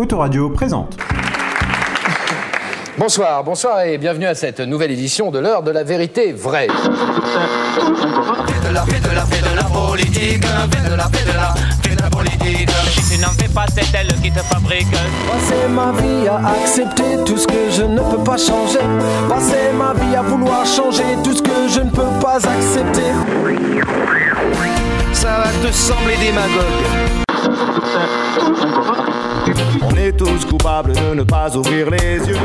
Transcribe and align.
Autoradio 0.00 0.48
présente. 0.48 0.96
Bonsoir, 2.96 3.44
bonsoir 3.44 3.82
et 3.82 3.98
bienvenue 3.98 4.24
à 4.24 4.34
cette 4.34 4.60
nouvelle 4.60 4.92
édition 4.92 5.30
de 5.30 5.38
l'heure 5.38 5.62
de 5.62 5.70
la 5.70 5.84
vérité 5.84 6.32
vraie. 6.32 6.68
de 6.68 6.72
la, 8.72 8.80
de 8.80 9.14
la, 9.14 9.24
de 9.24 9.56
la 9.56 9.64
politique, 9.64 10.40
de 10.40 10.96
la, 10.96 11.04
de 11.04 11.36
la, 11.36 11.54
de 11.84 12.02
la 12.02 12.08
politique. 12.08 12.70
Si 12.92 13.16
tu 13.16 13.20
n'en 13.20 13.28
fais 13.32 13.48
pas, 13.48 13.66
c'est 13.74 13.94
elle 13.94 14.08
qui 14.22 14.32
te 14.32 14.38
fabrique. 14.38 14.90
Passer 14.90 15.68
ma 15.68 15.92
vie 15.92 16.26
à 16.28 16.48
accepter 16.62 17.22
tout 17.26 17.36
ce 17.36 17.46
que 17.46 17.70
je 17.70 17.82
ne 17.82 18.00
peux 18.00 18.24
pas 18.24 18.38
changer. 18.38 18.78
Passer 19.28 19.70
ma 19.76 19.92
vie 20.02 20.16
à 20.16 20.22
vouloir 20.22 20.64
changer 20.64 21.18
tout 21.22 21.36
ce 21.36 21.42
que 21.42 21.68
je 21.68 21.80
ne 21.80 21.90
peux 21.90 22.18
pas 22.22 22.36
accepter. 22.36 23.12
Ça 25.12 25.44
va 25.44 25.68
te 25.68 25.70
sembler 25.70 26.16
démagogue. 26.16 27.29
On 29.82 29.96
est 29.96 30.12
tous 30.12 30.44
coupables 30.44 30.92
de 30.92 31.14
ne 31.14 31.22
pas 31.22 31.56
ouvrir 31.56 31.90
les 31.90 32.16
yeux. 32.16 32.36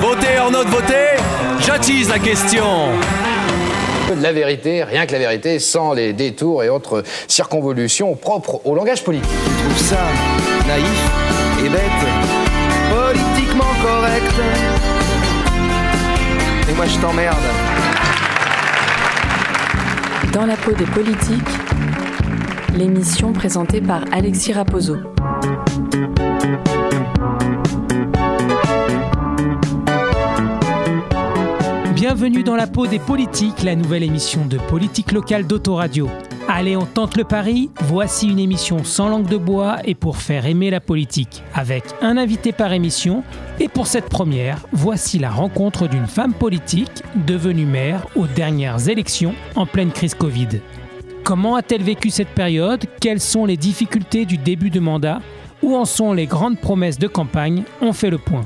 Votez 0.00 0.38
en 0.40 0.50
notre 0.50 0.70
voter, 0.70 1.16
j'attise 1.60 2.08
la 2.08 2.18
question. 2.18 2.64
La 4.20 4.32
vérité, 4.32 4.84
rien 4.84 5.06
que 5.06 5.12
la 5.12 5.18
vérité, 5.18 5.58
sans 5.58 5.92
les 5.92 6.12
détours 6.12 6.62
et 6.62 6.68
autres 6.68 7.02
circonvolutions 7.26 8.14
propres 8.14 8.60
au 8.64 8.74
langage 8.74 9.02
politique. 9.02 9.28
Tu 9.28 9.64
trouves 9.64 9.78
ça 9.78 10.04
naïf 10.66 11.10
et 11.64 11.68
bête, 11.68 11.80
politiquement 12.90 13.72
correct. 13.82 14.34
Et 16.68 16.74
moi 16.74 16.86
je 16.86 16.98
t'emmerde. 16.98 17.36
Dans 20.32 20.46
la 20.46 20.56
peau 20.56 20.72
des 20.72 20.86
politiques, 20.86 21.48
l'émission 22.76 23.32
présentée 23.32 23.80
par 23.80 24.04
Alexis 24.12 24.52
Raposo. 24.52 24.96
Bienvenue 31.94 32.42
dans 32.42 32.56
la 32.56 32.66
peau 32.66 32.86
des 32.86 32.98
politiques, 32.98 33.62
la 33.62 33.76
nouvelle 33.76 34.02
émission 34.02 34.44
de 34.44 34.58
politique 34.58 35.12
locale 35.12 35.46
d'Autoradio. 35.46 36.08
Allez, 36.48 36.76
on 36.76 36.84
tente 36.84 37.16
le 37.16 37.24
pari. 37.24 37.70
Voici 37.80 38.28
une 38.28 38.38
émission 38.38 38.84
sans 38.84 39.08
langue 39.08 39.28
de 39.28 39.36
bois 39.36 39.78
et 39.84 39.94
pour 39.94 40.18
faire 40.18 40.44
aimer 40.44 40.70
la 40.70 40.80
politique, 40.80 41.42
avec 41.54 41.84
un 42.02 42.16
invité 42.16 42.52
par 42.52 42.72
émission. 42.72 43.22
Et 43.60 43.68
pour 43.68 43.86
cette 43.86 44.08
première, 44.08 44.66
voici 44.72 45.18
la 45.18 45.30
rencontre 45.30 45.88
d'une 45.88 46.06
femme 46.06 46.34
politique 46.34 47.02
devenue 47.26 47.66
maire 47.66 48.06
aux 48.16 48.26
dernières 48.26 48.88
élections 48.88 49.34
en 49.54 49.64
pleine 49.64 49.92
crise 49.92 50.14
Covid. 50.14 50.60
Comment 51.24 51.56
a-t-elle 51.56 51.82
vécu 51.82 52.10
cette 52.10 52.28
période? 52.28 52.84
Quelles 53.00 53.20
sont 53.20 53.46
les 53.46 53.56
difficultés 53.56 54.26
du 54.26 54.36
début 54.36 54.68
de 54.68 54.78
mandat? 54.78 55.22
Où 55.62 55.74
en 55.74 55.86
sont 55.86 56.12
les 56.12 56.26
grandes 56.26 56.60
promesses 56.60 56.98
de 56.98 57.08
campagne? 57.08 57.62
On 57.80 57.94
fait 57.94 58.10
le 58.10 58.18
point. 58.18 58.44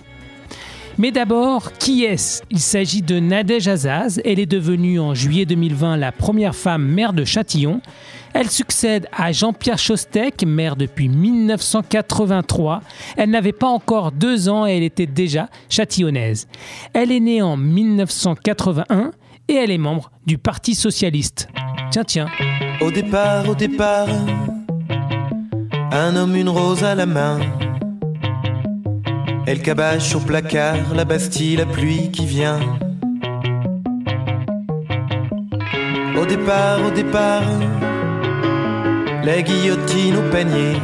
Mais 0.97 1.11
d'abord, 1.11 1.73
qui 1.73 2.05
est-ce? 2.05 2.45
Il 2.51 2.61
s'agit 2.61 3.03
de 3.03 3.19
Nadège 3.19 3.67
Azaz. 3.67 4.21
Elle 4.25 4.39
est 4.39 4.47
devenue 4.47 5.01
en 5.01 5.13
juillet 5.13 5.45
2020 5.45 5.97
la 5.97 6.13
première 6.13 6.55
femme 6.55 6.85
maire 6.85 7.13
de 7.13 7.25
Châtillon. 7.25 7.81
Elle 8.33 8.49
succède 8.49 9.09
à 9.13 9.33
Jean-Pierre 9.33 9.79
Chostec, 9.79 10.45
maire 10.47 10.77
depuis 10.77 11.09
1983. 11.09 12.83
Elle 13.17 13.31
n'avait 13.31 13.51
pas 13.51 13.67
encore 13.67 14.13
deux 14.13 14.49
ans 14.49 14.69
et 14.69 14.77
elle 14.77 14.85
était 14.85 15.07
déjà 15.07 15.49
châtillonnaise. 15.69 16.47
Elle 16.93 17.11
est 17.11 17.21
née 17.21 17.43
en 17.43 17.57
1981 17.57 19.11
et 19.49 19.55
elle 19.55 19.73
est 19.73 19.79
membre 19.79 20.13
du 20.27 20.39
Parti 20.39 20.77
socialiste. 20.77 21.49
Tiens, 21.91 22.05
tiens. 22.05 22.29
Au 22.81 22.93
départ, 22.93 23.49
au 23.49 23.57
départ, 23.57 24.07
un 25.91 26.15
homme, 26.15 26.37
une 26.37 26.49
rose 26.49 26.85
à 26.85 26.95
la 26.95 27.07
main. 27.07 27.41
Elle 29.47 29.63
cabache 29.63 30.15
au 30.15 30.21
placard, 30.21 30.95
la 30.95 31.05
Bastille, 31.05 31.57
la 31.57 31.67
pluie 31.67 32.11
qui 32.13 32.25
vient. 32.25 32.61
Au 36.17 36.25
départ, 36.25 36.79
au 36.87 36.91
départ, 36.93 37.43
la 39.25 39.43
guillotine 39.43 40.17
au 40.17 40.31
panier. 40.31 40.77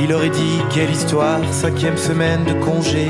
Il 0.00 0.12
aurait 0.12 0.30
dit 0.30 0.58
quelle 0.70 0.90
histoire, 0.90 1.40
cinquième 1.52 1.96
semaine 1.96 2.44
de 2.44 2.52
congé. 2.64 3.08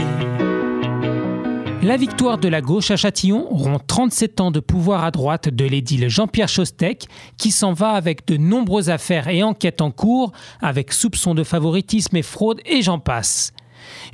La 1.84 1.98
victoire 1.98 2.38
de 2.38 2.48
la 2.48 2.62
gauche 2.62 2.90
à 2.90 2.96
Châtillon 2.96 3.46
rompt 3.50 3.86
37 3.86 4.40
ans 4.40 4.50
de 4.50 4.58
pouvoir 4.58 5.04
à 5.04 5.10
droite 5.10 5.50
de 5.50 5.66
l'édile 5.66 6.08
Jean-Pierre 6.08 6.48
Chostec, 6.48 7.04
qui 7.36 7.50
s'en 7.50 7.74
va 7.74 7.90
avec 7.90 8.26
de 8.26 8.38
nombreuses 8.38 8.88
affaires 8.88 9.28
et 9.28 9.42
enquêtes 9.42 9.82
en 9.82 9.90
cours, 9.90 10.32
avec 10.62 10.94
soupçons 10.94 11.34
de 11.34 11.44
favoritisme 11.44 12.16
et 12.16 12.22
fraude 12.22 12.62
et 12.64 12.80
j'en 12.80 12.98
passe. 12.98 13.52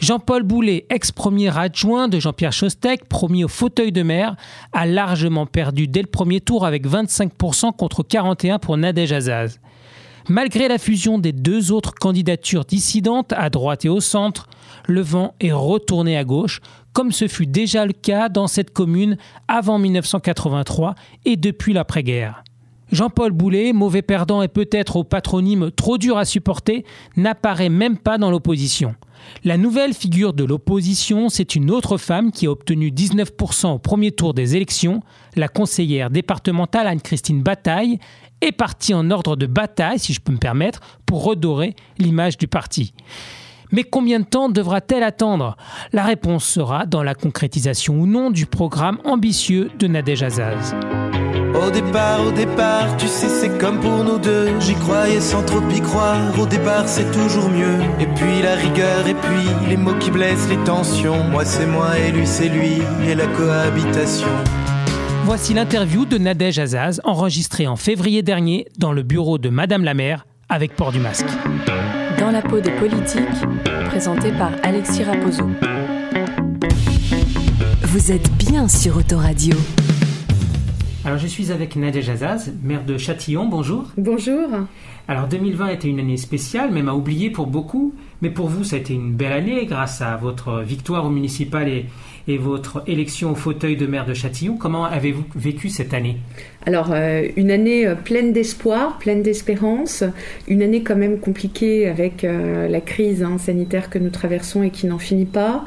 Jean-Paul 0.00 0.42
Boulet, 0.42 0.84
ex-premier 0.90 1.56
adjoint 1.56 2.08
de 2.08 2.18
Jean-Pierre 2.18 2.52
Chostec, 2.52 3.04
promis 3.08 3.44
au 3.44 3.48
fauteuil 3.48 3.92
de 3.92 4.02
maire, 4.02 4.34
a 4.72 4.84
largement 4.84 5.46
perdu 5.46 5.86
dès 5.86 6.02
le 6.02 6.08
premier 6.08 6.40
tour 6.40 6.66
avec 6.66 6.88
25% 6.88 7.76
contre 7.76 8.02
41% 8.02 8.58
pour 8.58 8.78
Nadège 8.78 9.12
Azaz. 9.12 9.60
Malgré 10.28 10.68
la 10.68 10.78
fusion 10.78 11.18
des 11.18 11.32
deux 11.32 11.72
autres 11.72 11.94
candidatures 11.94 12.64
dissidentes 12.64 13.32
à 13.32 13.50
droite 13.50 13.84
et 13.84 13.88
au 13.88 14.00
centre, 14.00 14.48
le 14.86 15.00
vent 15.00 15.34
est 15.40 15.52
retourné 15.52 16.16
à 16.16 16.24
gauche, 16.24 16.60
comme 16.92 17.12
ce 17.12 17.28
fut 17.28 17.46
déjà 17.46 17.86
le 17.86 17.92
cas 17.92 18.28
dans 18.28 18.46
cette 18.46 18.72
commune 18.72 19.16
avant 19.48 19.78
1983 19.78 20.94
et 21.24 21.36
depuis 21.36 21.72
l'après-guerre. 21.72 22.42
Jean-Paul 22.92 23.30
Boulet, 23.30 23.72
mauvais 23.72 24.02
perdant 24.02 24.42
et 24.42 24.48
peut-être 24.48 24.96
au 24.96 25.04
patronyme 25.04 25.70
trop 25.70 25.96
dur 25.96 26.18
à 26.18 26.24
supporter, 26.24 26.84
n'apparaît 27.16 27.68
même 27.68 27.96
pas 27.96 28.18
dans 28.18 28.30
l'opposition. 28.30 28.94
La 29.44 29.56
nouvelle 29.56 29.94
figure 29.94 30.32
de 30.32 30.44
l'opposition, 30.44 31.28
c'est 31.28 31.54
une 31.54 31.70
autre 31.70 31.98
femme 31.98 32.32
qui 32.32 32.46
a 32.46 32.50
obtenu 32.50 32.90
19% 32.90 33.74
au 33.74 33.78
premier 33.78 34.10
tour 34.10 34.34
des 34.34 34.56
élections. 34.56 35.02
La 35.36 35.46
conseillère 35.46 36.10
départementale 36.10 36.88
Anne-Christine 36.88 37.42
Bataille 37.42 37.98
est 38.40 38.52
partie 38.52 38.94
en 38.94 39.10
ordre 39.10 39.36
de 39.36 39.46
bataille, 39.46 39.98
si 39.98 40.12
je 40.12 40.20
peux 40.20 40.32
me 40.32 40.38
permettre, 40.38 40.80
pour 41.06 41.24
redorer 41.24 41.76
l'image 41.98 42.38
du 42.38 42.48
parti. 42.48 42.94
Mais 43.72 43.84
combien 43.84 44.20
de 44.20 44.24
temps 44.24 44.48
devra-t-elle 44.48 45.02
attendre? 45.02 45.56
La 45.92 46.04
réponse 46.04 46.44
sera 46.44 46.86
dans 46.86 47.02
la 47.02 47.14
concrétisation 47.14 47.94
ou 47.94 48.06
non 48.06 48.30
du 48.30 48.46
programme 48.46 48.98
ambitieux 49.04 49.70
de 49.78 49.86
Nadège 49.86 50.22
Azaz. 50.22 50.74
Au 51.54 51.70
départ, 51.70 52.24
au 52.26 52.30
départ, 52.30 52.96
tu 52.96 53.06
sais, 53.06 53.28
c'est 53.28 53.58
comme 53.58 53.80
pour 53.80 54.04
nous 54.04 54.18
deux. 54.18 54.58
J'y 54.60 54.74
croyais 54.74 55.20
sans 55.20 55.42
trop 55.42 55.60
y 55.70 55.80
croire. 55.80 56.38
Au 56.38 56.46
départ, 56.46 56.88
c'est 56.88 57.10
toujours 57.12 57.48
mieux. 57.48 57.80
Et 58.00 58.06
puis 58.06 58.42
la 58.42 58.54
rigueur, 58.54 59.06
et 59.06 59.14
puis 59.14 59.68
les 59.68 59.76
mots 59.76 59.98
qui 59.98 60.10
blessent, 60.10 60.48
les 60.48 60.62
tensions. 60.64 61.24
Moi, 61.24 61.44
c'est 61.44 61.66
moi, 61.66 61.98
et 61.98 62.12
lui, 62.12 62.26
c'est 62.26 62.48
lui, 62.48 62.78
et 63.06 63.14
la 63.14 63.26
cohabitation. 63.26 64.28
Voici 65.24 65.54
l'interview 65.54 66.06
de 66.06 66.18
Nadège 66.18 66.58
Azaz, 66.58 67.00
enregistrée 67.04 67.66
en 67.66 67.76
février 67.76 68.22
dernier 68.22 68.66
dans 68.78 68.92
le 68.92 69.02
bureau 69.02 69.38
de 69.38 69.48
Madame 69.48 69.84
la 69.84 69.94
maire 69.94 70.26
avec 70.48 70.74
port 70.74 70.92
du 70.92 70.98
masque. 70.98 71.26
Dans 72.20 72.30
la 72.30 72.42
peau 72.42 72.60
des 72.60 72.70
politiques, 72.72 73.24
présenté 73.86 74.30
par 74.32 74.52
Alexis 74.62 75.04
Raposo. 75.04 75.42
Vous 77.82 78.12
êtes 78.12 78.30
bien 78.36 78.68
sur 78.68 78.98
Autoradio. 78.98 79.56
Alors 81.06 81.16
je 81.16 81.26
suis 81.26 81.50
avec 81.50 81.76
Nadège 81.76 82.10
Azaz, 82.10 82.52
maire 82.62 82.84
de 82.84 82.98
Châtillon, 82.98 83.46
bonjour. 83.46 83.86
Bonjour. 83.96 84.50
Alors 85.08 85.28
2020 85.28 85.68
était 85.68 85.88
une 85.88 85.98
année 85.98 86.18
spéciale, 86.18 86.70
même 86.72 86.90
à 86.90 86.94
oublier 86.94 87.30
pour 87.30 87.46
beaucoup, 87.46 87.94
mais 88.20 88.28
pour 88.28 88.48
vous 88.48 88.64
ça 88.64 88.76
a 88.76 88.80
été 88.80 88.92
une 88.92 89.14
belle 89.14 89.32
année 89.32 89.64
grâce 89.64 90.02
à 90.02 90.18
votre 90.18 90.60
victoire 90.60 91.06
au 91.06 91.10
municipal 91.10 91.68
et, 91.68 91.86
et 92.28 92.36
votre 92.36 92.82
élection 92.86 93.32
au 93.32 93.34
fauteuil 93.34 93.78
de 93.78 93.86
maire 93.86 94.04
de 94.04 94.12
Châtillon. 94.12 94.58
Comment 94.58 94.84
avez-vous 94.84 95.24
vécu 95.34 95.70
cette 95.70 95.94
année? 95.94 96.18
Alors, 96.66 96.92
euh, 96.92 97.26
une 97.36 97.50
année 97.50 97.86
euh, 97.86 97.94
pleine 97.94 98.32
d'espoir, 98.34 98.98
pleine 98.98 99.22
d'espérance, 99.22 100.04
une 100.46 100.60
année 100.60 100.82
quand 100.82 100.96
même 100.96 101.18
compliquée 101.18 101.88
avec 101.88 102.22
euh, 102.22 102.68
la 102.68 102.82
crise 102.82 103.22
hein, 103.22 103.38
sanitaire 103.38 103.88
que 103.88 103.98
nous 103.98 104.10
traversons 104.10 104.62
et 104.62 104.70
qui 104.70 104.86
n'en 104.86 104.98
finit 104.98 105.24
pas, 105.24 105.64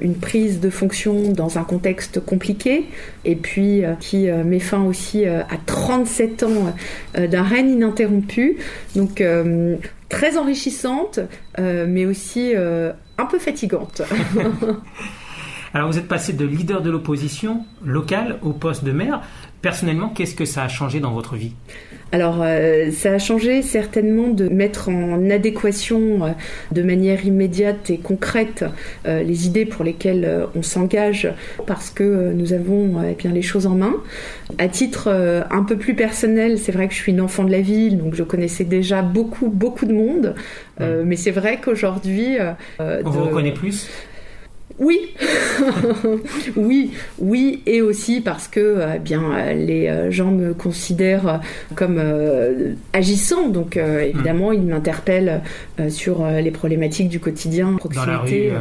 une 0.00 0.14
prise 0.14 0.60
de 0.60 0.70
fonction 0.70 1.32
dans 1.32 1.58
un 1.58 1.64
contexte 1.64 2.20
compliqué, 2.24 2.84
et 3.24 3.34
puis 3.34 3.82
qui 3.98 4.28
met 4.28 4.60
fin 4.60 4.84
aussi 4.84 5.24
à 5.24 5.46
37 5.64 6.42
ans 6.42 6.74
d'un 7.16 7.42
règne 7.42 7.70
ininterrompu. 7.70 8.58
Donc, 8.94 9.24
très 10.10 10.36
enrichissante, 10.36 11.20
mais 11.58 12.04
aussi 12.04 12.52
un 12.54 13.24
peu 13.24 13.38
fatigante. 13.38 14.02
Alors 15.76 15.90
vous 15.90 15.98
êtes 15.98 16.08
passé 16.08 16.32
de 16.32 16.46
leader 16.46 16.80
de 16.80 16.90
l'opposition 16.90 17.66
locale 17.84 18.38
au 18.40 18.54
poste 18.54 18.82
de 18.82 18.92
maire. 18.92 19.20
Personnellement, 19.66 20.10
qu'est-ce 20.10 20.36
que 20.36 20.44
ça 20.44 20.62
a 20.62 20.68
changé 20.68 21.00
dans 21.00 21.10
votre 21.10 21.34
vie? 21.34 21.50
Alors, 22.12 22.36
euh, 22.40 22.92
ça 22.92 23.14
a 23.14 23.18
changé 23.18 23.62
certainement 23.62 24.28
de 24.28 24.48
mettre 24.48 24.88
en 24.88 25.28
adéquation 25.28 26.24
euh, 26.24 26.28
de 26.70 26.82
manière 26.82 27.26
immédiate 27.26 27.90
et 27.90 27.98
concrète 27.98 28.64
euh, 29.08 29.24
les 29.24 29.48
idées 29.48 29.66
pour 29.66 29.84
lesquelles 29.84 30.46
on 30.54 30.62
s'engage 30.62 31.28
parce 31.66 31.90
que 31.90 32.32
nous 32.32 32.52
avons 32.52 33.02
eh 33.10 33.14
bien 33.14 33.32
les 33.32 33.42
choses 33.42 33.66
en 33.66 33.74
main. 33.74 33.96
À 34.58 34.68
titre 34.68 35.08
un 35.50 35.64
peu 35.64 35.76
plus 35.76 35.94
personnel, 35.94 36.60
c'est 36.60 36.70
vrai 36.70 36.86
que 36.86 36.94
je 36.94 37.00
suis 37.00 37.10
une 37.10 37.20
enfant 37.20 37.42
de 37.42 37.50
la 37.50 37.60
ville, 37.60 37.98
donc 37.98 38.14
je 38.14 38.22
connaissais 38.22 38.62
déjà 38.62 39.02
beaucoup 39.02 39.48
beaucoup 39.48 39.84
de 39.84 39.94
monde, 39.94 40.36
mais 40.78 41.16
c'est 41.16 41.32
vrai 41.32 41.58
qu'aujourd'hui, 41.60 42.36
on 42.78 43.10
vous 43.10 43.24
reconnaît 43.24 43.52
plus? 43.52 43.88
Oui, 44.78 45.14
oui, 46.56 46.90
oui, 47.18 47.62
et 47.64 47.80
aussi 47.80 48.20
parce 48.20 48.46
que 48.46 48.60
euh, 48.60 48.98
bien 48.98 49.22
euh, 49.32 49.54
les 49.54 49.88
euh, 49.88 50.10
gens 50.10 50.30
me 50.30 50.52
considèrent 50.52 51.40
comme 51.74 52.00
agissant, 52.92 53.48
donc 53.48 53.76
évidemment 53.76 54.52
ils 54.52 54.62
m'interpellent 54.62 55.42
sur 55.88 56.26
les 56.26 56.50
problématiques 56.50 57.08
du 57.08 57.20
quotidien, 57.20 57.74
proximité, 57.74 58.52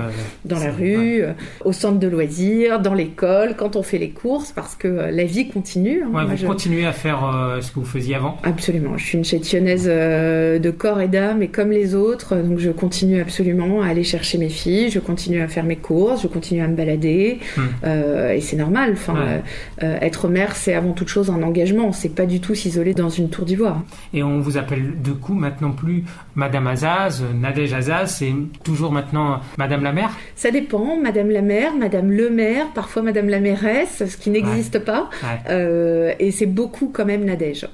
dans 0.45 0.59
la 0.59 0.71
rue, 0.71 1.23
au 1.63 1.71
centre 1.71 2.00
de 2.00 2.07
loisirs, 2.07 2.79
dans 2.79 2.94
l'école, 2.94 3.56
quand 3.57 3.75
on 3.75 3.83
fait 3.83 3.97
les 3.97 4.09
courses, 4.09 4.51
parce 4.51 4.75
que 4.75 4.88
la 4.88 5.23
vie 5.23 5.50
continue. 5.50 6.03
Hein. 6.03 6.25
vous 6.25 6.47
continuez 6.47 6.85
à 6.85 6.94
faire 6.94 7.57
ce 7.62 7.71
que 7.71 7.79
vous 7.79 7.85
faisiez 7.85 8.15
avant? 8.15 8.38
Absolument, 8.44 8.97
je 8.97 9.06
suis 9.06 9.17
une 9.17 9.25
chétionnaise 9.25 9.85
de 9.85 10.71
corps 10.71 11.01
et 11.01 11.07
d'âme, 11.07 11.41
et 11.41 11.47
comme 11.47 11.71
les 11.71 11.95
autres, 11.95 12.35
donc 12.35 12.59
je 12.59 12.71
continue 12.71 13.21
absolument 13.21 13.81
à 13.81 13.88
aller 13.88 14.03
chercher 14.03 14.38
mes 14.38 14.50
filles, 14.50 14.89
je 14.89 15.00
continue 15.00 15.41
à 15.41 15.47
faire 15.47 15.63
mes 15.63 15.77
je 16.22 16.28
continue 16.28 16.62
à 16.62 16.68
me 16.68 16.75
balader, 16.75 17.40
hmm. 17.57 17.62
euh, 17.84 18.34
et 18.34 18.42
c'est 18.42 18.56
normal. 18.56 18.92
Enfin, 18.94 19.16
euh, 19.18 19.40
euh, 19.84 19.98
être 20.02 20.28
mère, 20.28 20.56
c'est 20.56 20.74
avant 20.74 20.94
toute 20.94 21.07
chose 21.07 21.30
un 21.30 21.42
engagement. 21.44 21.92
C'est 21.92 22.13
pas 22.13 22.25
du 22.25 22.40
tout 22.40 22.56
s'isoler 22.56 22.94
dans 22.94 23.10
une 23.10 23.30
tour 23.30 23.46
d'ivoire. 23.46 23.81
Et 24.13 24.24
on 24.24 24.40
vous 24.40 24.57
appelle 24.57 25.02
de 25.02 25.12
coup 25.12 25.34
maintenant 25.34 25.72
plus 25.72 26.04
Madame 26.36 26.68
Azaz, 26.68 27.24
Nadège 27.34 27.74
Azaz, 27.74 28.07
c'est 28.07 28.34
toujours 28.63 28.92
maintenant 28.92 29.40
Madame 29.57 29.84
la 29.84 29.94
maire 29.94 30.12
Ça 30.36 30.52
dépend. 30.52 30.98
Madame 31.02 31.30
la 31.30 31.42
maire, 31.42 31.75
Madame 31.75 32.12
le 32.12 32.30
maire, 32.30 32.68
parfois 32.74 33.01
Madame 33.01 33.30
la 33.30 33.40
mairesse, 33.40 34.04
ce 34.08 34.18
qui 34.18 34.30
n'existe 34.30 34.80
pas. 34.80 35.10
et 35.50 36.31
c'est 36.31 36.46
beaucoup 36.46 36.92
quand 36.94 37.06
même 37.06 37.25
Nadège. 37.25 37.68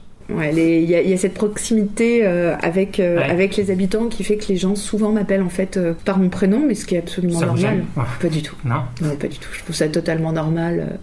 Il 0.54 0.90
y, 0.90 1.14
a 1.14 1.18
cette 1.18 1.34
proximité 1.34 2.26
euh, 2.26 2.56
avec, 2.62 3.00
euh, 3.00 3.20
avec 3.20 3.58
les 3.58 3.72
habitants 3.72 4.08
qui 4.08 4.24
fait 4.24 4.38
que 4.38 4.48
les 4.48 4.58
gens 4.58 4.76
souvent 4.76 5.12
m'appellent 5.12 5.42
en 5.42 5.50
fait 5.50 5.78
euh, 5.78 5.94
par 6.06 6.20
mon 6.20 6.30
prénom, 6.30 6.64
mais 6.68 6.76
ce 6.76 6.86
qui 6.86 6.96
est 6.96 7.00
absolument 7.00 7.40
normal. 7.40 7.84
Pas 8.22 8.30
du 8.30 8.42
tout. 8.42 8.56
Non. 8.64 8.84
non. 9.02 9.16
pas 9.16 9.28
du 9.28 9.38
tout. 9.38 9.50
Je 9.52 9.64
trouve 9.64 9.76
ça 9.76 9.88
totalement 9.88 10.32
normal. 10.32 11.00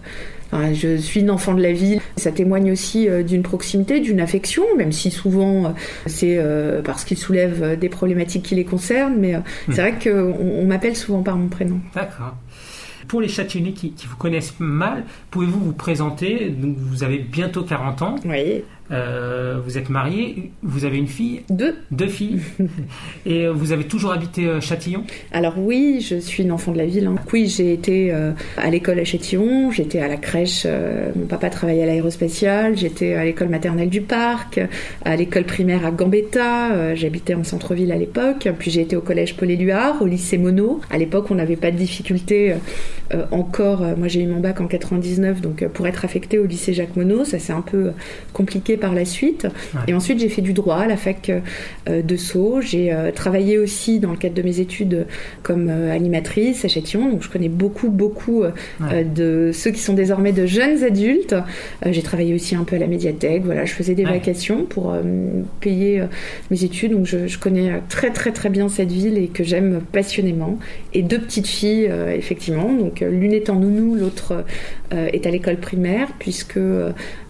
je 0.53 0.97
suis 0.97 1.21
une 1.21 1.31
enfant 1.31 1.53
de 1.53 1.61
la 1.61 1.71
ville. 1.71 1.99
Ça 2.17 2.31
témoigne 2.31 2.71
aussi 2.71 3.07
d'une 3.25 3.43
proximité, 3.43 3.99
d'une 3.99 4.19
affection, 4.19 4.63
même 4.77 4.91
si 4.91 5.11
souvent 5.11 5.73
c'est 6.05 6.39
parce 6.83 7.03
qu'ils 7.03 7.17
soulèvent 7.17 7.77
des 7.79 7.89
problématiques 7.89 8.43
qui 8.43 8.55
les 8.55 8.65
concernent. 8.65 9.17
Mais 9.17 9.35
c'est 9.67 9.71
hmm. 9.71 9.75
vrai 9.75 9.93
qu'on 10.03 10.35
on, 10.39 10.65
m'appelle 10.65 10.95
souvent 10.95 11.21
par 11.23 11.37
mon 11.37 11.47
prénom. 11.47 11.79
D'accord. 11.93 12.35
Pour 13.07 13.21
les 13.21 13.27
Châtillonnais 13.27 13.71
qui, 13.71 13.93
qui, 13.93 14.05
vous 14.05 14.17
connaissent 14.17 14.53
mal, 14.59 15.03
pouvez-vous 15.31 15.59
vous 15.59 15.73
présenter? 15.73 16.55
Vous 16.61 17.03
avez 17.03 17.17
bientôt 17.17 17.63
40 17.63 18.01
ans. 18.03 18.15
Oui. 18.23 18.63
Euh, 18.91 19.59
vous 19.63 19.77
êtes 19.77 19.89
marié, 19.89 20.51
vous 20.63 20.85
avez 20.85 20.97
une 20.97 21.07
fille 21.07 21.41
Deux. 21.49 21.75
Deux 21.91 22.07
filles. 22.07 22.39
Et 23.25 23.45
euh, 23.45 23.51
vous 23.51 23.71
avez 23.71 23.83
toujours 23.83 24.11
habité 24.11 24.47
euh, 24.47 24.61
Châtillon 24.61 25.03
Alors 25.31 25.55
oui, 25.57 26.05
je 26.07 26.15
suis 26.15 26.43
une 26.43 26.51
enfant 26.51 26.71
de 26.71 26.77
la 26.77 26.85
ville. 26.85 27.05
Hein. 27.05 27.15
Oui, 27.31 27.47
j'ai 27.47 27.73
été 27.73 28.11
à 28.57 28.69
l'école 28.69 28.99
à 28.99 29.03
Châtillon, 29.03 29.71
j'étais 29.71 29.99
à 29.99 30.07
la 30.07 30.17
crèche, 30.17 30.65
mon 31.15 31.25
papa 31.25 31.49
travaillait 31.49 31.83
à 31.83 31.85
l'aérospatiale, 31.85 32.77
j'étais 32.77 33.13
à 33.13 33.23
l'école 33.23 33.49
maternelle 33.49 33.89
du 33.89 34.01
parc, 34.01 34.59
à 35.05 35.15
l'école 35.15 35.43
primaire 35.43 35.85
à 35.85 35.91
Gambetta, 35.91 36.95
j'habitais 36.95 37.35
en 37.35 37.43
centre-ville 37.43 37.91
à 37.91 37.97
l'époque, 37.97 38.49
puis 38.57 38.71
j'ai 38.71 38.81
été 38.81 38.95
au 38.95 39.01
collège 39.01 39.35
Paul-Éluard, 39.37 40.01
au 40.01 40.07
lycée 40.07 40.37
Mono. 40.37 40.81
À 40.89 40.97
l'époque, 40.97 41.27
on 41.29 41.35
n'avait 41.35 41.55
pas 41.55 41.71
de 41.71 41.77
difficulté 41.77 42.55
encore. 43.31 43.81
Moi, 43.97 44.07
j'ai 44.07 44.21
eu 44.21 44.27
mon 44.27 44.39
bac 44.39 44.59
en 44.61 44.67
99, 44.67 45.41
donc 45.41 45.67
pour 45.67 45.87
être 45.87 46.05
affecté 46.05 46.39
au 46.39 46.45
lycée 46.45 46.73
Jacques 46.73 46.95
Monod, 46.95 47.25
ça 47.25 47.39
c'est 47.39 47.53
un 47.53 47.61
peu 47.61 47.91
compliqué 48.33 48.77
par 48.79 48.93
la 48.93 49.05
suite. 49.05 49.47
Et 49.87 49.93
ensuite, 49.93 50.19
j'ai 50.19 50.29
fait 50.29 50.41
du 50.41 50.53
droit 50.53 50.77
à 50.77 50.87
la 50.87 50.97
fac 50.97 51.29
euh, 51.29 52.01
de 52.01 52.15
Sceaux. 52.15 52.61
J'ai 52.61 52.91
euh, 52.91 53.11
travaillé 53.11 53.57
aussi 53.57 53.99
dans 53.99 54.11
le 54.11 54.17
cadre 54.17 54.35
de 54.35 54.41
mes 54.41 54.59
études 54.59 55.05
comme 55.43 55.69
euh, 55.69 55.93
animatrice 55.93 56.65
à 56.65 56.67
Châtillon. 56.67 57.09
Donc, 57.09 57.23
je 57.23 57.29
connais 57.29 57.49
beaucoup, 57.49 57.89
beaucoup 57.89 58.43
de 58.79 59.51
ceux 59.53 59.71
qui 59.71 59.79
sont 59.79 59.93
désormais 59.93 60.31
de 60.31 60.45
jeunes 60.45 60.83
adultes. 60.83 61.35
j'ai 61.85 62.01
travaillé 62.01 62.33
aussi 62.33 62.55
un 62.55 62.63
peu 62.63 62.75
à 62.75 62.79
la 62.79 62.87
médiathèque. 62.87 63.43
Voilà, 63.43 63.65
je 63.65 63.73
faisais 63.73 63.95
des 63.95 64.03
vacations 64.03 64.65
pour 64.65 64.95
payer 65.59 66.03
mes 66.51 66.63
études. 66.63 66.91
Donc, 66.91 67.05
je, 67.05 67.37
connais 67.37 67.81
très, 67.89 68.11
très, 68.11 68.31
très 68.31 68.49
bien 68.49 68.69
cette 68.69 68.91
ville 68.91 69.17
et 69.17 69.27
que 69.27 69.43
j'aime 69.43 69.81
passionnément. 69.91 70.57
Et 70.93 71.01
deux 71.01 71.19
petites 71.19 71.47
filles, 71.47 71.89
effectivement. 72.13 72.71
Donc, 72.73 73.01
l'une 73.01 73.33
est 73.33 73.49
en 73.49 73.55
nounou, 73.55 73.95
l'autre 73.95 74.43
est 74.91 75.25
à 75.25 75.31
l'école 75.31 75.57
primaire, 75.57 76.07
puisque 76.19 76.59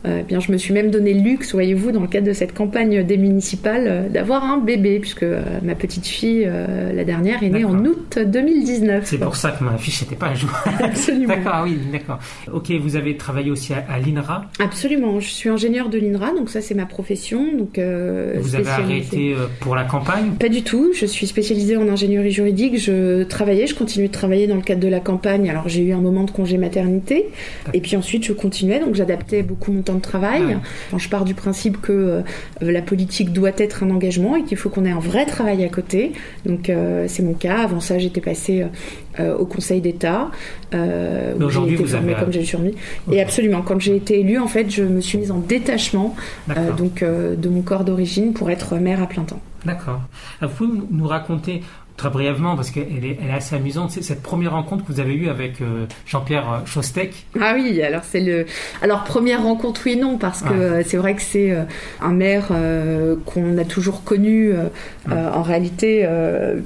bien, 0.03 0.39
je 0.39 0.51
me 0.51 0.57
suis 0.57 0.73
même 0.73 0.91
donné 0.91 1.13
le 1.39 1.43
luxe, 1.45 1.53
voyez-vous, 1.53 1.91
dans 1.91 2.01
le 2.01 2.07
cadre 2.07 2.27
de 2.27 2.33
cette 2.33 2.53
campagne 2.53 3.03
des 3.03 3.17
municipales, 3.17 3.85
euh, 3.87 4.09
d'avoir 4.09 4.43
un 4.43 4.57
bébé, 4.57 4.99
puisque 4.99 5.23
euh, 5.23 5.41
ma 5.63 5.75
petite 5.75 6.05
fille, 6.05 6.43
euh, 6.45 6.91
la 6.93 7.03
dernière, 7.03 7.43
est 7.43 7.49
née 7.49 7.65
en 7.65 7.77
août 7.85 8.19
2019. 8.25 9.05
C'est 9.05 9.17
pour 9.17 9.35
ça 9.35 9.51
que 9.51 9.63
ma 9.63 9.77
fiche 9.77 10.01
n'était 10.01 10.15
pas 10.15 10.27
à 10.27 10.33
jour. 10.33 10.49
Absolument. 10.79 11.27
d'accord, 11.27 11.61
oui, 11.63 11.77
d'accord. 11.91 12.19
Ok, 12.51 12.71
vous 12.71 12.95
avez 12.95 13.15
travaillé 13.15 13.51
aussi 13.51 13.73
à, 13.73 13.99
l'INRA 13.99 14.45
Absolument, 14.59 15.19
je 15.19 15.29
suis 15.29 15.49
ingénieur 15.49 15.89
de 15.89 15.97
l'INRA, 15.97 16.33
donc 16.33 16.49
ça 16.49 16.61
c'est 16.61 16.75
ma 16.75 16.85
profession. 16.85 17.57
Donc, 17.57 17.79
vous 17.79 18.55
avez 18.55 18.69
arrêté 18.69 19.35
pour 19.59 19.75
la 19.75 19.83
campagne? 19.83 20.31
Pas 20.39 20.49
du 20.49 20.63
tout, 20.63 20.91
je 20.93 21.05
suis 21.05 21.27
spécialisée 21.27 21.77
en 21.77 21.87
ingénierie 21.87 22.31
juridique. 22.31 22.77
Je 22.77 23.23
travaillais, 23.23 23.67
je 23.67 23.75
continue 23.75 24.07
de 24.07 24.11
travailler 24.11 24.47
dans 24.47 24.55
le 24.55 24.61
cadre 24.61 24.81
de 24.81 24.87
la 24.87 24.99
campagne. 24.99 25.49
Alors 25.49 25.69
j'ai 25.69 25.83
eu 25.83 25.93
un 25.93 26.01
moment 26.01 26.23
de 26.23 26.31
congé 26.31 26.57
maternité, 26.57 27.29
et 27.73 27.81
puis 27.81 27.95
ensuite 27.95 28.25
je 28.25 28.33
continuais, 28.33 28.79
donc 28.79 28.95
j'adaptais 28.95 29.43
beaucoup 29.43 29.71
mon 29.71 29.81
temps 29.81 29.95
de 29.95 30.01
travail. 30.01 30.57
Quand 30.91 30.97
je 30.97 31.09
pars 31.09 31.25
du 31.29 31.35
principe 31.35 31.79
que 31.79 31.91
euh, 31.93 32.21
la 32.59 32.81
politique 32.81 33.31
doit 33.31 33.51
être 33.57 33.83
un 33.83 33.91
engagement 33.91 34.35
et 34.35 34.43
qu'il 34.43 34.57
faut 34.57 34.69
qu'on 34.69 34.83
ait 34.83 34.91
un 34.91 34.99
vrai 34.99 35.27
travail 35.27 35.63
à 35.63 35.69
côté. 35.69 36.13
Donc 36.43 36.69
euh, 36.69 37.05
c'est 37.07 37.21
mon 37.21 37.33
cas. 37.33 37.59
Avant 37.59 37.79
ça, 37.79 37.99
j'étais 37.99 38.19
passée 38.19 38.65
euh, 39.19 39.37
au 39.37 39.45
Conseil 39.45 39.79
d'État. 39.79 40.31
où 40.73 41.49
j'ai 41.49 41.73
été 41.73 41.85
formée 41.85 42.15
comme 42.19 42.33
j'ai 42.33 42.43
surmis. 42.43 42.73
Et 43.11 43.21
absolument, 43.21 43.61
quand 43.61 43.79
j'ai 43.79 43.95
été 43.95 44.19
élue, 44.21 44.39
en 44.39 44.47
fait, 44.47 44.71
je 44.71 44.83
me 44.83 45.01
suis 45.01 45.19
mise 45.19 45.31
en 45.31 45.37
détachement 45.37 46.15
donc 46.77 47.03
de 47.03 47.49
mon 47.49 47.61
corps 47.61 47.83
d'origine 47.83 48.33
pour 48.33 48.49
être 48.49 48.75
mère 48.77 49.03
à 49.03 49.07
plein 49.07 49.23
temps. 49.23 49.41
D'accord. 49.65 50.01
Vous 50.41 50.47
pouvez 50.47 50.79
nous 50.89 51.07
raconter 51.07 51.61
très 51.99 52.09
brièvement, 52.09 52.55
parce 52.55 52.71
qu'elle 52.71 53.03
est, 53.03 53.17
elle 53.21 53.29
est 53.29 53.33
assez 53.33 53.57
amusante, 53.57 53.91
c'est 53.91 54.01
cette 54.01 54.23
première 54.23 54.53
rencontre 54.53 54.85
que 54.85 54.91
vous 54.93 55.01
avez 55.01 55.13
eue 55.13 55.27
avec 55.27 55.59
euh, 55.59 55.85
Jean-Pierre 56.05 56.49
euh, 56.49 56.65
Chostek. 56.65 57.25
Ah 57.41 57.55
oui, 57.55 57.81
alors 57.81 58.03
c'est 58.05 58.21
le. 58.21 58.45
Alors, 58.81 59.03
première 59.03 59.43
rencontre, 59.43 59.81
oui, 59.85 59.97
non, 59.97 60.17
parce 60.17 60.41
que 60.41 60.53
euh, 60.53 60.83
c'est 60.85 60.95
vrai 60.95 61.13
que 61.15 61.21
c'est 61.21 61.53
un 62.01 62.13
maire 62.13 62.47
qu'on 63.25 63.57
a 63.57 63.65
toujours 63.65 64.03
connu 64.03 64.53
en 65.11 65.41
réalité, 65.41 66.07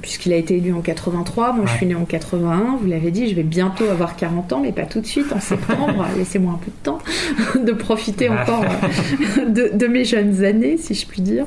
puisqu'il 0.00 0.32
a 0.32 0.36
été 0.36 0.56
élu 0.56 0.72
en 0.72 0.80
83. 0.80 1.52
Moi, 1.52 1.64
je 1.66 1.72
suis 1.72 1.86
née 1.86 1.94
en 1.96 2.04
81, 2.04 2.78
vous 2.80 2.86
l'avez 2.86 3.10
dit, 3.10 3.28
je 3.28 3.34
vais 3.34 3.42
bientôt 3.42 3.88
avoir 3.88 4.14
40 4.14 4.52
ans, 4.52 4.60
mais 4.60 4.72
pas 4.72 4.84
tout 4.84 5.00
de 5.00 5.06
suite, 5.06 5.32
en 5.32 5.40
septembre. 5.40 6.06
Laissez-moi 6.16 6.52
un 6.52 6.58
peu 6.58 6.70
de 6.70 6.84
temps 6.84 6.98
de 7.64 7.72
profiter 7.72 8.28
encore 8.28 8.64
de, 9.48 9.70
de, 9.74 9.86
mes 9.86 10.04
jeunes 10.04 10.44
années, 10.44 10.76
si 10.76 10.94
je 10.94 11.06
puis 11.06 11.22
dire. 11.22 11.44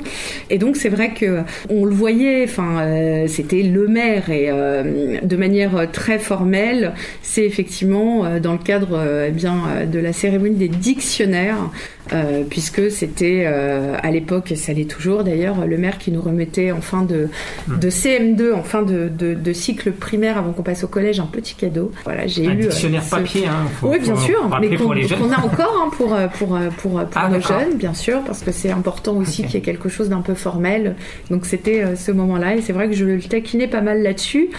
Et 0.50 0.58
donc, 0.58 0.76
c'est 0.76 0.90
vrai 0.90 1.14
que 1.14 1.44
on 1.70 1.86
le 1.86 1.94
voyait, 1.94 2.44
enfin, 2.44 3.26
c'était 3.28 3.64
le 3.64 3.77
maire 3.86 4.30
et 4.30 4.50
euh, 4.50 5.20
de 5.22 5.36
manière 5.36 5.92
très 5.92 6.20
formelle, 6.20 6.94
c'est 7.22 7.46
effectivement 7.46 8.26
euh, 8.26 8.40
dans 8.40 8.54
le 8.54 8.60
cadre 8.60 8.98
euh, 8.98 9.28
eh 9.30 9.32
bien 9.32 9.86
de 9.86 10.00
la 10.00 10.14
cérémonie 10.14 10.56
des 10.56 10.68
dictionnaires 10.70 11.70
euh, 12.14 12.44
puisque 12.50 12.90
c'était 12.92 13.44
euh, 13.46 13.96
à 14.02 14.12
l'époque, 14.12 14.52
et 14.52 14.56
ça 14.56 14.74
l'est 14.74 14.90
toujours 14.90 15.24
d'ailleurs, 15.24 15.66
le 15.66 15.78
maire 15.78 15.98
qui 15.98 16.12
nous 16.12 16.22
remettait 16.22 16.72
en 16.72 16.82
fin 16.82 17.04
de, 17.04 17.30
hmm. 17.68 17.80
de 17.80 17.90
CM2, 17.90 18.54
en 18.54 18.64
fin 18.64 18.82
de, 18.82 19.10
de, 19.10 19.54
cycle 19.54 19.92
primaire 19.92 20.38
avant 20.38 20.54
qu'on 20.54 20.64
passe 20.64 20.84
au 20.84 20.88
collège, 20.88 21.20
un 21.20 21.26
petit 21.26 21.56
cadeau. 21.56 21.92
Voilà, 22.04 22.28
j'ai 22.28 22.46
eu. 22.46 22.50
Un 22.50 22.56
dictionnaire 22.56 23.04
papier, 23.04 23.48
hein, 23.48 23.66
Oui, 23.82 24.00
bien 24.00 24.16
sûr, 24.16 24.50
mais 24.60 24.76
qu'on 24.76 25.32
a 25.32 25.40
encore 25.40 25.84
hein, 25.84 25.90
pour, 25.96 26.16
pour, 26.38 26.60
pour, 26.78 26.92
pour 26.92 27.02
ah, 27.16 27.30
nos 27.30 27.42
jeunes, 27.42 27.76
bien 27.76 27.94
sûr, 27.94 28.22
parce 28.24 28.42
que 28.42 28.52
c'est 28.52 28.72
important 28.72 29.16
aussi 29.18 29.44
qu'il 29.44 29.56
y 29.56 29.58
ait 29.58 29.62
quelque 29.62 29.90
chose 29.90 30.10
d'un 30.10 30.22
peu 30.22 30.36
formel. 30.36 30.96
Donc 31.30 31.46
c'était 31.46 31.84
euh, 31.84 31.96
ce 31.96 32.12
moment-là, 32.12 32.56
et 32.56 32.62
c'est 32.62 32.74
vrai 32.74 32.88
que 32.88 32.96
je 32.96 33.06
le 33.06 33.20
taquinais 33.20 33.68
pas 33.68 33.82
mal 33.82 34.04
là-dessus, 34.04 34.50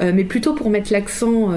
mais 0.00 0.24
plutôt 0.24 0.54
pour 0.54 0.70
mettre 0.70 0.92
l'accent, 0.92 1.48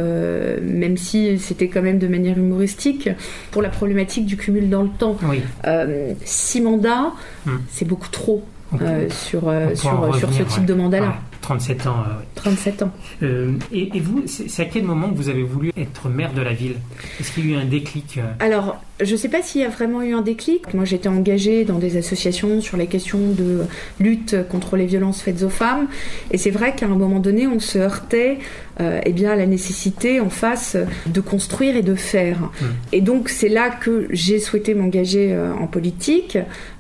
même 0.62 0.98
si 0.98 1.38
c'était 1.40 1.68
quand 1.68 1.82
même 1.82 2.00
de 2.00 2.08
manière 2.08 2.38
humoristique, 2.38 3.10
pour 3.52 3.62
la 3.62 3.70
problématique 3.70 4.26
du 4.26 4.38
cumul 4.38 4.70
dans 4.70 4.84
le 4.84 4.90
temps. 4.90 5.18
Oui. 5.24 5.41
Euh, 5.66 6.14
six 6.26 6.62
mandats, 6.62 7.14
hmm. 7.46 7.58
c'est 7.70 7.86
beaucoup 7.86 8.10
trop. 8.10 8.44
Euh, 8.80 9.10
sur, 9.10 9.50
euh, 9.50 9.76
sur, 9.76 10.16
sur 10.16 10.32
ce 10.32 10.44
type 10.44 10.66
de 10.66 10.74
mandat-là. 10.74 11.16
37 11.42 11.88
ans. 11.88 12.06
37 12.36 12.84
ans. 12.84 12.92
et, 13.22 13.98
et, 13.98 14.00
vous, 14.00 14.24
c'est 14.28 14.62
à 14.62 14.66
quel 14.66 14.84
moment 14.84 15.10
que 15.10 15.16
vous 15.16 15.28
avez 15.28 15.44
voulu 15.44 15.74
être 15.76 16.08
maire 16.08 16.32
de 16.34 16.42
la 16.42 16.54
ville? 16.54 16.76
Est-ce 17.20 17.34
qu'il 17.34 17.50
y 17.50 17.54
a 17.54 17.58
eu 17.58 17.62
un 17.62 17.66
déclic 17.66 18.20
Alors, 18.40 18.80
je 19.02 19.12
ne 19.12 19.18
sais 19.18 19.28
pas 19.28 19.42
s'il 19.42 19.60
y 19.60 19.66
a 19.66 19.70
vraiment 19.70 20.02
eu 20.04 20.14
un 20.14 20.22
déclic. 20.22 20.74
Moi, 20.74 20.86
j'étais 20.86 21.10
engagée 21.10 21.66
dans 21.66 21.80
des 21.80 21.98
associations 21.98 22.62
sur 22.62 22.78
les 22.78 22.88
questions 22.88 23.20
de 23.20 23.64
lutte 24.00 24.38
contre 24.48 24.78
les 24.78 24.86
violences 24.86 25.22
faites 25.22 25.44
aux 25.44 25.50
femmes. 25.50 25.88
Et 26.30 26.38
c'est 26.38 26.52
vrai 26.52 26.74
qu'à 26.74 26.86
un 26.86 26.96
moment 26.96 27.20
donné, 27.20 27.48
on 27.48 27.60
se 27.60 27.78
heurtait 27.78 28.38
euh, 28.80 29.02
eh 29.06 29.12
bien, 29.12 29.36
la 29.36 29.46
nécessité 29.46 30.20
en 30.20 30.30
face 30.30 30.78
de 31.06 31.22
construire 31.22 31.76
et 31.76 31.82
de 31.82 31.96
faire. 31.96 32.40
Mmh. 32.40 32.66
Et 32.94 33.02
donc, 33.02 33.30
c'est 33.30 33.50
là 33.50 33.70
que 33.70 34.08
j'ai 34.12 34.40
souhaité 34.40 34.74
m'engager 34.74 35.34
euh, 35.34 35.54
en 35.54 35.68
politique. 35.68 36.38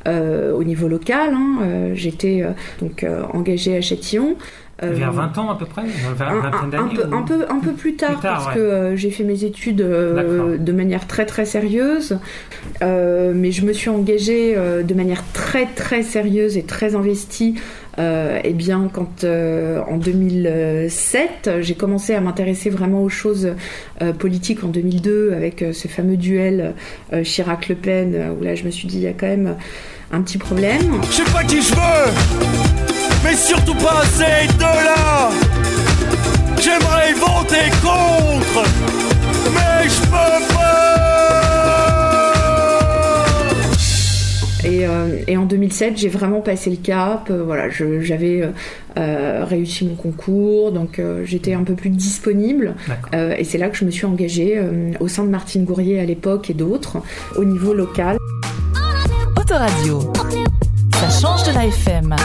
Euh, 0.08 0.52
au 0.52 0.64
niveau 0.64 0.88
local, 0.88 1.32
hein. 1.34 1.60
euh, 1.62 1.92
j'étais 1.94 2.44
donc 2.82 3.06
engagée 3.34 3.78
à 3.78 3.82
Châtillon. 3.82 4.36
Vers 4.82 5.12
20 5.12 5.38
ans 5.38 5.50
à 5.50 5.56
peu 5.56 5.66
près 5.66 5.82
un, 5.82 5.86
un, 5.86 6.88
peu, 6.88 7.04
un, 7.12 7.22
peu, 7.22 7.46
un 7.50 7.60
peu 7.60 7.72
plus 7.72 7.96
tard, 7.96 8.20
parce 8.22 8.54
que 8.54 8.96
j'ai 8.96 9.12
fait 9.12 9.24
mes 9.24 9.44
études 9.44 9.78
de 9.78 10.72
manière 10.72 11.08
très 11.08 11.26
très 11.26 11.46
sérieuse. 11.46 12.18
mais 12.82 13.52
je 13.52 13.66
me 13.66 13.74
suis 13.74 13.90
engagée 13.90 14.56
de 14.56 14.94
manière 14.94 15.24
très 15.34 15.66
très 15.68 16.04
sérieuse 16.04 16.58
et 16.58 16.64
très 16.64 16.96
investie 16.96 17.56
euh, 18.00 18.40
eh 18.44 18.54
bien, 18.54 18.90
quand 18.92 19.24
euh, 19.24 19.82
en 19.88 19.98
2007, 19.98 21.50
j'ai 21.60 21.76
commencé 21.76 22.14
à 22.14 22.22
m'intéresser 22.22 22.70
vraiment 22.70 23.04
aux 23.04 23.10
choses 23.10 23.54
euh, 24.02 24.14
politiques 24.14 24.64
en 24.64 24.68
2002 24.68 25.34
avec 25.34 25.64
ce 25.74 25.88
fameux 25.88 26.18
duel 26.18 26.74
Chirac-Le 27.24 27.76
Pen, 27.76 28.36
où 28.40 28.44
là, 28.44 28.56
je 28.56 28.64
me 28.64 28.72
suis 28.72 28.88
dit, 28.88 28.98
il 28.98 29.04
y 29.04 29.08
a 29.08 29.14
quand 29.14 29.28
même 29.28 29.56
un 30.12 30.22
petit 30.22 30.38
problème. 30.38 31.02
Je 31.10 31.16
sais 31.16 31.32
pas 31.32 31.44
qui 31.44 31.62
je 31.62 31.74
veux, 31.74 33.01
mais 33.24 33.36
surtout 33.36 33.76
pas 33.76 34.04
ces 34.14 34.48
deux-là. 34.58 35.30
J'aimerais 36.62 37.14
voter 37.14 37.70
contre, 37.82 38.70
mais 39.54 39.90
je 39.90 40.02
peux 40.02 40.54
pas. 40.54 40.62
Euh, 44.66 45.18
et, 45.28 45.38
en 45.38 45.46
2007, 45.46 45.98
j'ai 45.98 46.10
vraiment 46.10 46.42
passé 46.42 46.70
le 46.70 46.76
cap. 46.78 47.30
Euh, 47.30 47.44
voilà, 47.44 47.70
j'avais 47.70 48.50
euh, 48.98 49.46
réussi 49.46 49.86
mon 49.86 49.96
concours, 49.96 50.72
donc 50.72 51.02
j'étais 51.24 51.54
un 51.54 51.64
peu 51.64 51.74
plus 51.74 51.90
disponible. 51.90 52.76
et 53.14 53.44
c'est 53.44 53.58
là 53.58 53.70
que 53.70 53.78
je 53.78 53.86
me 53.86 53.92
suis 53.92 54.06
engagée 54.06 54.62
au 55.00 55.08
sein 55.08 55.24
de 55.24 55.30
Martine 55.30 55.66
Gourrier 55.66 56.00
à 56.00 56.06
l'époque 56.06 56.50
et 56.50 56.54
d'autres 56.54 56.98
au 57.36 57.44
niveau 57.44 57.74
local. 57.74 58.18
Autoradio, 59.40 60.14
ça 60.94 61.10
change 61.10 61.44
de 61.48 61.54
la 61.54 61.66
FM 61.66 62.16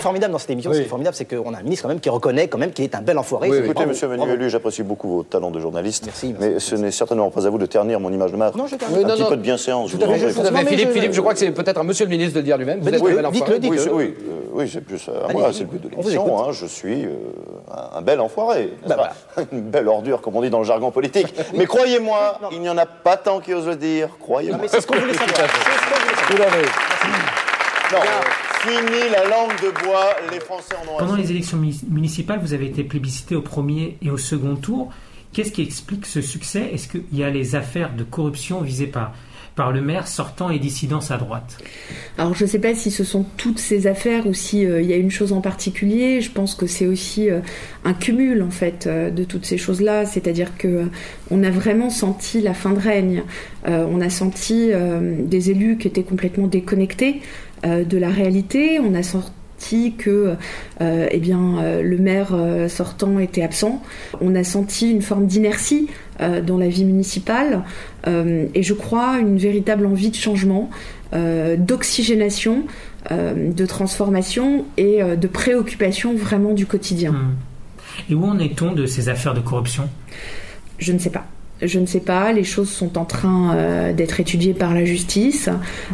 formidable 0.00 0.32
dans 0.32 0.38
cette 0.38 0.50
émission, 0.50 0.72
c'est 0.72 0.84
formidable, 0.84 1.16
c'est 1.16 1.24
qu'on 1.24 1.54
a 1.54 1.58
un 1.58 1.62
ministre 1.62 1.82
quand 1.82 1.88
même 1.88 2.00
qui 2.00 2.10
reconnaît 2.10 2.48
quand 2.48 2.58
même 2.58 2.72
qu'il 2.72 2.84
est 2.84 2.94
un 2.94 3.02
bel 3.02 3.18
enfoiré. 3.18 3.48
écoutez, 3.48 3.86
monsieur 3.86 4.08
Manuelu, 4.08 4.50
j'apprécie 4.50 4.82
beaucoup 4.82 5.08
vos 5.08 5.22
talents 5.22 5.50
de 5.50 5.60
journaliste. 5.60 6.04
Merci, 6.06 6.34
mais 6.38 6.58
ce 6.58 6.74
n'est 6.76 6.90
certainement 6.90 7.30
pas 7.30 7.46
à 7.46 7.50
vous 7.50 7.58
de 7.58 7.66
ternir 7.66 8.00
mon 8.00 8.12
image 8.12 8.32
de 8.32 8.36
maître. 8.36 8.56
Non, 8.56 8.66
je 8.66 8.74
Un 8.74 8.78
petit 8.78 9.24
peu 9.24 9.36
de 9.36 9.42
bienséance. 9.42 9.92
Tout 9.92 9.98
à 10.02 10.08
fait, 10.08 10.66
Philippe, 10.66 10.90
Philippe, 10.90 11.12
je 11.12 11.20
crois 11.20 11.32
que 11.32 11.38
c'est 11.38 11.50
peut-être 11.50 11.78
à 11.78 11.82
monsieur 11.82 12.06
le 12.06 12.10
ministre 12.10 12.34
de 12.34 12.40
le 12.40 12.44
dire 12.44 12.58
lui-même. 12.58 12.80
Vous 12.80 12.88
êtes 12.88 13.02
un 13.02 13.14
bel 13.14 13.26
enfoiré. 13.26 13.58
Oui, 13.62 13.78
oui, 13.92 14.14
oui, 14.52 14.70
c'est 14.72 14.80
plus 14.80 15.08
à 15.08 15.32
moi, 15.32 15.50
c'est 15.52 15.60
le 15.60 15.66
but 15.66 15.82
de 15.82 15.88
l'émission. 15.88 16.38
Hein. 16.38 16.52
Je 16.52 16.66
suis 16.66 17.04
euh, 17.04 17.10
un 17.94 18.02
bel 18.02 18.20
enfoiré. 18.20 18.72
Bah, 18.86 19.10
Une 19.52 19.62
belle 19.62 19.88
ordure, 19.88 20.20
comme 20.20 20.36
on 20.36 20.42
dit 20.42 20.50
dans 20.50 20.58
le 20.58 20.64
jargon 20.64 20.90
politique. 20.90 21.34
Mais 21.54 21.66
croyez-moi, 21.66 22.38
il 22.52 22.60
n'y 22.60 22.68
en 22.68 22.78
a 22.78 22.86
pas 22.86 23.16
tant 23.16 23.40
qui 23.40 23.52
osent 23.52 23.66
le 23.66 23.76
dire. 23.76 24.08
Croyez-moi. 24.20 24.60
C'est 24.66 24.80
ce 24.80 24.86
qu'on 24.86 24.96
voulait 24.96 25.14
savoir. 25.14 25.48
Tout 26.28 26.42
à 26.42 26.46
fait. 26.46 27.94
Non. 27.94 28.00
Fini 28.64 29.10
la 29.12 29.24
langue 29.28 29.60
de 29.60 29.84
bois, 29.84 30.16
les 30.32 30.40
Français 30.40 30.74
en 30.74 30.94
ont 30.94 30.98
Pendant 30.98 31.16
les 31.16 31.30
élections 31.30 31.58
municipales, 31.90 32.38
vous 32.40 32.54
avez 32.54 32.64
été 32.64 32.82
plébiscité 32.82 33.36
au 33.36 33.42
premier 33.42 33.98
et 34.00 34.10
au 34.10 34.16
second 34.16 34.56
tour. 34.56 34.90
Qu'est-ce 35.34 35.52
qui 35.52 35.60
explique 35.60 36.06
ce 36.06 36.22
succès? 36.22 36.70
Est-ce 36.72 36.88
qu'il 36.88 37.02
y 37.12 37.24
a 37.24 37.28
les 37.28 37.56
affaires 37.56 37.94
de 37.94 38.04
corruption 38.04 38.62
visées 38.62 38.86
par, 38.86 39.12
par 39.54 39.70
le 39.70 39.82
maire 39.82 40.08
sortant 40.08 40.48
et 40.48 40.58
dissidence 40.58 41.10
à 41.10 41.18
droite? 41.18 41.58
Alors 42.16 42.34
je 42.34 42.44
ne 42.44 42.48
sais 42.48 42.58
pas 42.58 42.74
si 42.74 42.90
ce 42.90 43.04
sont 43.04 43.26
toutes 43.36 43.58
ces 43.58 43.86
affaires 43.86 44.26
ou 44.26 44.32
s'il 44.32 44.66
euh, 44.66 44.80
il 44.80 44.88
y 44.88 44.94
a 44.94 44.96
une 44.96 45.10
chose 45.10 45.34
en 45.34 45.42
particulier. 45.42 46.22
Je 46.22 46.30
pense 46.30 46.54
que 46.54 46.66
c'est 46.66 46.86
aussi 46.86 47.28
euh, 47.28 47.40
un 47.84 47.92
cumul 47.92 48.42
en 48.42 48.50
fait 48.50 48.86
euh, 48.86 49.10
de 49.10 49.24
toutes 49.24 49.44
ces 49.44 49.58
choses-là. 49.58 50.06
C'est-à-dire 50.06 50.56
que 50.56 50.88
on 51.30 51.42
a 51.42 51.50
vraiment 51.50 51.90
senti 51.90 52.40
la 52.40 52.54
fin 52.54 52.70
de 52.70 52.80
règne. 52.80 53.24
on 53.66 54.00
a 54.00 54.10
senti 54.10 54.70
des 55.18 55.50
élus 55.50 55.78
qui 55.78 55.88
étaient 55.88 56.02
complètement 56.02 56.46
déconnectés 56.46 57.22
euh, 57.22 57.43
de 57.64 57.98
la 57.98 58.08
réalité. 58.08 58.78
On 58.80 58.94
a 58.94 59.02
senti 59.02 59.94
que 59.96 60.34
euh, 60.80 61.08
eh 61.10 61.18
bien, 61.18 61.58
euh, 61.58 61.82
le 61.82 61.98
maire 61.98 62.36
sortant 62.68 63.18
était 63.18 63.42
absent. 63.42 63.82
On 64.20 64.34
a 64.34 64.44
senti 64.44 64.90
une 64.90 65.02
forme 65.02 65.26
d'inertie 65.26 65.88
dans 66.46 66.58
la 66.58 66.68
vie 66.68 66.84
municipale 66.84 67.64
et 68.06 68.62
je 68.62 68.72
crois 68.72 69.18
une 69.18 69.36
véritable 69.36 69.84
envie 69.84 70.10
de 70.10 70.14
changement, 70.14 70.70
d'oxygénation, 71.12 72.66
de 73.10 73.66
transformation 73.66 74.64
et 74.76 75.00
de 75.02 75.26
préoccupation 75.26 76.14
vraiment 76.14 76.52
du 76.52 76.66
quotidien. 76.66 77.10
Mmh. 77.10 77.36
Et 78.10 78.14
où 78.14 78.24
en 78.24 78.38
est-on 78.38 78.72
de 78.72 78.86
ces 78.86 79.08
affaires 79.08 79.34
de 79.34 79.40
corruption? 79.40 79.88
Je 80.78 80.92
ne 80.92 81.00
sais 81.00 81.10
pas. 81.10 81.26
Je 81.66 81.78
ne 81.78 81.86
sais 81.86 82.00
pas, 82.00 82.32
les 82.32 82.44
choses 82.44 82.70
sont 82.70 82.98
en 82.98 83.04
train 83.04 83.54
euh, 83.56 83.92
d'être 83.92 84.20
étudiées 84.20 84.54
par 84.54 84.74
la 84.74 84.84
justice. 84.84 85.48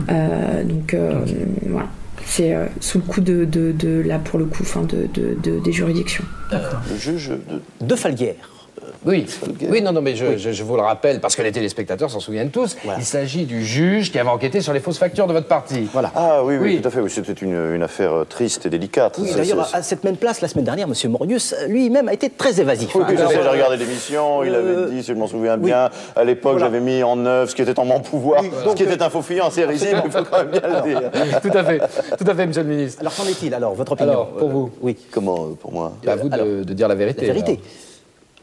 Euh, 0.09 0.65
donc 0.65 0.95
euh, 0.95 1.25
voilà, 1.69 1.89
c'est 2.25 2.55
sous 2.81 2.99
le 2.99 3.05
coup 3.05 3.21
de, 3.21 3.45
de, 3.45 4.00
là 4.00 4.19
pour 4.19 4.39
le 4.39 4.47
coup, 4.47 4.65
fin 4.65 4.83
de, 4.83 5.09
des 5.45 5.73
juridictions. 5.73 6.25
D'accord. 6.50 6.81
Le 6.91 6.97
juge 6.97 7.33
de 7.81 7.95
Falguière 7.95 8.60
oui, 9.06 9.26
oui, 9.68 9.82
non, 9.82 9.92
non, 9.92 10.02
mais 10.02 10.14
je, 10.14 10.62
vous 10.62 10.76
le 10.76 10.82
rappelle, 10.82 11.20
parce 11.20 11.37
que 11.37 11.42
les 11.42 11.52
téléspectateurs 11.52 12.10
s'en 12.10 12.20
souviennent 12.20 12.50
tous, 12.50 12.76
il 12.99 13.04
s'agit 13.04 13.44
du 13.44 13.64
juge 13.64 14.12
qui 14.12 14.18
avait 14.18 14.28
enquêté 14.28 14.60
sur 14.60 14.72
les 14.72 14.80
fausses 14.80 14.99
factures 14.99 15.26
de 15.26 15.32
votre 15.32 15.46
parti. 15.46 15.88
Voilà. 15.92 16.12
Ah 16.14 16.42
oui, 16.44 16.56
oui, 16.60 16.80
tout 16.80 16.88
à 16.88 16.90
fait, 16.90 17.08
c'était 17.08 17.32
une, 17.32 17.82
affaire 17.82 18.12
euh, 18.12 18.25
triste 18.25 18.66
et 18.66 18.70
délicate. 18.70 19.16
Oui, 19.18 19.30
d'ailleurs, 19.34 19.68
à 19.72 19.82
cette 19.82 20.04
même 20.04 20.16
place, 20.16 20.40
la 20.40 20.49
semaine 20.49 20.64
dernière, 20.64 20.87
M. 20.87 21.10
Morius 21.10 21.54
lui-même 21.68 22.08
a 22.08 22.12
été 22.12 22.30
très 22.30 22.60
évasif. 22.60 22.94
Oui, 22.94 23.02
j'ai 23.16 23.49
regardé 23.49 23.76
l'émission, 23.76 24.44
il 24.44 24.54
avait 24.54 24.68
euh, 24.68 24.90
dit, 24.90 25.02
si 25.02 25.08
je 25.08 25.14
m'en 25.14 25.26
souviens 25.26 25.56
bien, 25.56 25.90
à 26.14 26.25
l'époque, 26.25 26.58
j'avais 26.58 26.80
mis 26.80 27.02
en 27.02 27.25
œuvre 27.25 27.50
ce 27.50 27.54
qui 27.54 27.62
était 27.62 27.78
en 27.78 27.84
mon 27.84 28.00
pouvoir, 28.00 28.42
ce 28.42 28.75
qui 28.75 28.82
était 28.82 29.02
un 29.02 29.10
faux 29.10 29.22
fuyant 29.22 29.50
série 29.50 29.78
mais 29.80 30.02
il 30.04 30.10
faut 30.10 30.25
quand 30.25 30.38
même 30.38 30.50
bien 30.50 30.60
le 30.62 30.88
dire. 30.88 31.10
tout 31.42 31.56
à 31.56 31.64
fait, 31.64 31.78
tout 32.18 32.30
à 32.30 32.34
fait, 32.34 32.42
M. 32.42 32.52
le 32.56 32.64
ministre. 32.64 33.00
Alors, 33.00 33.14
qu'en 33.14 33.25
est-il, 33.25 33.54
alors, 33.54 33.75
votre 33.75 33.92
opinion? 33.92 34.12
Alors, 34.12 34.28
pour 34.28 34.49
vous 34.49 34.70
Oui. 34.80 34.96
Comment, 35.10 35.46
euh, 35.46 35.54
pour 35.60 35.72
moi? 35.72 35.92
À 36.06 36.16
vous 36.16 36.28
de, 36.28 36.72
dire 36.72 36.88
la 36.88 36.94
vérité. 36.94 37.26
La 37.26 37.32
vérité. 37.32 37.60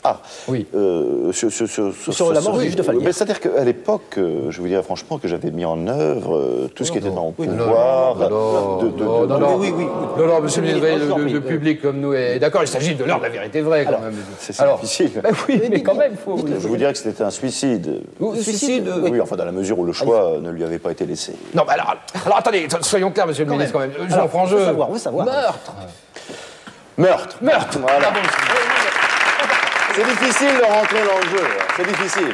Ah, 0.07 0.21
oui. 0.47 0.65
Euh, 0.73 1.33
sur, 1.33 2.33
la 2.33 2.39
mort 2.39 2.57
du 2.57 2.65
juge 2.65 2.77
de 2.77 2.83
Falguière. 2.83 3.13
C'est-à-dire 3.13 3.41
qu'à 3.41 3.63
l'époque, 3.65 4.17
euh, 4.17 4.49
je 4.51 4.61
vous 4.61 4.67
dirais 4.67 4.83
franchement 4.83 5.17
que 5.17 5.27
j'avais 5.27 5.51
mis 5.51 5.65
en 5.65 5.85
œuvre 5.87 6.37
euh, 6.37 6.71
tout 6.73 6.85
ce 6.85 6.93
qui 6.93 6.97
était 6.97 7.09
dans 7.09 7.23
mon 7.23 7.31
pouvoir. 7.33 8.15
Non, 8.29 9.27
non, 9.27 9.39
non, 9.39 9.55
oui, 9.57 9.73
oui. 9.75 9.85
Non, 10.17 10.27
non, 10.27 10.41
monsieur 10.41 10.61
le 10.61 11.27
le, 11.33 11.41
public 11.41 11.81
comme 11.81 11.99
nous 11.99 12.13
est 12.13 12.39
d'accord. 12.39 12.63
Il 12.63 12.67
s'agit 12.67 12.95
de 12.95 13.03
l'heure 13.03 13.17
de 13.17 13.23
la 13.23 13.29
vérité 13.29 13.61
vraie, 13.61 13.85
quand 13.85 13.99
même. 13.99 14.15
C'est 14.39 14.55
difficile. 14.81 15.11
Bah 15.21 15.29
oui, 15.47 15.61
mais 15.69 15.81
quand 15.81 15.95
même, 15.95 16.15
faut. 16.15 16.37
Je 16.37 16.67
vous 16.67 16.77
dirais 16.77 16.93
que 16.93 16.99
c'était 16.99 17.23
un 17.23 17.31
suicide. 17.31 18.01
Suicide 18.39 18.89
Oui, 19.03 19.19
enfin, 19.19 19.35
dans 19.35 19.45
la 19.45 19.51
mesure 19.51 19.77
où 19.79 19.85
le 19.85 19.93
choix 19.93 20.37
ne 20.41 20.51
lui 20.51 20.63
avait 20.63 20.79
pas 20.79 20.91
été 20.91 21.05
laissé. 21.05 21.33
Non, 21.53 21.63
mais 21.67 21.73
alors, 21.73 21.95
alors 22.25 22.37
attendez, 22.37 22.67
soyons 22.81 23.11
clairs, 23.11 23.27
monsieur 23.27 23.43
le 23.43 23.51
ministre, 23.51 23.73
quand 23.73 23.79
même. 23.79 23.91
Jean 24.09 24.27
Frangeux. 24.29 24.59
savoir, 24.97 25.25
Meurtre. 25.25 25.73
Meurtre. 26.97 27.37
Meurtre. 27.41 27.77
Voilà. 27.79 28.11
C'est 29.97 30.05
difficile 30.05 30.49
de 30.59 30.63
rentrer 30.63 30.99
dans 30.99 31.17
le 31.17 31.37
jeu. 31.37 31.43
C'est 31.75 31.87
difficile. 31.87 32.27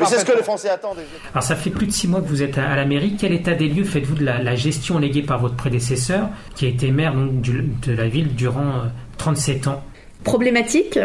Mais 0.00 0.06
c'est 0.06 0.18
ce 0.18 0.24
que 0.26 0.36
les 0.36 0.42
Français 0.42 0.68
attendent. 0.68 0.98
Alors, 1.32 1.42
ça 1.42 1.56
fait 1.56 1.70
plus 1.70 1.86
de 1.86 1.92
six 1.92 2.06
mois 2.06 2.20
que 2.20 2.26
vous 2.26 2.42
êtes 2.42 2.58
à, 2.58 2.76
la 2.76 2.84
mairie. 2.84 3.16
Quel 3.18 3.32
état 3.32 3.54
des 3.54 3.68
lieux 3.68 3.84
faites-vous 3.84 4.16
de 4.16 4.24
la, 4.26 4.54
gestion 4.54 4.98
léguée 4.98 5.22
par 5.22 5.40
votre 5.40 5.56
prédécesseur, 5.56 6.28
qui 6.54 6.66
a 6.66 6.68
été 6.68 6.90
maire 6.90 7.14
donc, 7.14 7.40
de 7.40 7.92
la 7.94 8.06
ville 8.06 8.34
durant 8.34 8.82
37 9.16 9.66
euh, 9.66 9.70
ans? 9.70 9.84
Problématique, 10.24 10.98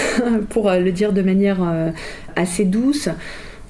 pour 0.48 0.70
euh, 0.70 0.78
le 0.78 0.90
dire 0.90 1.12
de 1.12 1.20
manière 1.20 1.62
euh, 1.62 1.90
assez 2.34 2.64
douce. 2.64 3.10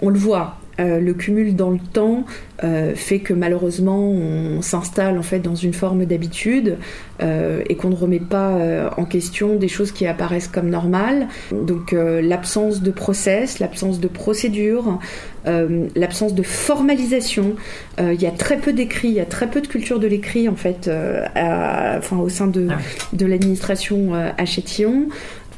On 0.03 0.11
le 0.11 0.19
voit, 0.19 0.59
euh, 0.79 1.01
le 1.01 1.15
cumul 1.15 1.57
dans 1.57 1.71
le 1.71 1.79
temps 1.79 2.25
euh, 2.63 2.95
fait 2.95 3.21
que 3.21 3.33
malheureusement 3.33 4.11
on 4.11 4.61
s'installe 4.61 5.19
en 5.19 5.23
fait 5.23 5.39
dans 5.39 5.55
une 5.55 5.73
forme 5.73 6.05
d'habitude 6.05 6.77
euh, 7.23 7.63
et 7.69 7.77
qu'on 7.77 7.89
ne 7.89 7.95
remet 7.95 8.21
pas 8.21 8.59
en 8.97 9.05
question 9.05 9.57
des 9.57 9.69
choses 9.69 9.93
qui 9.93 10.07
apparaissent 10.07 10.49
comme 10.49 10.69
normales. 10.69 11.29
Donc 11.53 11.93
l'absence 11.93 12.83
de 12.83 12.91
process, 12.91 13.59
l'absence 13.59 14.01
de 14.01 14.09
procédure, 14.09 14.99
l'absence 15.45 16.35
de 16.35 16.43
formalisation. 16.43 17.57
Il 17.99 18.21
y 18.21 18.27
a 18.27 18.31
très 18.31 18.57
peu 18.59 18.73
d'écrits, 18.73 19.09
il 19.09 19.15
y 19.15 19.21
a 19.21 19.27
très 19.27 19.49
peu 19.49 19.61
de 19.61 19.67
culture 19.67 19.99
de 19.99 20.07
l'écrit 20.07 20.49
en 20.49 20.57
fait, 20.57 20.91
enfin, 21.35 22.19
au 22.19 22.29
sein 22.29 22.47
de, 22.47 22.69
ah 22.71 22.79
de 23.13 23.27
l'administration 23.27 24.15
à 24.15 24.45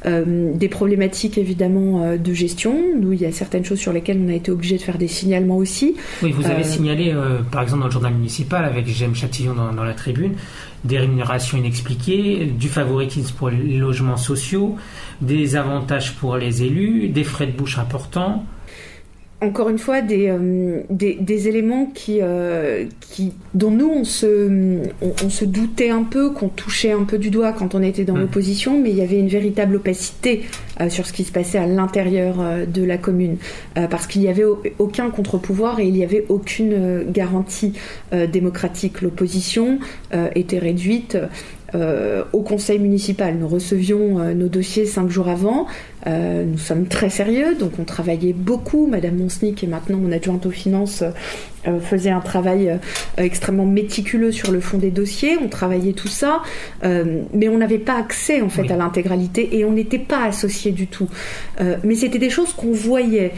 Châtillon. 0.03 0.57
des 0.57 0.69
problématiques 0.69 1.37
évidemment 1.37 2.15
de 2.17 2.33
gestion. 2.33 2.75
Nous, 2.99 3.13
il 3.13 3.21
y 3.21 3.25
a 3.25 3.31
certaines 3.31 3.65
choses 3.65 3.79
sur 3.79 3.93
lesquelles 3.93 4.19
on 4.23 4.29
a 4.29 4.33
été 4.33 4.51
obligé 4.51 4.77
de 4.77 4.81
faire 4.81 4.97
des 4.97 5.07
signalements 5.07 5.57
aussi. 5.57 5.95
Oui, 6.23 6.31
vous 6.31 6.45
avez 6.45 6.63
signalé, 6.63 7.13
par 7.51 7.61
exemple, 7.61 7.81
dans 7.81 7.87
le 7.87 7.91
journal 7.91 8.13
municipal, 8.13 8.65
avec 8.65 8.87
J'aime 8.87 9.15
Châtillon 9.15 9.53
dans, 9.53 9.83
la 9.83 9.93
tribune, 9.93 10.33
des 10.83 10.97
rémunérations 10.99 11.57
inexpliquées, 11.57 12.45
du 12.45 12.69
favoritisme 12.69 13.35
pour 13.37 13.49
les 13.49 13.77
logements 13.77 14.17
sociaux, 14.17 14.75
des 15.21 15.55
avantages 15.55 16.15
pour 16.15 16.37
les 16.37 16.63
élus, 16.63 17.09
des 17.09 17.23
frais 17.23 17.47
de 17.47 17.51
bouche 17.51 17.77
importants 17.77 18.45
encore 19.41 19.69
une 19.69 19.77
fois 19.77 20.01
des, 20.01 20.27
euh, 20.27 20.81
des, 20.89 21.47
éléments 21.47 21.85
qui, 21.85 22.19
euh, 22.21 22.85
qui, 22.99 23.33
dont 23.53 23.71
nous 23.71 23.89
on 23.89 24.03
se, 24.03 24.81
on, 25.01 25.29
se 25.29 25.45
doutait 25.45 25.89
un 25.89 26.03
peu, 26.03 26.31
qu'on 26.31 26.49
touchait 26.49 26.91
un 26.91 27.03
peu 27.03 27.17
du 27.17 27.29
doigt 27.29 27.53
quand 27.53 27.73
on 27.73 27.81
était 27.81 28.03
dans 28.03 28.15
mmh. 28.15 28.19
l'opposition, 28.21 28.81
mais 28.81 28.89
il 28.89 28.97
y 28.97 29.01
avait 29.01 29.19
une 29.19 29.29
véritable 29.29 29.77
opacité 29.77 30.43
euh, 30.81 30.89
sur 30.89 31.07
ce 31.07 31.13
qui 31.13 31.23
se 31.23 31.31
passait 31.31 31.57
à 31.57 31.67
l'intérieur 31.67 32.35
de 32.67 32.83
la 32.83 32.97
commune, 32.97 33.37
parce 33.89 34.07
qu'il 34.07 34.21
n'y 34.21 34.27
avait 34.27 34.43
aucun 34.77 35.09
contre-pouvoir 35.09 35.79
et 35.79 35.87
il 35.87 35.93
n'y 35.93 36.03
avait 36.03 36.25
aucune 36.29 37.03
garantie 37.09 37.73
démocratique. 38.11 39.01
L'opposition 39.01 39.79
était 40.35 40.59
réduite 40.59 41.17
euh, 41.75 42.23
au 42.33 42.41
conseil 42.41 42.79
municipal. 42.79 43.35
Nous 43.35 43.47
recevions 43.47 44.19
euh, 44.19 44.33
nos 44.33 44.47
dossiers 44.47 44.85
cinq 44.85 45.09
jours 45.09 45.27
avant. 45.27 45.67
Euh, 46.07 46.43
nous 46.43 46.57
sommes 46.57 46.87
très 46.87 47.09
sérieux, 47.09 47.55
donc 47.55 47.73
on 47.79 47.83
travaillait 47.83 48.33
beaucoup. 48.33 48.87
Madame 48.87 49.17
Monsny, 49.17 49.53
qui 49.53 49.65
est 49.65 49.69
maintenant 49.69 49.97
mon 49.97 50.11
adjointe 50.11 50.45
aux 50.45 50.51
finances, 50.51 51.03
faisait 51.81 52.09
un 52.09 52.21
travail 52.21 52.79
extrêmement 53.17 53.65
méticuleux 53.65 54.31
sur 54.31 54.51
le 54.51 54.61
fond 54.61 54.77
des 54.77 54.91
dossiers. 54.91 55.37
On 55.43 55.49
travaillait 55.49 55.91
tout 55.91 56.07
ça, 56.07 56.41
mais 56.81 57.49
on 57.49 57.57
n'avait 57.57 57.79
pas 57.79 57.97
accès 57.97 58.41
en 58.41 58.47
fait 58.47 58.71
à 58.71 58.77
l'intégralité 58.77 59.57
et 59.57 59.65
on 59.65 59.73
n'était 59.73 59.99
pas 59.99 60.23
associés 60.23 60.71
du 60.71 60.87
tout. 60.87 61.09
mais 61.83 61.95
c'était 61.95 62.17
des 62.17 62.29
choses 62.29 62.53
qu'on 62.53 62.71
voyait. 62.71 63.33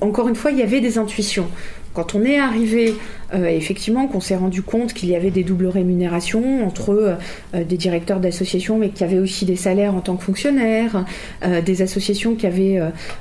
Encore 0.00 0.28
une 0.28 0.34
fois, 0.34 0.50
il 0.50 0.58
y 0.58 0.62
avait 0.62 0.80
des 0.80 0.96
intuitions. 0.96 1.46
Quand 1.92 2.14
on 2.14 2.24
est 2.24 2.38
arrivé 2.38 2.94
effectivement 3.32 4.06
qu'on 4.06 4.20
s'est 4.20 4.36
rendu 4.36 4.62
compte 4.62 4.94
qu'il 4.94 5.08
y 5.08 5.16
avait 5.16 5.30
des 5.30 5.44
doubles 5.44 5.66
rémunérations 5.66 6.66
entre 6.66 6.90
euh, 6.90 7.64
des 7.64 7.76
directeurs 7.76 8.20
d'associations, 8.20 8.78
mais 8.78 8.90
qui 8.90 9.04
avaient 9.04 9.18
aussi 9.18 9.44
des 9.44 9.56
salaires 9.56 9.94
en 9.94 10.00
tant 10.00 10.16
que 10.16 10.24
fonctionnaires, 10.24 11.04
euh, 11.44 11.60
des 11.60 11.82
associations 11.82 12.34
qui 12.34 12.46
avaient 12.46 12.80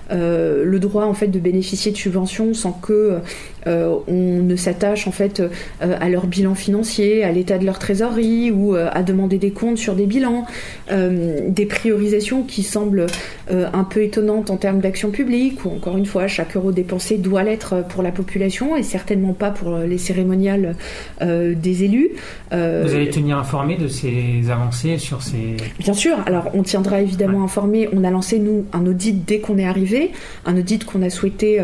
le 0.10 0.78
droit 0.80 1.06
en 1.06 1.14
fait 1.14 1.28
de 1.28 1.40
bénéficier 1.40 1.92
de 1.92 1.98
subventions 1.98 2.54
sans 2.54 2.72
que 2.72 3.18
on 3.66 4.42
ne 4.44 4.56
s'attache 4.56 5.08
en 5.08 5.12
fait 5.12 5.44
à 5.82 6.08
leur 6.08 6.28
bilan 6.28 6.56
financier, 6.56 7.26
à 7.26 7.32
l'état 7.34 7.58
de 7.58 7.66
leur 7.66 7.80
trésorerie 7.80 8.50
ou 8.50 8.76
à 8.76 9.04
demander 9.04 9.38
des 9.38 9.52
comptes 9.52 9.78
sur 9.78 9.96
des 9.96 10.06
bilans, 10.06 10.46
des 10.90 11.66
priorisations 11.66 12.44
qui 12.44 12.64
semblent 12.64 13.08
un 13.50 13.84
peu 13.84 14.04
étonnantes 14.04 14.50
en 14.50 14.58
termes 14.58 14.80
d'action 14.80 15.12
publique, 15.12 15.66
où 15.66 15.70
encore 15.70 15.98
une 15.98 16.06
fois 16.06 16.28
chaque 16.28 16.56
euro 16.56 16.72
dépensé 16.72 17.18
doit 17.18 17.44
l'être 17.44 17.84
pour 17.90 18.04
la 18.04 18.12
population 18.12 18.78
et 18.78 18.84
certainement 18.84 19.34
pas 19.34 19.52
pour 19.52 19.78
les 19.78 19.97
cérémoniales 19.98 20.76
euh, 21.22 21.54
des 21.56 21.84
élus. 21.84 22.10
Euh, 22.54 22.84
Vous 22.86 22.96
allez 22.96 23.10
tenir 23.10 23.38
informé 23.38 23.78
de 23.78 23.88
ces 23.88 24.50
avancées 24.50 24.98
sur 24.98 25.22
ces... 25.22 25.58
Bien 25.80 25.94
sûr, 25.94 26.18
alors 26.26 26.50
on 26.54 26.64
tiendra 26.64 27.02
évidemment 27.02 27.44
informé. 27.44 27.90
On 27.94 28.04
a 28.04 28.12
lancé, 28.12 28.40
nous, 28.40 28.66
un 28.74 28.86
audit 28.86 29.26
dès 29.26 29.40
qu'on 29.40 29.58
est 29.58 29.66
arrivé, 29.66 30.12
un 30.46 30.58
audit 30.58 30.84
qu'on 30.86 31.02
a 31.02 31.10
souhaité 31.10 31.60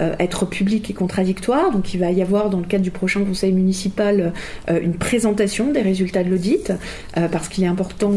euh, 0.00 0.14
être 0.18 0.46
public 0.46 0.90
et 0.90 0.94
contradictoire. 0.94 1.70
Donc 1.72 1.94
il 1.94 2.00
va 2.00 2.10
y 2.10 2.22
avoir, 2.22 2.50
dans 2.50 2.60
le 2.60 2.66
cadre 2.66 2.84
du 2.84 2.90
prochain 2.90 3.24
conseil 3.24 3.52
municipal, 3.52 4.32
une 4.68 4.94
présentation 4.94 5.72
des 5.72 5.82
résultats 5.82 6.22
de 6.22 6.30
l'audit, 6.30 6.72
parce 7.14 7.48
qu'il 7.48 7.64
est 7.64 7.68
important 7.68 8.12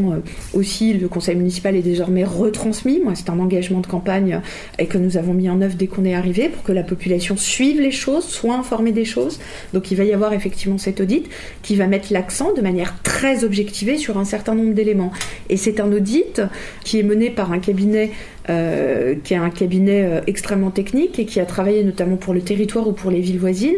aussi, 0.53 0.93
le 0.93 1.07
conseil 1.07 1.35
municipal 1.35 1.75
est 1.75 1.81
désormais 1.81 2.23
retransmis. 2.23 2.99
Moi, 3.03 3.13
c'est 3.15 3.29
un 3.29 3.39
engagement 3.39 3.79
de 3.79 3.87
campagne 3.87 4.41
et 4.79 4.85
que 4.85 4.97
nous 4.97 5.17
avons 5.17 5.33
mis 5.33 5.49
en 5.49 5.61
œuvre 5.61 5.75
dès 5.75 5.87
qu'on 5.87 6.05
est 6.05 6.13
arrivé 6.13 6.49
pour 6.49 6.63
que 6.63 6.71
la 6.71 6.83
population 6.83 7.37
suive 7.37 7.81
les 7.81 7.91
choses, 7.91 8.25
soit 8.25 8.55
informée 8.55 8.91
des 8.91 9.05
choses. 9.05 9.39
Donc 9.73 9.91
il 9.91 9.97
va 9.97 10.03
y 10.03 10.13
avoir 10.13 10.33
effectivement 10.33 10.77
cet 10.77 11.01
audit 11.01 11.27
qui 11.61 11.75
va 11.75 11.87
mettre 11.87 12.11
l'accent 12.11 12.53
de 12.53 12.61
manière 12.61 13.01
très 13.03 13.43
objectivée 13.43 13.97
sur 13.97 14.17
un 14.17 14.25
certain 14.25 14.55
nombre 14.55 14.73
d'éléments. 14.73 15.11
Et 15.49 15.57
c'est 15.57 15.79
un 15.79 15.91
audit 15.91 16.41
qui 16.83 16.99
est 16.99 17.03
mené 17.03 17.29
par 17.29 17.51
un 17.51 17.59
cabinet 17.59 18.11
euh, 18.50 19.13
qui 19.24 19.36
est 19.36 19.38
un 19.38 19.51
cabinet 19.51 20.03
euh, 20.03 20.21
extrêmement 20.25 20.71
technique 20.71 21.19
et 21.19 21.25
qui 21.25 21.39
a 21.39 21.45
travaillé 21.45 21.83
notamment 21.83 22.15
pour 22.15 22.33
le 22.33 22.41
territoire 22.41 22.88
ou 22.88 22.91
pour 22.91 23.12
les 23.12 23.19
villes 23.19 23.38
voisines, 23.38 23.75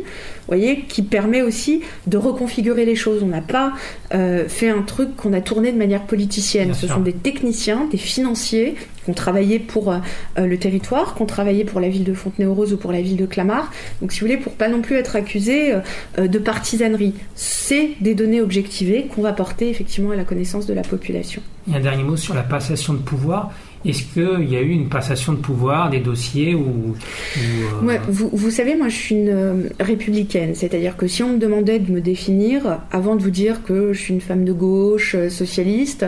voyez, 0.48 0.86
qui 0.88 1.02
permet 1.02 1.42
aussi 1.42 1.82
de 2.08 2.16
reconfigurer 2.16 2.86
les 2.86 2.96
choses. 2.96 3.24
On 3.24 3.28
n'a 3.28 3.42
pas 3.42 3.74
euh, 4.14 4.48
fait 4.48 4.70
un 4.70 4.82
truc 4.84 5.18
qu'on 5.18 5.34
a 5.34 5.42
tourné 5.42 5.74
de 5.74 5.78
manière 5.78 6.04
politicienne. 6.04 6.74
Ce 6.74 6.88
sont 6.88 7.02
des 7.02 7.12
techniciens, 7.12 7.90
des 7.92 7.98
financiers 7.98 8.76
qui 9.04 9.10
ont 9.10 9.14
travaillé 9.14 9.60
pour 9.60 9.94
le 10.38 10.58
territoire, 10.58 11.16
qui 11.16 11.22
ont 11.22 11.26
travaillé 11.26 11.66
pour 11.66 11.82
la 11.82 11.90
ville 11.90 12.06
de 12.06 12.14
Fontenay-aux-Roses 12.14 12.72
ou 12.72 12.78
pour 12.78 12.94
la 12.94 13.02
ville 13.02 13.18
de 13.18 13.26
Clamart. 13.26 13.70
Donc, 14.00 14.14
si 14.14 14.22
vous 14.22 14.28
voulez, 14.28 14.38
pour 14.38 14.54
pas 14.54 14.70
non 14.70 14.82
plus 14.82 14.96
être 14.96 15.18
accusé 15.18 15.74
de 16.18 16.40
partisanerie, 16.40 17.14
c'est 17.36 17.90
des 18.00 18.16
données 18.16 18.40
objectivées 18.40 19.08
qu'on 19.14 19.22
va 19.22 19.34
porter 19.34 19.70
effectivement 19.70 20.12
à 20.12 20.16
la 20.16 20.24
connaissance 20.24 20.68
de 20.68 20.74
la 20.74 20.84
population. 20.84 21.42
Et 21.70 21.76
un 21.76 21.82
dernier 21.82 22.04
mot 22.04 22.16
sur 22.16 22.34
la 22.34 22.44
passation 22.44 22.94
de 22.94 23.00
pouvoir. 23.00 23.52
Est-ce 23.86 24.04
qu'il 24.14 24.50
y 24.50 24.56
a 24.56 24.62
eu 24.62 24.70
une 24.70 24.90
passation 24.90 25.34
de 25.34 25.38
pouvoir 25.38 25.90
des 25.90 26.00
dossiers 26.00 26.56
ou, 26.56 26.96
euh, 27.38 27.98
vous, 28.08 28.50
savez, 28.50 28.76
moi 28.76 28.88
je 28.88 28.96
suis 28.96 29.16
une 29.16 29.30
euh, 29.30 29.70
républicaine, 29.80 30.56
c'est-à-dire 30.56 30.96
que 30.96 31.08
si 31.08 31.24
on 31.24 31.34
me 31.34 31.38
demandait 31.38 31.80
de 31.80 31.92
me 31.92 32.02
définir, 32.02 32.80
avant 32.92 33.16
de 33.16 33.22
vous 33.22 33.30
dire 33.30 33.64
que 33.64 33.94
je 33.94 34.00
suis 34.00 34.14
une 34.14 34.22
femme 34.22 34.46
de 34.46 34.54
gauche, 34.54 35.16
euh, 35.16 35.30
socialiste, 35.30 36.06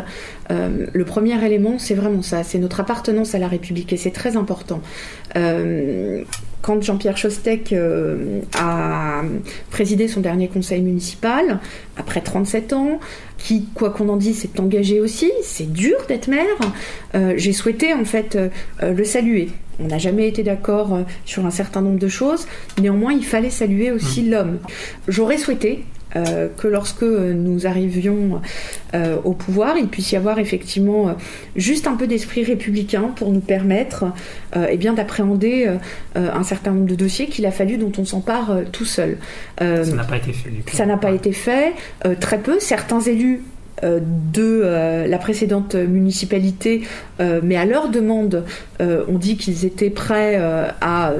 le 0.50 1.04
premier 1.06 1.44
élément 1.44 1.80
c'est 1.80 1.96
vraiment 1.96 2.22
ça, 2.22 2.44
c'est 2.44 2.60
notre 2.60 2.80
appartenance 2.80 3.34
à 3.34 3.40
la 3.40 3.48
République 3.48 3.92
et 3.94 3.98
c'est 3.98 4.12
très 4.12 4.38
important 4.38 4.80
quand 6.66 6.82
Jean-Pierre 6.82 7.16
Chostec 7.16 7.76
a 8.58 9.22
présidé 9.70 10.08
son 10.08 10.20
dernier 10.20 10.48
conseil 10.48 10.82
municipal, 10.82 11.60
après 11.96 12.22
37 12.22 12.74
ans, 12.74 13.00
qui, 13.38 13.68
quoi 13.76 13.92
qu'on 13.92 14.10
en 14.10 14.18
dise, 14.18 14.40
s'est 14.40 14.60
engagé 14.60 15.00
aussi. 15.00 15.32
C'est 15.44 15.72
dur 15.72 15.98
d'être 16.08 16.28
maire. 16.28 16.46
Euh, 17.14 17.36
j'ai 17.38 17.54
souhaité 17.54 17.94
en 17.94 18.04
fait 18.04 18.36
euh, 18.36 18.50
euh, 18.82 18.94
le 18.94 19.04
saluer. 19.04 19.50
On 19.80 19.88
n'a 19.88 20.00
jamais 20.00 20.28
été 20.28 20.42
d'accord 20.42 21.00
sur 21.26 21.46
un 21.46 21.52
certain 21.52 21.82
nombre 21.82 22.00
de 22.00 22.08
choses. 22.08 22.48
Néanmoins, 22.82 23.14
il 23.14 23.26
fallait 23.26 23.50
saluer 23.52 23.92
aussi 23.92 24.24
mmh. 24.24 24.32
l'homme. 24.32 24.58
J'aurais 25.08 25.38
souhaité 25.38 25.84
euh, 26.16 26.48
que 26.56 26.68
lorsque 26.68 27.04
nous 27.04 27.68
arrivions 27.68 28.42
euh, 28.94 29.18
au 29.24 29.34
pouvoir, 29.34 29.78
il 29.78 29.88
puisse 29.88 30.12
y 30.14 30.16
avoir 30.16 30.40
effectivement 30.40 31.10
euh, 31.10 31.14
juste 31.56 31.88
un 31.88 31.96
peu 31.96 32.08
d'esprit 32.08 32.44
républicain 32.44 33.12
pour 33.16 33.32
nous 33.32 33.42
permettre 33.42 34.06
eh 34.70 34.78
bien 34.78 34.94
d'appréhender 34.94 35.70
un 36.16 36.44
certain 36.44 36.72
nombre 36.72 36.88
de 36.88 36.96
dossiers 36.96 37.28
qu'il 37.28 37.46
a 37.46 37.52
fallu 37.52 37.78
dont 37.78 37.92
on 37.98 38.06
s'empare 38.06 38.60
tout 38.72 38.86
seul. 38.86 39.18
ça 39.60 39.84
n'a 39.84 40.04
pas 40.06 40.18
été 40.18 40.32
fait. 40.32 40.50
Ça 40.72 40.86
n'a 40.86 40.98
pas 40.98 41.12
été 41.12 41.34
fait. 41.34 41.74
très 42.22 42.38
peu. 42.38 42.60
Certains 42.60 43.02
élus 43.02 43.42
de 43.84 45.06
la 45.08 45.18
précédente 45.18 45.76
municipalité, 45.76 46.84
mais 47.20 47.58
à 47.58 47.66
leur 47.66 47.90
demande, 47.90 48.46
ont 48.80 49.18
dit 49.18 49.36
qu'ils 49.36 49.66
étaient 49.66 49.90
prêts 49.90 50.40
à 50.80 51.12
euh, 51.12 51.20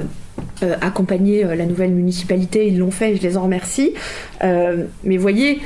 accompagner 0.80 1.44
euh, 1.44 1.54
la 1.54 1.66
nouvelle 1.66 1.92
municipalité. 1.92 2.66
Ils 2.68 2.78
l'ont 2.78 2.90
fait 2.90 3.12
et 3.12 3.16
je 3.16 3.22
les 3.22 3.36
en 3.36 3.42
remercie. 3.42 3.94
Euh, 4.44 4.84
mais 5.04 5.16
voyez, 5.16 5.60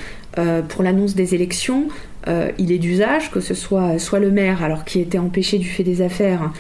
pour 0.68 0.84
l'annonce 0.84 1.16
des 1.16 1.34
élections, 1.34 1.88
il 2.58 2.70
est 2.70 2.78
d'usage 2.78 3.32
que 3.32 3.40
ce 3.40 3.52
soit 3.52 3.98
soit 3.98 4.20
le 4.20 4.30
maire, 4.30 4.62
alors 4.62 4.84
qui 4.84 5.00
était 5.00 5.18
empêché 5.18 5.58
du 5.58 5.66
fait 5.66 5.82
des 5.82 6.02
affaires, 6.02 6.52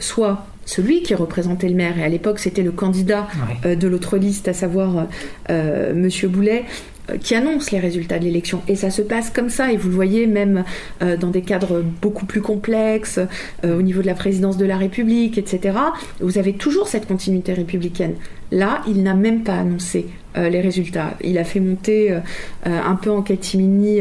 soit 0.00 0.46
celui 0.64 1.02
qui 1.02 1.14
représentait 1.14 1.68
le 1.68 1.74
maire, 1.74 1.98
et 1.98 2.02
à 2.02 2.08
l'époque 2.08 2.38
c'était 2.38 2.62
le 2.62 2.72
candidat 2.72 3.28
de 3.62 3.88
l'autre 3.88 4.16
liste, 4.16 4.48
à 4.48 4.54
savoir 4.54 5.06
Monsieur 5.50 6.28
Boulet, 6.28 6.64
euh, 6.64 6.93
qui 7.20 7.34
annonce 7.34 7.70
les 7.70 7.78
résultats 7.78 8.18
de 8.18 8.24
l'élection. 8.24 8.62
Et 8.68 8.76
ça 8.76 8.90
se 8.90 9.02
passe 9.02 9.30
comme 9.30 9.50
ça, 9.50 9.72
et 9.72 9.76
vous 9.76 9.88
le 9.88 9.94
voyez 9.94 10.26
même 10.26 10.64
euh, 11.02 11.16
dans 11.16 11.30
des 11.30 11.42
cadres 11.42 11.82
beaucoup 12.00 12.26
plus 12.26 12.40
complexes, 12.40 13.20
euh, 13.64 13.78
au 13.78 13.82
niveau 13.82 14.00
de 14.00 14.06
la 14.06 14.14
présidence 14.14 14.56
de 14.56 14.64
la 14.64 14.76
République, 14.76 15.38
etc. 15.38 15.78
Vous 16.20 16.38
avez 16.38 16.54
toujours 16.54 16.88
cette 16.88 17.06
continuité 17.06 17.52
républicaine. 17.52 18.14
Là, 18.50 18.82
il 18.88 19.02
n'a 19.02 19.14
même 19.14 19.42
pas 19.42 19.56
annoncé 19.58 20.06
les 20.36 20.60
résultats. 20.60 21.16
Il 21.22 21.38
a 21.38 21.44
fait 21.44 21.60
monter 21.60 22.16
un 22.64 22.94
peu 22.96 23.10
en 23.10 23.22
catimini 23.22 24.00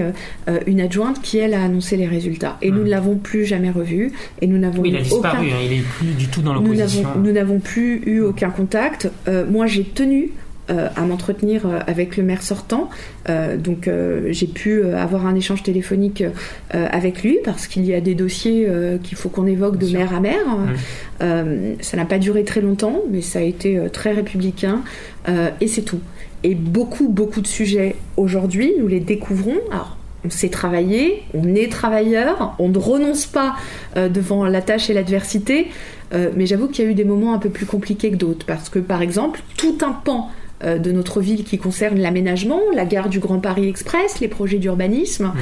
une 0.67 0.81
adjointe 0.81 1.21
qui, 1.21 1.37
elle, 1.37 1.53
a 1.53 1.63
annoncé 1.63 1.95
les 1.95 2.07
résultats. 2.07 2.57
Et 2.61 2.69
nous 2.69 2.83
ne 2.83 2.89
l'avons 2.89 3.15
plus 3.15 3.45
jamais 3.45 3.71
revu. 3.71 4.11
Et 4.41 4.47
nous 4.47 4.57
n'avons 4.57 4.83
il 4.83 4.95
a 4.95 5.01
disparu, 5.01 5.49
hein, 5.51 5.55
il 5.63 5.73
est 5.73 5.81
plus 5.81 6.13
du 6.13 6.27
tout 6.27 6.41
dans 6.41 6.53
l'opposition. 6.53 7.09
Nous 7.17 7.31
n'avons 7.31 7.59
plus 7.59 8.01
eu 8.05 8.21
aucun 8.21 8.49
contact. 8.49 9.09
moi, 9.49 9.65
j'ai 9.65 9.83
tenu 9.83 10.31
euh, 10.69 10.87
à 10.95 11.01
m'entretenir 11.01 11.65
euh, 11.65 11.79
avec 11.87 12.15
le 12.15 12.23
maire 12.23 12.41
sortant. 12.41 12.89
Euh, 13.27 13.57
donc 13.57 13.89
j'ai 14.29 14.47
pu 14.47 14.85
avoir 14.85 15.25
un 15.25 15.35
échange 15.35 15.61
téléphonique 15.61 16.23
avec 16.71 17.21
lui 17.21 17.37
parce 17.43 17.67
qu'il 17.67 17.85
y 17.85 17.93
a 17.93 17.99
des 17.99 18.15
dossiers 18.15 18.67
qu'il 19.03 19.17
faut 19.17 19.27
qu'on 19.27 19.45
évoque 19.45 19.77
de 19.77 19.89
maire 19.89 20.13
à 20.15 20.19
maire. 20.21 20.45
ça 21.19 21.97
n'a 21.97 22.05
pas 22.05 22.17
duré 22.17 22.43
très 22.43 22.61
longtemps, 22.61 23.01
mais 23.11 23.21
ça 23.21 23.39
a 23.39 23.41
été 23.41 23.79
très 23.91 24.13
républicain 24.13 24.81
et 25.59 25.67
c'est 25.67 25.81
tout. 25.81 25.99
Et 26.43 26.55
beaucoup, 26.55 27.09
beaucoup 27.09 27.41
de 27.41 27.47
sujets 27.47 27.95
aujourd'hui, 28.17 28.73
nous 28.79 28.87
les 28.87 28.99
découvrons. 28.99 29.59
Alors, 29.71 29.97
on 30.25 30.29
sait 30.29 30.49
travailler, 30.49 31.23
on 31.33 31.55
est 31.55 31.71
travailleur, 31.71 32.55
on 32.59 32.69
ne 32.69 32.77
renonce 32.77 33.25
pas 33.25 33.55
devant 33.95 34.45
la 34.45 34.61
tâche 34.61 34.89
et 34.89 34.93
l'adversité, 34.93 35.67
mais 36.35 36.45
j'avoue 36.45 36.67
qu'il 36.67 36.85
y 36.85 36.87
a 36.87 36.91
eu 36.91 36.95
des 36.95 37.05
moments 37.05 37.33
un 37.33 37.39
peu 37.39 37.49
plus 37.49 37.65
compliqués 37.65 38.11
que 38.11 38.17
d'autres, 38.17 38.45
parce 38.45 38.69
que 38.69 38.79
par 38.79 39.01
exemple, 39.01 39.41
tout 39.57 39.77
un 39.81 39.91
pan 39.91 40.31
de 40.63 40.91
notre 40.91 41.21
ville 41.21 41.43
qui 41.43 41.57
concerne 41.57 41.99
l'aménagement, 41.99 42.59
la 42.73 42.85
gare 42.85 43.09
du 43.09 43.19
Grand 43.19 43.39
Paris 43.39 43.67
Express, 43.67 44.19
les 44.19 44.27
projets 44.27 44.59
d'urbanisme, 44.59 45.33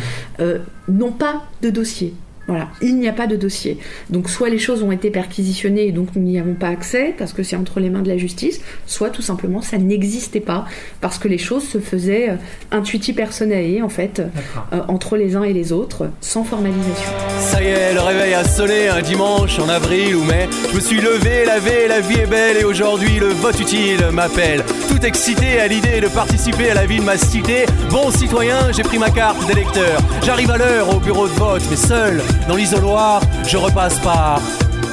n'ont 0.88 1.12
pas 1.12 1.44
de 1.62 1.70
dossier. 1.70 2.14
Voilà, 2.52 2.68
il 2.82 2.98
n'y 2.98 3.08
a 3.08 3.14
pas 3.14 3.28
de 3.28 3.38
dossier. 3.38 3.78
Donc 4.10 4.30
soit 4.30 4.50
les 4.50 4.60
choses 4.60 4.84
ont 4.84 4.92
été 4.92 5.10
perquisitionnées 5.10 5.88
et 5.88 5.94
donc 5.94 6.10
nous 6.18 6.22
n'y 6.22 6.38
avons 6.38 6.54
pas 6.54 6.68
accès 6.68 7.16
parce 7.18 7.32
que 7.32 7.44
c'est 7.44 7.56
entre 7.56 7.80
les 7.80 7.90
mains 7.90 8.02
de 8.02 8.10
la 8.10 8.18
justice, 8.18 8.60
soit 8.86 9.10
tout 9.10 9.22
simplement 9.22 9.62
ça 9.62 9.78
n'existait 9.78 10.42
pas 10.42 10.66
parce 11.00 11.18
que 11.18 11.30
les 11.30 11.38
choses 11.38 11.66
se 11.66 11.78
faisaient 11.78 12.32
euh, 12.32 12.36
intuitif 12.72 13.16
personnelles 13.16 13.82
en 13.82 13.88
fait 13.88 14.22
euh, 14.74 14.82
entre 14.90 15.16
les 15.16 15.38
uns 15.38 15.44
et 15.44 15.54
les 15.54 15.72
autres 15.72 16.10
sans 16.20 16.44
formalisation. 16.44 17.10
Ça 17.40 17.64
y 17.64 17.68
est, 17.68 17.94
le 17.94 18.02
réveil 18.02 18.34
a 18.34 18.44
sonné 18.44 18.90
un 18.90 19.02
dimanche 19.02 19.58
en 19.58 19.70
avril 19.70 20.18
ou 20.18 20.26
mai. 20.26 20.50
Je 20.72 20.76
me 20.76 20.82
suis 20.82 21.00
levé, 21.00 21.46
lavé, 21.46 21.88
la 21.88 22.02
vie 22.02 22.20
est 22.20 22.30
belle 22.30 22.58
et 22.58 22.66
aujourd'hui 22.66 23.18
le 23.18 23.28
vote 23.28 23.58
utile 23.62 24.04
m'appelle. 24.12 24.66
Tout 24.90 25.06
excité 25.06 25.62
à 25.62 25.68
l'idée 25.68 26.02
de 26.02 26.10
participer 26.10 26.72
à 26.72 26.74
la 26.74 26.86
vie 26.86 27.00
de 27.00 27.06
ma 27.06 27.16
cité. 27.16 27.66
Bon 27.90 28.12
citoyen, 28.12 28.74
j'ai 28.74 28.84
pris 28.84 29.00
ma 29.00 29.10
carte 29.10 29.48
d'électeur. 29.48 30.02
J'arrive 30.24 30.52
à 30.52 30.58
l'heure 30.58 30.94
au 30.94 31.00
bureau 31.00 31.28
de 31.30 31.34
vote, 31.34 31.62
mais 31.70 31.78
seul 31.78 32.22
dans 32.48 32.56
l'isoloir, 32.56 33.22
je 33.48 33.58
repasse 33.58 34.00
par 34.00 34.42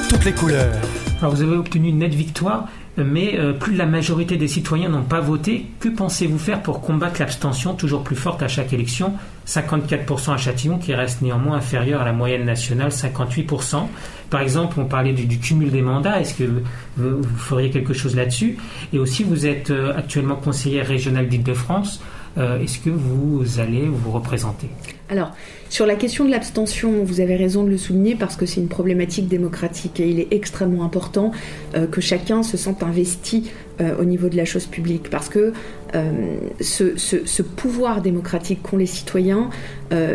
toutes 0.09 0.25
les 0.25 0.33
couleurs. 0.33 0.75
Alors 1.21 1.35
vous 1.35 1.41
avez 1.41 1.57
obtenu 1.57 1.89
une 1.89 1.99
nette 1.99 2.13
victoire, 2.13 2.67
mais 2.97 3.37
euh, 3.37 3.53
plus 3.53 3.75
la 3.75 3.85
majorité 3.85 4.37
des 4.37 4.47
citoyens 4.47 4.89
n'ont 4.89 5.03
pas 5.03 5.19
voté. 5.19 5.65
Que 5.79 5.89
pensez-vous 5.89 6.37
faire 6.37 6.61
pour 6.61 6.81
combattre 6.81 7.19
l'abstention 7.19 7.73
toujours 7.73 8.03
plus 8.03 8.15
forte 8.15 8.41
à 8.41 8.47
chaque 8.47 8.71
élection? 8.71 9.13
54% 9.47 10.33
à 10.33 10.37
Châtillon, 10.37 10.77
qui 10.77 10.93
reste 10.93 11.21
néanmoins 11.21 11.57
inférieur 11.57 12.01
à 12.01 12.05
la 12.05 12.13
moyenne 12.13 12.45
nationale, 12.45 12.89
58%. 12.89 13.87
Par 14.29 14.41
exemple, 14.41 14.79
on 14.79 14.85
parlait 14.85 15.13
du, 15.13 15.39
cumul 15.39 15.71
des 15.71 15.81
mandats. 15.81 16.21
Est-ce 16.21 16.35
que 16.35 16.43
vous, 16.97 17.23
feriez 17.37 17.69
quelque 17.69 17.93
chose 17.93 18.15
là-dessus? 18.15 18.57
Et 18.93 18.99
aussi, 18.99 19.23
vous 19.23 19.45
êtes 19.45 19.71
euh, 19.71 19.97
actuellement 19.97 20.35
conseillère 20.35 20.87
régionale 20.87 21.27
d'Île-de-France. 21.27 22.01
Euh, 22.37 22.61
est-ce 22.61 22.79
que 22.79 22.91
vous 22.91 23.59
allez 23.59 23.87
vous 23.87 24.11
représenter? 24.11 24.69
Alors, 25.09 25.31
sur 25.69 25.87
la 25.87 25.95
question 25.95 26.23
de 26.23 26.29
l'abstention, 26.29 27.03
vous 27.03 27.19
avez 27.19 27.35
raison 27.35 27.63
de 27.63 27.69
le 27.69 27.77
souligner 27.77 28.15
parce 28.15 28.35
que 28.35 28.45
c'est 28.45 28.61
une 28.61 28.67
problématique 28.67 29.27
démocratique 29.27 29.99
et 29.99 30.07
il 30.07 30.19
est 30.19 30.27
extrêmement 30.31 30.83
important 30.83 31.31
euh, 31.75 31.87
que 31.87 31.99
chacun 31.99 32.43
se 32.43 32.57
sente 32.57 32.83
investi 32.83 33.49
euh, 33.81 33.95
au 33.99 34.03
niveau 34.03 34.29
de 34.29 34.37
la 34.37 34.45
chose 34.45 34.67
publique 34.67 35.09
parce 35.09 35.29
que 35.29 35.51
ce, 36.61 37.41
pouvoir 37.41 38.01
démocratique 38.01 38.61
qu'ont 38.61 38.77
les 38.77 38.85
citoyens, 38.85 39.49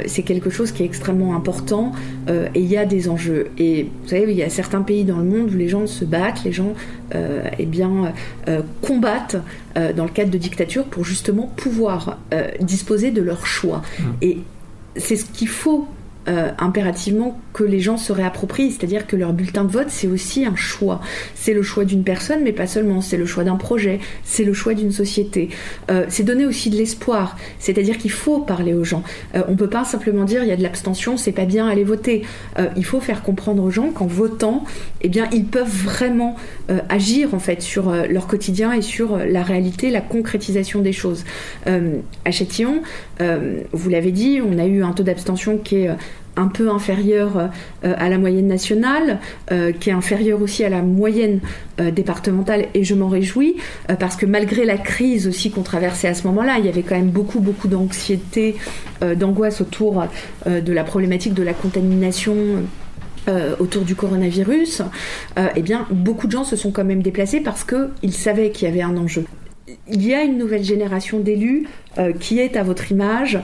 c'est 0.06 0.22
quelque 0.22 0.48
chose 0.48 0.70
qui 0.70 0.84
est 0.84 0.86
extrêmement 0.86 1.34
important 1.34 1.90
et 2.28 2.60
il 2.60 2.66
y 2.66 2.76
a 2.76 2.84
des 2.84 3.08
enjeux. 3.08 3.48
Et 3.58 3.88
vous 4.04 4.08
savez, 4.08 4.30
il 4.30 4.36
y 4.36 4.44
a 4.44 4.50
certains 4.50 4.82
pays 4.82 5.02
dans 5.02 5.18
le 5.18 5.24
monde 5.24 5.50
où 5.52 5.56
les 5.56 5.68
gens 5.68 5.88
se 5.88 6.04
battent, 6.04 6.44
les 6.44 6.52
gens 6.52 6.74
eh 7.12 7.66
bien, 7.66 8.12
combattent 8.82 9.38
dans 9.74 10.04
le 10.04 10.10
cadre 10.10 10.30
de 10.30 10.38
dictature 10.38 10.84
pour 10.84 11.04
justement 11.04 11.52
pouvoir 11.56 12.18
disposer 12.60 13.10
de 13.10 13.20
leur 13.20 13.44
choix. 13.44 13.82
Mmh. 13.98 14.04
Et 14.22 14.38
c'est 14.96 15.16
ce 15.16 15.24
qu'il 15.26 15.48
faut 15.48 15.88
euh, 16.26 16.52
impérativement 16.58 17.38
que 17.52 17.64
les 17.64 17.80
gens 17.80 17.98
se 17.98 18.10
réapproprient, 18.10 18.70
c'est-à-dire 18.70 19.06
que 19.06 19.14
leur 19.14 19.34
bulletin 19.34 19.64
de 19.64 19.70
vote, 19.70 19.88
c'est 19.90 20.06
aussi 20.06 20.46
un 20.46 20.56
choix. 20.56 21.02
C'est 21.34 21.52
le 21.52 21.62
choix 21.62 21.84
d'une 21.84 22.02
personne, 22.02 22.40
mais 22.42 22.52
pas 22.52 22.66
seulement, 22.66 23.02
c'est 23.02 23.18
le 23.18 23.26
choix 23.26 23.44
d'un 23.44 23.56
projet, 23.56 24.00
c'est 24.22 24.44
le 24.44 24.54
choix 24.54 24.72
d'une 24.72 24.90
société. 24.90 25.50
Euh, 25.90 26.06
c'est 26.08 26.22
donner 26.22 26.46
aussi 26.46 26.70
de 26.70 26.76
l'espoir, 26.76 27.36
c'est-à-dire 27.58 27.98
qu'il 27.98 28.10
faut 28.10 28.38
parler 28.38 28.72
aux 28.72 28.84
gens. 28.84 29.02
Euh, 29.34 29.42
on 29.48 29.50
ne 29.50 29.56
peut 29.56 29.68
pas 29.68 29.84
simplement 29.84 30.24
dire 30.24 30.42
il 30.42 30.48
y 30.48 30.52
a 30.52 30.56
de 30.56 30.62
l'abstention, 30.62 31.18
c'est 31.18 31.32
pas 31.32 31.44
bien, 31.44 31.68
allez 31.68 31.84
voter. 31.84 32.22
il 32.76 32.84
faut 32.86 33.00
faire 33.00 33.22
comprendre 33.22 33.62
aux 33.62 33.70
gens 33.70 33.90
qu'en 33.90 34.06
votant, 34.06 34.64
eh 35.02 35.10
bien, 35.10 35.28
ils 35.30 35.44
peuvent 35.44 35.68
vraiment 35.68 36.36
agir 36.88 37.34
en 37.34 37.38
fait 37.38 37.60
sur 37.60 37.90
leur 37.90 38.26
quotidien 38.26 38.72
et 38.72 38.80
sur 38.80 39.18
la 39.18 39.42
réalité, 39.42 39.90
la 39.90 40.00
concrétisation 40.00 40.80
des 40.80 40.92
choses. 40.92 41.24
à 41.66 42.30
Châtillon, 42.30 42.82
vous 43.72 43.90
l'avez 43.90 44.12
dit, 44.12 44.40
on 44.40 44.58
a 44.58 44.64
eu 44.64 44.82
un 44.82 44.92
taux 44.92 45.02
d'abstention 45.02 45.58
qui 45.58 45.76
est 45.76 45.90
un 46.36 46.48
peu 46.48 46.70
inférieur 46.70 47.36
euh, 47.84 47.94
à 47.96 48.08
la 48.08 48.18
moyenne 48.18 48.46
nationale, 48.46 49.18
euh, 49.52 49.72
qui 49.72 49.90
est 49.90 49.92
inférieur 49.92 50.40
aussi 50.42 50.64
à 50.64 50.68
la 50.68 50.82
moyenne 50.82 51.40
euh, 51.80 51.90
départementale, 51.90 52.66
et 52.74 52.84
je 52.84 52.94
m'en 52.94 53.08
réjouis, 53.08 53.56
parce 53.98 54.16
que 54.16 54.26
malgré 54.26 54.64
la 54.64 54.78
crise 54.78 55.26
aussi 55.26 55.50
qu'on 55.50 55.62
traversait 55.62 56.08
à 56.08 56.14
ce 56.14 56.26
moment-là, 56.26 56.56
il 56.58 56.66
y 56.66 56.68
avait 56.68 56.82
quand 56.82 56.96
même 56.96 57.10
beaucoup, 57.10 57.40
beaucoup 57.40 57.68
d'anxiété, 57.68 58.56
d'angoisse 59.16 59.60
autour 59.60 60.04
de 60.46 60.72
la 60.72 60.84
problématique 60.84 61.34
de 61.34 61.42
la 61.42 61.54
contamination. 61.54 62.34
autour 63.58 63.84
du 63.84 63.94
coronavirus, 63.94 64.82
eh 65.56 65.62
bien, 65.62 65.86
beaucoup 65.90 66.26
de 66.26 66.32
gens 66.32 66.44
se 66.44 66.56
sont 66.56 66.70
quand 66.70 66.84
même 66.84 67.02
déplacés 67.02 67.40
parce 67.40 67.64
qu'ils 67.64 68.12
savaient 68.12 68.50
qu'il 68.50 68.68
y 68.68 68.70
avait 68.70 68.82
un 68.82 68.96
enjeu 68.96 69.24
il 69.88 70.06
y 70.06 70.14
a 70.14 70.22
une 70.22 70.36
nouvelle 70.36 70.62
génération 70.62 71.20
d'élus 71.20 71.66
qui 72.20 72.38
est 72.38 72.56
à 72.56 72.62
votre 72.62 72.92
image, 72.92 73.38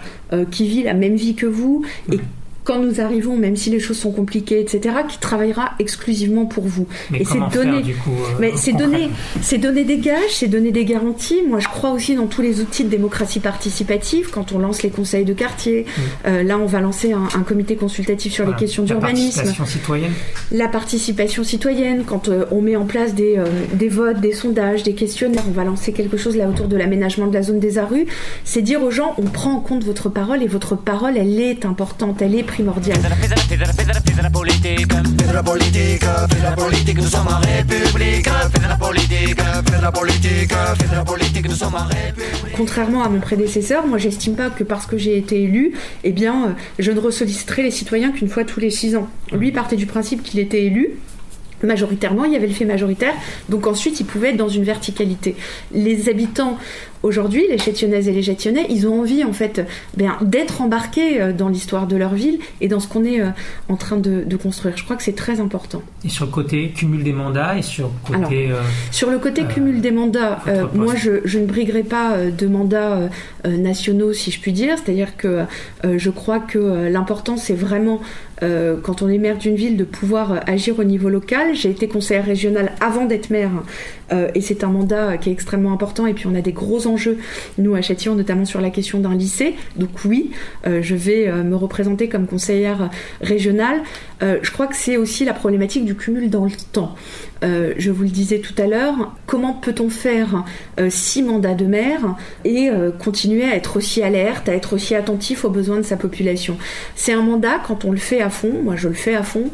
qui 0.50 0.68
vit 0.68 0.83
la 0.83 0.94
même 0.94 1.14
vie 1.14 1.35
que 1.35 1.46
vous 1.46 1.85
et 2.12 2.20
quand 2.70 2.78
nous 2.78 3.00
arrivons, 3.00 3.37
même 3.37 3.56
si 3.56 3.68
les 3.68 3.80
choses 3.80 3.98
sont 3.98 4.12
compliquées, 4.12 4.61
etc., 4.61 4.94
qui 5.09 5.18
travaillera 5.18 5.72
exclusivement 5.80 6.46
pour 6.46 6.68
vous. 6.68 6.87
Mais 7.11 7.22
et 7.22 7.24
c'est 7.24 7.40
donner, 7.52 7.78
euh, 7.78 8.12
mais 8.38 8.52
c'est 8.54 8.72
donner, 8.72 9.11
c'est 9.42 9.59
donner 9.59 9.83
des 9.83 9.98
gages, 9.98 10.35
c'est 10.35 10.46
donner 10.46 10.70
des 10.70 10.85
garanties. 10.85 11.40
Moi, 11.48 11.59
je 11.59 11.66
crois 11.66 11.90
aussi 11.90 12.14
dans 12.14 12.28
tous 12.28 12.42
les 12.42 12.61
outils 12.61 12.85
de 12.85 12.88
démocratie 12.88 13.40
participative. 13.40 14.30
Quand 14.30 14.52
on 14.52 14.61
lance 14.61 14.85
les 14.85 14.90
conseils 14.90 15.24
de 15.24 15.33
quartier, 15.33 15.85
mm. 15.85 16.00
euh, 16.28 16.42
là, 16.44 16.59
on 16.59 16.66
va 16.66 16.80
lancer 16.80 17.12
un, 17.12 17.42
comité 17.42 17.74
consultatif 17.74 18.33
sur 18.33 18.46
les 18.46 18.54
questions 18.54 18.85
d'urbanisme. 18.85 19.40
La 19.40 19.42
participation 19.42 19.66
citoyenne. 19.66 20.12
La 20.52 20.68
participation 20.68 21.42
citoyenne. 21.42 22.04
Quand 22.06 22.28
euh, 22.28 22.44
on 22.52 22.61
met 22.61 22.76
en 22.76 22.85
place 22.85 23.16
des, 23.16 23.42
des 23.72 23.88
votes, 23.88 24.20
des 24.20 24.33
sondages, 24.33 24.85
des 24.85 24.94
questionnaires, 24.94 25.42
on 25.48 25.52
va 25.52 25.64
lancer 25.64 25.92
quelque 25.92 26.16
chose 26.16 26.37
là 26.37 26.48
autour 26.48 26.68
de 26.68 26.76
l'aménagement 26.76 27.26
de 27.26 27.35
la 27.35 27.42
zone 27.42 27.59
des 27.59 27.78
ARU. 27.78 28.06
C'est 28.44 28.62
dire 28.62 28.80
aux 28.80 28.92
gens, 28.92 29.14
on 29.18 29.22
prend 29.22 29.54
en 29.54 29.61
compte 29.61 29.83
votre 29.83 30.09
parole 30.09 30.44
et 30.44 30.46
votre 30.46 30.76
parole, 30.76 31.16
elle 31.16 31.40
est 31.40 31.64
importante, 31.64 32.22
elle 32.22 32.37
est 32.37 32.44
primordial. 32.61 32.99
Contrairement 42.57 43.03
à 43.03 43.09
mon 43.09 43.20
prédécesseur, 43.20 43.87
moi 43.87 43.96
j'estime 43.99 44.35
pas 44.35 44.51
que 44.51 44.64
parce 44.64 44.87
que 44.87 44.99
j'ai 44.99 45.16
été 45.16 45.42
élu, 45.42 45.73
eh 46.05 46.12
bien, 46.12 46.44
euh, 46.44 46.53
je 46.79 46.90
ne 46.92 47.01
ressolliciterai 47.01 47.62
les 47.62 47.70
citoyens 47.70 48.12
qu'une 48.12 48.29
fois 48.29 48.44
tous 48.44 48.61
les 48.61 48.70
six 48.70 48.94
ans. 48.94 49.09
Lui 49.33 49.53
partait 49.53 49.77
du 49.77 49.87
principe 49.87 50.23
qu'il 50.23 50.38
était 50.38 50.64
élu, 50.64 50.99
majoritairement, 51.62 52.25
il 52.25 52.33
y 52.33 52.37
avait 52.37 52.46
le 52.46 52.53
fait 52.53 52.64
majoritaire, 52.64 53.14
donc 53.49 53.66
ensuite 53.66 54.01
il 54.01 54.07
pouvait 54.07 54.31
être 54.31 54.37
dans 54.37 54.49
une 54.49 54.64
verticalité. 54.64 55.37
Les 55.73 56.09
habitants 56.09 56.59
aujourd'hui, 57.02 57.44
les 57.48 57.58
Chétionnaises 57.58 58.08
et 58.08 58.12
les 58.12 58.22
Chétionnais, 58.22 58.66
ils 58.68 58.86
ont 58.86 59.00
envie 59.00 59.24
en 59.24 59.32
fait 59.32 59.66
ben, 59.96 60.12
d'être 60.22 60.60
embarqués 60.60 61.20
euh, 61.20 61.32
dans 61.32 61.48
l'histoire 61.48 61.86
de 61.86 61.96
leur 61.96 62.14
ville 62.14 62.38
et 62.60 62.68
dans 62.68 62.80
ce 62.80 62.88
qu'on 62.88 63.04
est 63.04 63.20
euh, 63.20 63.28
en 63.68 63.76
train 63.76 63.96
de, 63.96 64.24
construire. 64.36 64.76
Je 64.76 64.84
crois 64.84 64.96
que 64.96 65.02
c'est 65.02 65.14
très 65.14 65.40
important. 65.40 65.82
Et 66.04 66.08
sur 66.08 66.24
le 66.24 66.30
côté 66.30 66.70
cumul 66.70 67.02
des 67.04 67.12
mandats 67.12 67.58
et 67.58 67.62
sur 67.62 67.90
le 68.10 68.18
côté... 68.18 68.50
Euh, 68.50 68.56
sur 68.90 69.10
le 69.10 69.18
côté 69.18 69.44
cumul 69.44 69.80
des 69.80 69.90
mandats, 69.90 70.42
moi 70.74 70.94
je, 70.94 71.20
je, 71.24 71.38
ne 71.38 71.46
briguerai 71.46 71.82
pas 71.82 72.16
de 72.26 72.46
mandats 72.46 73.10
nationaux 73.44 74.12
si 74.12 74.30
je 74.30 74.40
puis 74.40 74.52
dire, 74.52 74.76
c'est-à-dire 74.78 75.16
que 75.16 75.44
je 75.84 76.10
crois 76.10 76.40
que 76.40 76.88
l'important 76.88 77.36
c'est 77.36 77.54
vraiment 77.54 78.00
quand 78.40 79.02
on 79.02 79.08
est 79.08 79.18
maire 79.18 79.36
d'une 79.36 79.56
ville 79.56 79.76
de 79.76 79.84
pouvoir 79.84 80.40
agir 80.46 80.78
au 80.78 80.84
niveau 80.84 81.08
local. 81.08 81.54
J'ai 81.54 81.70
été 81.70 81.88
conseillère 81.88 82.24
régionale 82.24 82.72
avant 82.80 83.04
d'être 83.04 83.30
maire 83.30 83.50
et 84.34 84.40
c'est 84.40 84.64
un 84.64 84.68
mandat 84.68 85.18
qui 85.18 85.28
est 85.28 85.32
extrêmement 85.32 85.72
important 85.72 86.06
et 86.06 86.14
puis 86.14 86.26
on 86.26 86.34
a 86.34 86.40
des 86.40 86.52
gros 86.52 86.86
nous, 87.59 87.74
à 87.74 87.81
notamment 88.14 88.44
sur 88.44 88.61
la 88.61 88.70
question 88.70 88.98
d'un 88.98 89.14
lycée. 89.14 89.55
Donc 89.76 89.90
oui, 90.05 90.31
euh, 90.66 90.81
je 90.83 90.94
vais 90.94 91.29
euh, 91.29 91.42
me 91.42 91.57
représenter 91.57 92.09
comme 92.09 92.26
conseillère 92.26 92.90
régionale. 93.20 93.83
Euh, 94.22 94.38
je 94.42 94.50
crois 94.50 94.66
que 94.66 94.76
c'est 94.76 94.96
aussi 94.96 95.24
la 95.24 95.35
problématique 95.35 95.85
du 95.85 95.94
cumul 95.94 96.31
dans 96.31 96.44
le 96.44 96.53
temps. 96.72 96.94
Je 97.42 97.90
vous 97.90 98.03
le 98.03 98.09
disais 98.09 98.40
tout 98.40 98.55
à 98.61 98.66
l'heure, 98.66 99.14
comment 99.26 99.53
peut-on 99.55 99.88
faire 99.88 100.44
six 100.88 101.22
mandats 101.22 101.55
de 101.55 101.66
maire 101.66 102.16
et 102.44 102.70
continuer 102.98 103.44
à 103.44 103.57
être 103.57 103.76
aussi 103.76 104.03
alerte, 104.03 104.48
à 104.48 104.55
être 104.55 104.72
aussi 104.74 104.94
attentif 104.94 105.44
aux 105.44 105.50
besoins 105.50 105.79
de 105.79 105.83
sa 105.83 105.96
population? 105.96 106.57
C'est 106.94 107.12
un 107.12 107.22
mandat, 107.22 107.61
quand 107.66 107.85
on 107.85 107.92
le 107.92 107.98
fait 107.98 108.20
à 108.20 108.31
fond, 108.31 108.53
moi 108.62 108.76
je 108.76 108.88
le 108.88 108.94
fais 108.94 109.14
à 109.14 109.22
fond, 109.22 109.50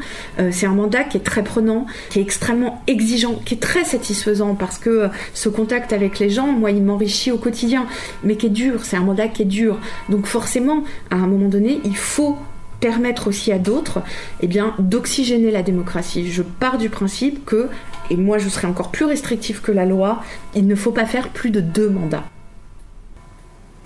c'est 0.51 0.65
un 0.65 0.73
mandat 0.73 1.03
qui 1.03 1.17
est 1.17 1.21
très 1.21 1.43
prenant, 1.43 1.85
qui 2.09 2.19
est 2.19 2.21
extrêmement 2.21 2.81
exigeant, 2.87 3.35
qui 3.45 3.53
est 3.53 3.61
très 3.61 3.83
satisfaisant 3.83 4.55
parce 4.55 4.77
que 4.77 5.09
ce 5.33 5.49
contact 5.49 5.93
avec 5.93 6.19
les 6.19 6.29
gens, 6.29 6.47
moi 6.47 6.71
il 6.71 6.83
m'enrichit 6.83 7.31
au 7.31 7.37
quotidien, 7.37 7.85
mais 8.23 8.35
qui 8.35 8.47
est 8.47 8.49
dur, 8.49 8.83
c'est 8.83 8.97
un 8.97 9.03
mandat 9.03 9.27
qui 9.27 9.43
est 9.43 9.45
dur. 9.45 9.79
Donc 10.09 10.25
forcément, 10.25 10.83
à 11.09 11.15
un 11.15 11.27
moment 11.27 11.47
donné, 11.47 11.79
il 11.85 11.95
faut 11.95 12.37
permettre 12.79 13.27
aussi 13.27 13.51
à 13.51 13.59
d'autres 13.59 14.01
eh 14.41 14.47
bien, 14.47 14.75
d'oxygéner 14.79 15.51
la 15.51 15.63
démocratie. 15.63 16.31
Je 16.31 16.43
pars 16.43 16.77
du 16.77 16.89
principe 16.89 17.45
que, 17.45 17.69
et 18.09 18.15
moi 18.15 18.37
je 18.37 18.49
serai 18.49 18.67
encore 18.67 18.89
plus 18.89 19.05
restrictif 19.05 19.61
que 19.61 19.71
la 19.71 19.85
loi, 19.85 20.21
il 20.55 20.67
ne 20.67 20.75
faut 20.75 20.91
pas 20.91 21.05
faire 21.05 21.29
plus 21.29 21.51
de 21.51 21.61
deux 21.61 21.89
mandats. 21.89 22.23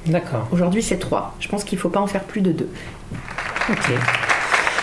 D'accord. 0.08 0.48
Aujourd'hui, 0.52 0.82
c'est 0.82 0.98
trois. 0.98 1.36
Je 1.40 1.48
pense 1.48 1.64
qu'il 1.64 1.78
ne 1.78 1.82
faut 1.82 1.90
pas 1.90 2.00
en 2.00 2.08
faire 2.08 2.24
plus 2.24 2.42
de 2.42 2.52
deux. 2.52 2.70
Ok. 3.70 3.92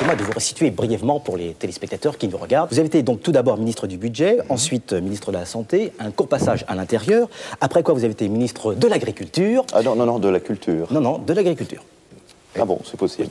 Moi, 0.05 0.14
de 0.14 0.23
vous 0.23 0.31
resituer 0.31 0.71
brièvement 0.71 1.18
pour 1.18 1.37
les 1.37 1.55
téléspectateurs 1.55 2.18
qui 2.18 2.29
nous 2.29 2.37
regardent. 2.37 2.71
Vous 2.71 2.79
avez 2.79 2.87
été 2.87 3.03
donc 3.03 3.21
tout 3.21 3.33
d'abord 3.33 3.59
ministre 3.59 3.88
du 3.88 3.99
Budget, 3.99 4.38
ensuite 4.49 4.92
ministre 4.92 5.33
de 5.33 5.38
la 5.38 5.44
Santé, 5.44 5.92
un 5.99 6.12
court 6.12 6.29
passage 6.29 6.64
à 6.68 6.77
l'Intérieur, 6.77 7.29
après 7.61 7.83
quoi 7.83 7.94
vous 7.94 8.05
avez 8.05 8.12
été 8.12 8.29
ministre 8.29 8.75
de 8.75 8.87
l'Agriculture. 8.87 9.64
Ah 9.73 9.83
non, 9.83 9.97
non, 9.97 10.07
non, 10.07 10.21
de 10.21 10.29
la 10.29 10.38
culture. 10.38 10.87
Non, 10.92 11.01
non, 11.01 11.18
de 11.18 11.33
l'Agriculture. 11.33 11.83
Ah 12.61 12.64
bon, 12.64 12.79
c'est 12.85 12.97
possible. 12.97 13.29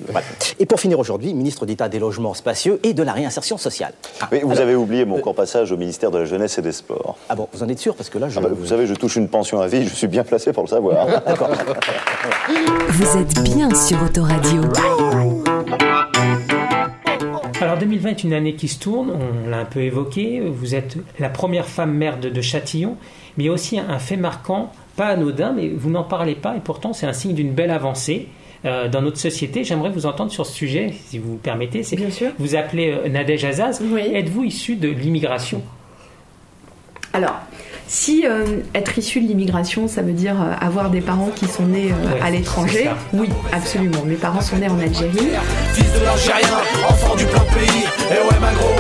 Et 0.60 0.66
pour 0.66 0.80
finir 0.80 1.00
aujourd'hui, 1.00 1.34
ministre 1.34 1.66
d'État 1.66 1.90
des 1.90 2.00
Logements 2.00 2.34
Spacieux 2.34 2.80
et 2.84 2.94
de 2.94 3.04
la 3.04 3.14
Réinsertion 3.14 3.58
sociale. 3.58 3.94
Ah, 4.22 4.30
Mais 4.32 4.40
vous 4.40 4.52
alors, 4.52 4.64
avez 4.64 4.76
oublié 4.76 5.06
mon 5.06 5.18
euh, 5.18 5.22
court 5.22 5.36
passage 5.36 5.72
au 5.72 5.78
ministère 5.78 6.12
de 6.12 6.20
la 6.20 6.26
Jeunesse 6.26 6.58
et 6.58 6.62
des 6.62 6.72
Sports. 6.72 7.18
Ah 7.30 7.36
bon, 7.36 7.48
vous 7.54 7.64
en 7.64 7.70
êtes 7.70 7.80
sûr 7.80 7.96
Parce 7.96 8.10
que 8.10 8.18
là, 8.18 8.30
je... 8.30 8.40
Ah 8.40 8.42
bah, 8.44 8.50
vous 8.52 8.68
savez, 8.68 8.88
je 8.88 8.94
touche 8.94 9.16
une 9.16 9.28
pension 9.28 9.60
à 9.60 9.68
vie, 9.68 9.84
je 9.84 9.94
suis 9.94 10.08
bien 10.08 10.24
placé 10.24 10.54
pour 10.54 10.64
le 10.64 10.70
savoir. 10.70 11.06
D'accord. 11.26 11.50
Vous 12.90 13.18
êtes 13.18 13.42
bien 13.44 13.74
sur 13.74 14.02
Autoradio. 14.04 14.62
Alors 17.60 17.78
2020 17.80 18.10
est 18.10 18.24
une 18.24 18.34
année 18.34 18.54
qui 18.54 18.68
se 18.68 18.80
tourne, 18.80 19.12
on 19.12 19.50
l'a 19.50 19.58
un 19.58 19.66
peu 19.66 19.82
évoqué, 19.82 20.42
vous 20.42 20.76
êtes 20.76 20.98
la 21.20 21.30
première 21.30 21.66
femme 21.66 21.92
maire 21.94 22.20
de, 22.20 22.30
de 22.30 22.42
Châtillon, 22.42 22.98
mais 23.36 23.46
il 23.46 23.48
y 23.48 23.50
a 23.50 23.54
aussi 23.54 23.80
un, 23.80 23.90
un 23.90 23.98
fait 23.98 24.16
marquant, 24.16 24.72
pas 24.96 25.08
anodin, 25.08 25.54
mais 25.54 25.70
vous 25.70 25.90
n'en 25.90 26.04
parlez 26.04 26.36
pas, 26.36 26.56
et 26.56 26.60
pourtant 26.60 26.94
c'est 26.94 27.08
un 27.08 27.14
signe 27.14 27.34
d'une 27.34 27.52
belle 27.54 27.72
avancée. 27.72 28.28
Euh, 28.66 28.88
dans 28.88 29.02
notre 29.02 29.18
société, 29.18 29.64
j'aimerais 29.64 29.90
vous 29.90 30.06
entendre 30.06 30.32
sur 30.32 30.46
ce 30.46 30.54
sujet, 30.54 30.94
si 31.08 31.20
vous 31.20 31.32
vous 31.32 31.38
permettez. 31.38 31.84
C'est 31.84 31.96
Bien 31.96 32.12
sûr. 32.12 32.32
Vous 32.40 32.56
appelez 32.56 32.92
euh, 32.92 33.10
Nadège 33.10 33.46
Azaz. 33.46 33.82
Êtes-vous 33.82 34.44
issu 34.44 34.76
de 34.76 34.90
l'immigration? 34.90 35.62
Alors, 37.14 37.40
si 37.88 38.26
euh, 38.28 38.60
être 38.76 38.98
issu 38.98 39.22
de 39.22 39.28
l'immigration, 39.28 39.88
ça 39.88 40.02
veut 40.02 40.12
dire 40.12 40.36
euh, 40.42 40.54
avoir 40.60 40.90
des 40.90 41.00
parents 41.00 41.32
qui 41.34 41.48
sont 41.48 41.66
nés 41.66 41.92
euh, 41.92 42.14
Ouais, 42.14 42.22
à 42.22 42.30
l'étranger, 42.30 42.90
oui, 43.14 43.30
absolument. 43.54 44.04
Mes 44.06 44.16
parents 44.16 44.42
sont 44.42 44.58
nés 44.58 44.68
en 44.68 44.78
Algérie. 44.78 45.30
Fils 45.74 45.94
de 45.94 46.04
l'Algérien, 46.04 46.58
enfant 46.88 47.16
du 47.16 47.26
plein 47.26 47.46
pays. 47.56 47.86
Et 48.12 48.28
ouais, 48.28 48.40
ma 48.42 48.52
gros, 48.52 48.76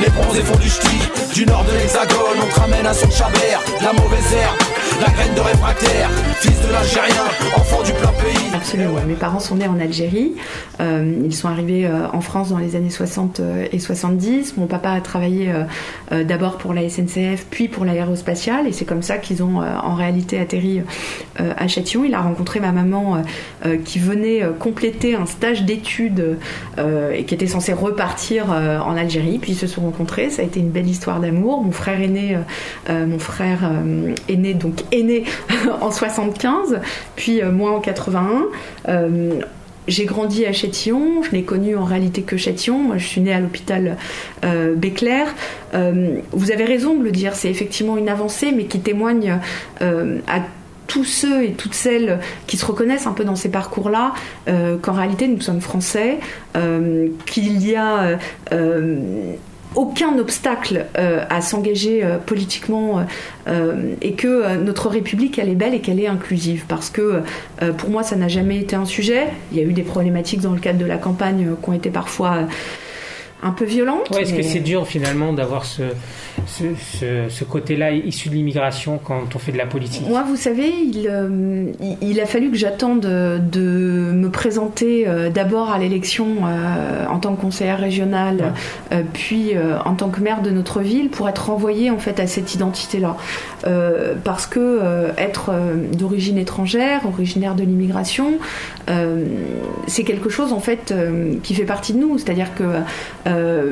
les 0.00 0.08
bronzés 0.08 0.42
font 0.42 0.58
du 0.58 0.68
ch'ti. 0.68 0.98
Du 1.34 1.44
nord 1.46 1.64
de 1.64 1.72
l'hexagone, 1.76 2.38
on 2.40 2.46
te 2.54 2.60
ramène 2.60 2.86
un 2.86 2.94
son 2.94 3.10
chabert. 3.10 3.60
La 3.82 3.92
mauvaise 3.92 4.32
herbe, 4.32 4.58
la 5.00 5.10
graine 5.10 5.34
de 5.34 5.40
réfractaire. 5.40 6.10
Fils 6.40 6.60
de 6.66 6.72
l'Algérien, 6.72 7.24
enfant 7.56 7.82
du 7.82 7.92
plein 7.92 8.12
pays. 8.12 8.54
Absolument. 8.54 9.00
Mes 9.06 9.14
parents 9.14 9.40
sont 9.40 9.56
nés 9.56 9.66
en 9.66 9.80
Algérie. 9.80 10.34
Euh, 10.80 11.22
ils 11.24 11.34
sont 11.34 11.48
arrivés 11.48 11.86
euh, 11.86 12.06
en 12.12 12.20
France 12.20 12.50
dans 12.50 12.58
les 12.58 12.76
années 12.76 12.90
60 12.90 13.40
euh, 13.40 13.66
et 13.72 13.78
70. 13.78 14.56
Mon 14.56 14.66
papa 14.66 14.90
a 14.90 15.00
travaillé 15.00 15.52
d'abord 16.10 16.58
pour 16.58 16.74
la 16.74 16.88
SNCF, 16.88 17.46
puis 17.50 17.68
pour 17.68 17.84
l'aérospatiale. 17.84 18.66
Et 18.66 18.72
c'est 18.72 18.84
comme 18.84 19.02
ça 19.02 19.18
qu'ils 19.18 19.42
ont 19.42 19.58
en 19.58 19.94
réalité 19.94 20.38
atterri 20.38 20.82
à 21.36 21.66
Châtillon. 21.66 22.04
Il 22.04 22.14
a 22.14 22.20
rencontré 22.20 22.60
ma 22.60 22.72
maman 22.72 23.22
qui 23.84 23.98
venait 23.98 24.42
compléter 24.58 25.14
un 25.14 25.26
stage 25.26 25.64
d'études 25.64 26.38
et 26.78 27.24
qui 27.24 27.34
était 27.34 27.46
censé 27.46 27.72
repartir 27.72 28.50
en 28.50 28.96
Algérie. 28.96 29.38
Puis 29.38 29.52
ils 29.52 29.58
se 29.58 29.66
sont 29.66 29.82
rencontrés. 29.82 30.30
Ça 30.30 30.42
a 30.42 30.44
été 30.44 30.60
une 30.60 30.70
belle 30.70 30.88
histoire 30.88 31.20
d'amour. 31.20 31.62
Mon 31.62 31.72
frère 31.72 32.00
aîné, 32.00 32.38
mon 32.88 33.18
frère 33.18 33.70
aîné, 34.28 34.54
donc 34.54 34.83
aîné 34.92 35.24
en 35.80 35.90
75, 35.90 36.80
puis 37.16 37.42
euh, 37.42 37.50
moi 37.50 37.72
en 37.72 37.80
81. 37.80 38.44
Euh, 38.88 39.40
j'ai 39.86 40.06
grandi 40.06 40.46
à 40.46 40.52
Châtillon, 40.52 41.22
je 41.22 41.32
n'ai 41.32 41.42
connu 41.42 41.76
en 41.76 41.84
réalité 41.84 42.22
que 42.22 42.36
Châtillon. 42.36 42.78
Moi, 42.78 42.96
je 42.96 43.06
suis 43.06 43.20
née 43.20 43.34
à 43.34 43.40
l'hôpital 43.40 43.98
euh, 44.44 44.74
Béclair. 44.74 45.26
Euh, 45.74 46.16
vous 46.32 46.50
avez 46.50 46.64
raison 46.64 46.94
de 46.94 47.04
le 47.04 47.10
dire, 47.10 47.34
c'est 47.34 47.50
effectivement 47.50 47.98
une 47.98 48.08
avancée, 48.08 48.52
mais 48.52 48.64
qui 48.64 48.80
témoigne 48.80 49.38
euh, 49.82 50.20
à 50.26 50.40
tous 50.86 51.04
ceux 51.04 51.44
et 51.44 51.52
toutes 51.52 51.74
celles 51.74 52.20
qui 52.46 52.56
se 52.56 52.64
reconnaissent 52.64 53.06
un 53.06 53.12
peu 53.12 53.24
dans 53.24 53.36
ces 53.36 53.50
parcours-là, 53.50 54.12
euh, 54.48 54.76
qu'en 54.78 54.92
réalité 54.92 55.28
nous 55.28 55.40
sommes 55.40 55.60
français, 55.60 56.18
euh, 56.56 57.08
qu'il 57.26 57.66
y 57.66 57.74
a 57.74 58.02
euh, 58.02 58.16
euh, 58.52 59.34
aucun 59.74 60.18
obstacle 60.18 60.86
euh, 60.98 61.24
à 61.30 61.40
s'engager 61.40 62.04
euh, 62.04 62.18
politiquement 62.18 63.04
euh, 63.48 63.94
et 64.02 64.12
que 64.12 64.56
notre 64.56 64.88
République 64.88 65.38
elle 65.38 65.48
est 65.48 65.54
belle 65.54 65.74
et 65.74 65.80
qu'elle 65.80 66.00
est 66.00 66.06
inclusive 66.06 66.64
parce 66.68 66.90
que 66.90 67.22
pour 67.76 67.90
moi 67.90 68.02
ça 68.02 68.16
n'a 68.16 68.28
jamais 68.28 68.58
été 68.58 68.76
un 68.76 68.84
sujet. 68.84 69.28
Il 69.52 69.58
y 69.58 69.60
a 69.60 69.64
eu 69.64 69.72
des 69.72 69.82
problématiques 69.82 70.40
dans 70.40 70.52
le 70.52 70.60
cadre 70.60 70.78
de 70.78 70.84
la 70.84 70.96
campagne 70.96 71.50
qui 71.62 71.68
ont 71.68 71.72
été 71.72 71.90
parfois 71.90 72.40
un 73.44 73.52
peu 73.52 73.64
violentes. 73.64 74.10
Ouais, 74.10 74.22
Est-ce 74.22 74.34
que 74.34 74.42
c'est 74.42 74.58
dur 74.60 74.86
finalement 74.86 75.32
d'avoir 75.32 75.64
ce, 75.64 75.82
ce, 76.46 76.64
ce- 76.98 77.28
ce 77.28 77.44
côté-là 77.44 77.92
issu 77.92 78.28
de 78.30 78.34
l'immigration 78.34 78.98
quand 79.02 79.36
on 79.36 79.38
fait 79.38 79.52
de 79.52 79.58
la 79.58 79.66
politique? 79.66 80.08
Moi, 80.08 80.24
vous 80.26 80.36
savez, 80.36 80.68
il, 80.70 81.06
euh, 81.08 81.66
il- 81.80 82.08
il 82.10 82.20
a 82.20 82.26
fallu 82.26 82.50
que 82.50 82.56
j'attende 82.56 83.00
de, 83.02 84.10
me 84.14 84.28
présenter 84.30 85.04
euh, 85.06 85.28
d'abord 85.30 85.70
à 85.70 85.78
l'élection 85.78 86.26
euh, 86.46 87.06
en 87.08 87.18
tant 87.18 87.34
que 87.36 87.40
conseillère 87.42 87.78
régionale, 87.78 88.52
puis 89.12 89.52
en 89.84 89.94
tant 89.94 90.08
que 90.08 90.20
maire 90.20 90.40
de 90.42 90.50
notre 90.50 90.80
ville, 90.80 91.10
pour 91.10 91.28
être 91.28 91.50
renvoyée 91.50 91.90
en 91.90 91.98
fait 91.98 92.18
à 92.20 92.26
cette 92.26 92.54
identité-là. 92.54 93.16
Parce 94.24 94.46
que 94.46 94.80
être 95.18 95.50
d'origine 95.92 96.38
étrangère, 96.38 97.02
originaire 97.06 97.54
de 97.54 97.62
l'immigration, 97.64 98.38
c'est 99.86 100.04
quelque 100.04 100.28
chose 100.28 100.52
en 100.52 100.60
fait 100.60 100.94
qui 101.42 101.54
fait 101.54 101.64
partie 101.64 101.92
de 101.92 101.98
nous. 101.98 102.18
C'est-à-dire 102.18 102.48
que 102.54 102.64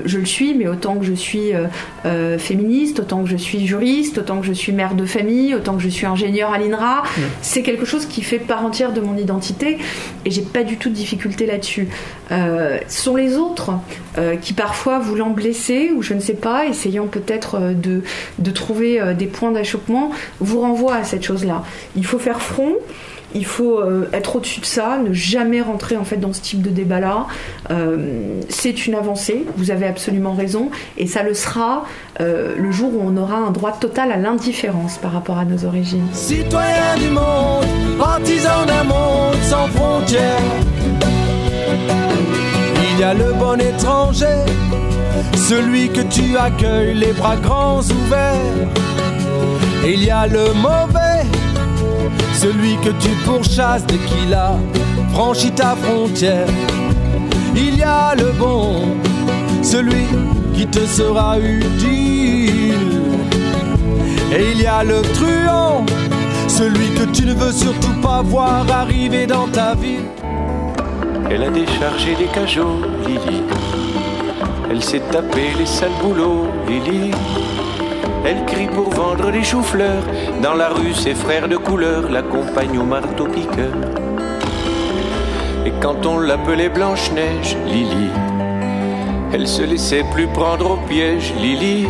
je 0.04 0.18
le 0.18 0.24
suis, 0.24 0.54
mais 0.54 0.66
autant 0.66 0.96
que 0.96 1.04
je 1.04 1.12
suis 1.12 1.54
euh, 1.54 1.66
euh, 2.04 2.38
féministe, 2.38 3.00
autant 3.00 3.22
que 3.22 3.28
je 3.28 3.36
suis 3.36 3.66
juriste, 3.66 4.18
autant 4.18 4.40
que 4.40 4.46
je 4.46 4.52
suis 4.52 4.72
mère 4.72 4.94
de 4.94 5.04
famille, 5.04 5.54
autant 5.54 5.76
que 5.76 5.82
je 5.82 5.88
suis 5.88 6.06
ingénieure 6.06 6.52
à 6.52 6.58
l'INRA, 6.58 7.02
c'est 7.40 7.62
quelque 7.62 7.84
chose 7.84 8.06
qui 8.06 8.22
fait 8.22 8.38
part 8.38 8.64
entière 8.64 8.92
de 8.92 9.00
mon 9.00 9.16
identité 9.16 9.78
et 10.24 10.30
j'ai 10.30 10.42
pas 10.42 10.62
du 10.62 10.76
tout 10.76 10.88
de 10.88 10.94
difficulté 10.94 11.46
là-dessus. 11.46 11.88
Euh, 12.30 12.78
ce 12.88 13.02
sont 13.02 13.16
les 13.16 13.36
autres 13.36 13.72
euh, 14.18 14.36
qui 14.36 14.52
parfois 14.52 14.98
voulant 14.98 15.30
blesser 15.30 15.90
ou 15.94 16.02
je 16.02 16.14
ne 16.14 16.20
sais 16.20 16.34
pas, 16.34 16.66
essayant 16.66 17.06
peut-être 17.06 17.56
euh, 17.56 17.72
de, 17.72 18.02
de 18.38 18.50
trouver 18.50 19.00
euh, 19.00 19.14
des 19.14 19.26
points 19.26 19.50
d'achoppement, 19.50 20.10
vous 20.38 20.60
renvoient 20.60 20.96
à 20.96 21.04
cette 21.04 21.24
chose-là. 21.24 21.64
Il 21.96 22.04
faut 22.04 22.18
faire 22.18 22.40
front. 22.40 22.74
Il 23.34 23.46
faut 23.46 23.78
euh, 23.78 24.08
être 24.12 24.36
au-dessus 24.36 24.60
de 24.60 24.66
ça, 24.66 24.98
ne 24.98 25.12
jamais 25.12 25.60
rentrer 25.60 25.96
en 25.96 26.04
fait 26.04 26.16
dans 26.16 26.32
ce 26.32 26.40
type 26.40 26.62
de 26.62 26.70
débat-là. 26.70 27.26
Euh, 27.70 28.40
c'est 28.48 28.86
une 28.86 28.94
avancée, 28.94 29.46
vous 29.56 29.70
avez 29.70 29.86
absolument 29.86 30.34
raison, 30.34 30.70
et 30.98 31.06
ça 31.06 31.22
le 31.22 31.34
sera 31.34 31.84
euh, 32.20 32.54
le 32.56 32.70
jour 32.70 32.92
où 32.94 33.00
on 33.02 33.16
aura 33.16 33.36
un 33.36 33.50
droit 33.50 33.72
total 33.72 34.12
à 34.12 34.16
l'indifférence 34.16 34.98
par 34.98 35.12
rapport 35.12 35.38
à 35.38 35.44
nos 35.44 35.64
origines. 35.64 36.06
Citoyen 36.12 36.96
du 36.98 37.08
monde, 37.10 37.66
partisan 37.98 38.66
d'un 38.66 38.84
monde 38.84 39.36
sans 39.42 39.66
frontières. 39.68 40.40
Il 42.92 43.00
y 43.00 43.02
a 43.02 43.14
le 43.14 43.32
bon 43.32 43.58
étranger, 43.60 44.44
celui 45.34 45.88
que 45.88 46.02
tu 46.02 46.36
accueilles 46.36 46.94
les 46.94 47.12
bras 47.12 47.36
grands 47.36 47.80
ouverts. 47.80 48.68
Il 49.84 50.04
y 50.04 50.10
a 50.10 50.28
le 50.28 50.52
mauvais, 50.54 51.01
celui 52.32 52.76
que 52.78 52.90
tu 53.00 53.10
pourchasses 53.24 53.86
dès 53.86 53.98
qu'il 53.98 54.32
a 54.34 54.56
franchi 55.12 55.50
ta 55.52 55.76
frontière. 55.76 56.46
Il 57.54 57.76
y 57.76 57.82
a 57.82 58.14
le 58.14 58.32
bon, 58.32 58.96
celui 59.62 60.06
qui 60.54 60.66
te 60.66 60.80
sera 60.80 61.38
utile. 61.38 62.82
Et 64.34 64.52
il 64.52 64.62
y 64.62 64.66
a 64.66 64.82
le 64.82 65.02
truand, 65.14 65.84
celui 66.48 66.88
que 66.94 67.04
tu 67.12 67.26
ne 67.26 67.34
veux 67.34 67.52
surtout 67.52 68.00
pas 68.00 68.22
voir 68.22 68.64
arriver 68.70 69.26
dans 69.26 69.48
ta 69.48 69.74
ville. 69.74 70.08
Elle 71.30 71.44
a 71.44 71.50
déchargé 71.50 72.16
les 72.18 72.26
cajots, 72.26 72.80
Lily. 73.06 73.42
Elle 74.70 74.82
s'est 74.82 75.02
tapé 75.10 75.52
les 75.58 75.66
sales 75.66 75.90
boulots, 76.02 76.46
Lily. 76.66 77.10
Elle 78.24 78.44
crie 78.46 78.68
pour 78.68 78.90
vendre 78.90 79.30
les 79.30 79.42
choux-fleurs. 79.42 80.04
Dans 80.42 80.54
la 80.54 80.68
rue, 80.68 80.94
ses 80.94 81.14
frères 81.14 81.48
de 81.48 81.56
couleur 81.56 82.08
l'accompagnent 82.08 82.78
au 82.78 82.84
marteau-piqueur. 82.84 83.74
Et 85.66 85.72
quand 85.80 86.06
on 86.06 86.20
l'appelait 86.20 86.68
Blanche-Neige, 86.68 87.56
Lily, 87.66 88.10
elle 89.32 89.48
se 89.48 89.62
laissait 89.62 90.04
plus 90.12 90.26
prendre 90.28 90.72
au 90.72 90.76
piège, 90.88 91.32
Lily. 91.40 91.86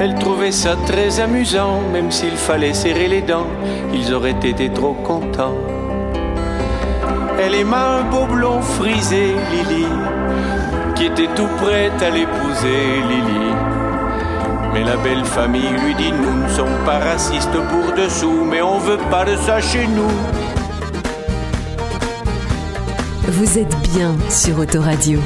Elle 0.00 0.14
trouvait 0.14 0.52
ça 0.52 0.76
très 0.86 1.18
amusant, 1.18 1.80
même 1.92 2.12
s'il 2.12 2.36
fallait 2.36 2.74
serrer 2.74 3.08
les 3.08 3.22
dents, 3.22 3.46
ils 3.92 4.14
auraient 4.14 4.30
été 4.30 4.68
trop 4.70 4.94
contents. 4.94 5.56
Elle 7.40 7.54
aima 7.54 7.98
un 7.98 8.02
beau 8.02 8.26
blond 8.26 8.60
frisé, 8.60 9.34
Lily, 9.52 9.86
qui 10.94 11.06
était 11.06 11.28
tout 11.34 11.48
prête 11.56 12.02
à 12.02 12.10
l'épouser, 12.10 13.02
Lily. 13.08 13.77
Mais 14.78 14.84
la 14.84 14.96
belle 14.96 15.24
famille 15.24 15.70
lui 15.84 15.92
dit 15.96 16.12
Nous 16.12 16.44
ne 16.44 16.48
sommes 16.50 16.84
pas 16.84 17.00
racistes 17.00 17.50
pour 17.50 17.96
dessous, 17.96 18.44
mais 18.44 18.62
on 18.62 18.78
veut 18.78 18.98
pas 19.10 19.24
de 19.24 19.34
ça 19.34 19.60
chez 19.60 19.88
nous. 19.88 20.08
Vous 23.26 23.58
êtes 23.58 23.76
bien 23.92 24.14
sur 24.30 24.56
Autoradio. 24.60 25.18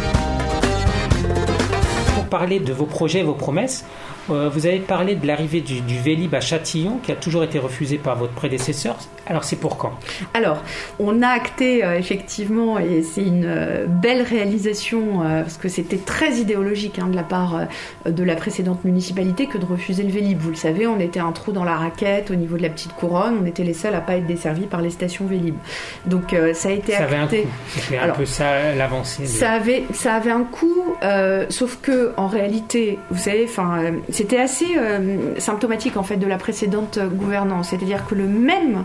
Pour 2.15 2.25
parler 2.31 2.61
de 2.61 2.73
vos 2.73 2.87
projets, 2.87 3.23
vos 3.23 3.35
promesses, 3.35 3.85
euh, 4.31 4.49
vous 4.49 4.65
avez 4.65 4.79
parlé 4.79 5.17
de 5.17 5.27
l'arrivée 5.27 5.61
du, 5.61 5.83
du 5.83 5.99
Vélib 5.99 6.35
à 6.35 6.41
Châtillon, 6.41 6.99
qui 7.03 7.13
a 7.13 7.17
toujours 7.17 7.45
été 7.45 7.59
refusé 7.59 7.99
par 7.99 8.17
votre 8.17 8.33
prédécesseur. 8.33 8.97
Alors 9.27 9.45
c'est 9.45 9.57
pour 9.57 9.77
quand? 9.77 9.93
Alors, 10.35 10.63
on 10.99 11.23
a 11.23 11.29
acté 11.29 11.85
euh, 11.85 11.97
effectivement, 11.97 12.79
et 12.79 13.03
c'est 13.03 13.23
une 13.23 13.45
euh, 13.47 13.87
belle 13.87 14.23
réalisation, 14.23 15.23
euh, 15.23 15.43
parce 15.43 15.57
que 15.57 15.69
c'était 15.69 15.99
très 15.99 16.33
idéologique 16.35 16.99
hein, 16.99 17.07
de 17.07 17.17
la 17.17 17.23
part 17.23 17.67
de 18.05 18.25
la 18.25 18.35
précédente 18.35 18.85
municipalité 18.85 19.47
que 19.47 19.59
de 19.59 19.65
refuser 19.65 20.03
le 20.03 20.11
Vélib. 20.11 20.39
Vous 20.39 20.51
le 20.51 20.57
savez, 20.57 20.87
on 20.87 20.99
était 20.99 21.21
un 21.21 21.33
trou 21.33 21.53
dans 21.53 21.65
la 21.65 21.77
raquette 21.77 22.31
au 22.31 22.35
niveau 22.35 22.57
de 22.57 22.63
la 22.63 22.69
petite 22.69 22.93
couronne, 22.95 23.39
on 23.43 23.47
était 23.47 23.63
les 23.63 23.75
seuls 23.75 23.95
à 23.95 24.01
pas 24.01 24.17
être 24.17 24.27
desservis 24.27 24.67
par 24.67 24.83
les 24.83 24.91
stations 24.91 25.27
Vélib. 25.27 25.55
Donc 26.07 26.35
ça 26.55 26.69
a 26.69 26.73
été 26.73 26.93
ça 26.93 27.05
acté. 27.05 27.17
Avait 27.17 27.17
un 27.17 27.27
coût. 27.27 27.49
C'était 27.75 27.99
un 27.99 28.09
peu 28.09 28.27
ça 28.27 28.75
l'avancée. 28.75 29.27
Ça, 29.27 29.53
avait, 29.53 29.85
ça 29.93 30.15
avait 30.15 30.31
un 30.31 30.45
coût, 30.45 30.95
sauf 31.49 31.79
que 31.81 32.13
en 32.17 32.27
réalité, 32.27 32.99
vous 33.11 33.19
savez, 33.19 33.49
c'était 34.11 34.39
assez 34.39 34.67
symptomatique 35.39 35.97
en 35.97 36.03
fait 36.03 36.17
de 36.17 36.27
la 36.27 36.39
précédente 36.39 36.99
gouvernance. 36.99 37.71
C'est-à-dire 37.71 38.07
que 38.07 38.15
le 38.15 38.27
même 38.27 38.85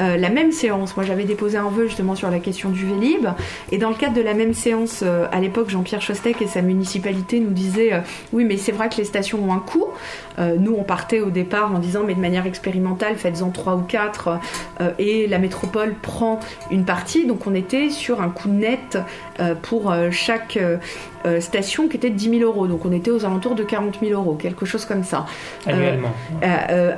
euh, 0.00 0.16
la 0.16 0.30
même 0.30 0.52
séance. 0.52 0.96
Moi, 0.96 1.04
j'avais 1.04 1.24
déposé 1.24 1.58
un 1.58 1.70
vœu 1.70 1.88
justement 1.88 2.14
sur 2.14 2.30
la 2.30 2.38
question 2.38 2.70
du 2.70 2.86
Vélib. 2.86 3.26
Et 3.72 3.78
dans 3.78 3.88
le 3.88 3.96
cadre 3.96 4.14
de 4.14 4.20
la 4.20 4.34
même 4.34 4.54
séance, 4.54 5.02
euh, 5.04 5.26
à 5.32 5.40
l'époque, 5.40 5.70
Jean-Pierre 5.70 6.00
Chostek 6.00 6.40
et 6.40 6.46
sa 6.46 6.62
municipalité 6.62 7.40
nous 7.40 7.50
disaient 7.50 7.92
euh, 7.92 8.00
Oui, 8.32 8.44
mais 8.44 8.56
c'est 8.58 8.70
vrai 8.70 8.88
que 8.88 8.96
les 8.96 9.04
stations 9.04 9.42
ont 9.48 9.52
un 9.52 9.58
coût. 9.58 9.86
nous, 10.38 10.76
on 10.78 10.84
partait 10.84 11.20
au 11.20 11.30
départ 11.30 11.74
en 11.74 11.80
disant 11.80 12.04
Mais 12.06 12.14
de 12.14 12.20
manière 12.20 12.46
expérimentale, 12.46 13.16
faites-en 13.16 13.50
trois 13.50 13.74
ou 13.74 13.82
quatre. 13.82 14.38
et 14.98 15.26
la 15.26 15.38
métropole 15.38 15.94
prend 16.00 16.38
une 16.70 16.84
partie. 16.84 17.26
Donc, 17.26 17.46
on 17.46 17.54
était 17.54 17.90
sur 17.90 18.20
un 18.20 18.28
coût 18.28 18.48
net 18.48 18.98
pour 19.62 19.92
chaque 20.12 20.58
station 21.40 21.88
qui 21.88 21.96
était 21.96 22.10
de 22.10 22.14
10 22.14 22.38
000 22.38 22.42
euros. 22.42 22.68
Donc 22.68 22.84
on 22.84 22.92
était 22.92 23.10
aux 23.10 23.24
alentours 23.24 23.56
de 23.56 23.64
40 23.64 23.98
000 24.00 24.12
euros, 24.12 24.34
quelque 24.34 24.64
chose 24.64 24.84
comme 24.84 25.02
ça. 25.02 25.26
Annuellement. 25.66 26.12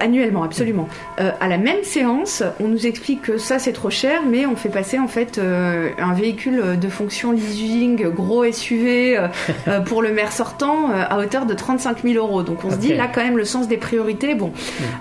Annuellement, 0.00 0.42
absolument. 0.42 0.88
à 1.16 1.48
la 1.48 1.56
même 1.56 1.82
séance, 1.82 2.42
on 2.60 2.68
nous 2.68 2.86
explique 2.90 3.22
que 3.22 3.38
ça 3.38 3.58
c'est 3.58 3.72
trop 3.72 3.90
cher, 3.90 4.22
mais 4.28 4.46
on 4.46 4.56
fait 4.56 4.68
passer 4.68 4.98
en 4.98 5.08
fait 5.08 5.38
un 5.40 6.12
véhicule 6.12 6.78
de 6.78 6.88
fonction 6.88 7.32
leasing 7.32 8.08
gros 8.10 8.50
SUV 8.50 9.18
pour 9.86 10.02
le 10.02 10.12
maire 10.12 10.32
sortant 10.32 10.90
à 10.90 11.18
hauteur 11.18 11.46
de 11.46 11.54
35 11.54 12.02
000 12.02 12.14
euros. 12.14 12.42
Donc 12.42 12.64
on 12.64 12.70
se 12.70 12.76
dit 12.76 12.94
là 12.94 13.08
quand 13.12 13.22
même 13.22 13.38
le 13.38 13.44
sens 13.44 13.68
des 13.68 13.78
priorités. 13.78 14.34
Bon. 14.34 14.52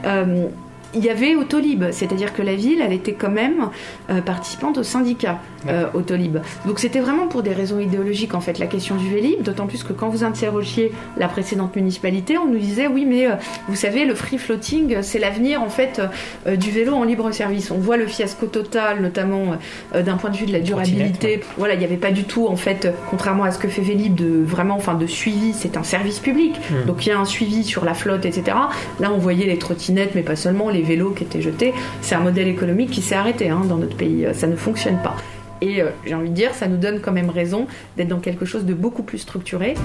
Mm 0.05 0.47
il 0.95 1.03
y 1.03 1.09
avait 1.09 1.35
Autolib, 1.35 1.85
c'est-à-dire 1.91 2.33
que 2.33 2.41
la 2.41 2.55
ville, 2.55 2.81
elle 2.81 2.93
était 2.93 3.13
quand 3.13 3.29
même 3.29 3.69
euh, 4.09 4.21
participante 4.21 4.77
au 4.79 4.83
syndicat 4.83 5.39
euh, 5.67 5.85
Autolib. 5.93 6.37
Donc 6.65 6.79
c'était 6.79 6.99
vraiment 6.99 7.27
pour 7.27 7.43
des 7.43 7.53
raisons 7.53 7.79
idéologiques 7.79 8.33
en 8.33 8.41
fait 8.41 8.57
la 8.59 8.65
question 8.65 8.95
du 8.95 9.07
Vélib, 9.09 9.43
d'autant 9.43 9.67
plus 9.67 9.83
que 9.83 9.93
quand 9.93 10.09
vous 10.09 10.23
interrogiez 10.23 10.91
la 11.17 11.27
précédente 11.27 11.75
municipalité, 11.75 12.37
on 12.37 12.47
nous 12.47 12.57
disait 12.57 12.87
oui 12.87 13.05
mais 13.05 13.27
euh, 13.27 13.35
vous 13.67 13.75
savez 13.75 14.05
le 14.05 14.15
free 14.15 14.37
floating 14.37 15.01
c'est 15.01 15.19
l'avenir 15.19 15.61
en 15.61 15.69
fait 15.69 16.01
du 16.47 16.71
vélo 16.71 16.93
en 16.93 17.03
libre 17.03 17.31
service. 17.31 17.71
On 17.71 17.77
voit 17.77 17.97
le 17.97 18.07
fiasco 18.07 18.47
total 18.47 19.01
notamment 19.01 19.57
d'un 19.93 20.17
point 20.17 20.29
de 20.29 20.37
vue 20.37 20.45
de 20.45 20.51
la 20.51 20.59
durabilité. 20.59 21.41
Voilà, 21.57 21.73
il 21.73 21.79
n'y 21.79 21.85
avait 21.85 21.97
pas 21.97 22.11
du 22.11 22.23
tout 22.23 22.47
en 22.47 22.55
fait 22.55 22.87
contrairement 23.09 23.43
à 23.43 23.51
ce 23.51 23.59
que 23.59 23.67
fait 23.67 23.81
Vélib 23.81 24.15
de 24.15 24.43
vraiment 24.43 24.75
enfin 24.75 24.95
de 24.95 25.05
suivi, 25.05 25.53
c'est 25.53 25.77
un 25.77 25.83
service 25.83 26.19
public. 26.19 26.55
Hmm. 26.69 26.87
Donc 26.87 27.05
il 27.05 27.09
y 27.09 27.11
a 27.11 27.19
un 27.19 27.25
suivi 27.25 27.63
sur 27.63 27.85
la 27.85 27.93
flotte 27.93 28.25
etc. 28.25 28.57
Là 28.99 29.11
on 29.13 29.17
voyait 29.17 29.45
les 29.45 29.57
trottinettes 29.57 30.15
mais 30.15 30.23
pas 30.23 30.35
seulement 30.35 30.69
les 30.69 30.78
vélos 30.81 31.11
qui 31.11 31.23
étaient 31.23 31.41
jetés. 31.41 31.73
C'est 32.01 32.15
un 32.15 32.21
modèle 32.21 32.47
économique 32.47 32.91
qui 32.91 33.01
s'est 33.01 33.15
arrêté 33.15 33.49
hein, 33.49 33.61
dans 33.67 33.77
notre 33.77 33.97
pays. 33.97 34.27
Ça 34.33 34.47
ne 34.47 34.55
fonctionne 34.55 34.97
pas. 35.03 35.15
Et 35.61 35.81
euh, 35.81 35.89
j'ai 36.05 36.15
envie 36.15 36.29
de 36.29 36.35
dire, 36.35 36.53
ça 36.53 36.67
nous 36.67 36.77
donne 36.77 37.01
quand 37.01 37.11
même 37.11 37.29
raison 37.29 37.67
d'être 37.97 38.07
dans 38.07 38.19
quelque 38.19 38.45
chose 38.45 38.65
de 38.65 38.73
beaucoup 38.73 39.03
plus 39.03 39.17
structuré. 39.17 39.75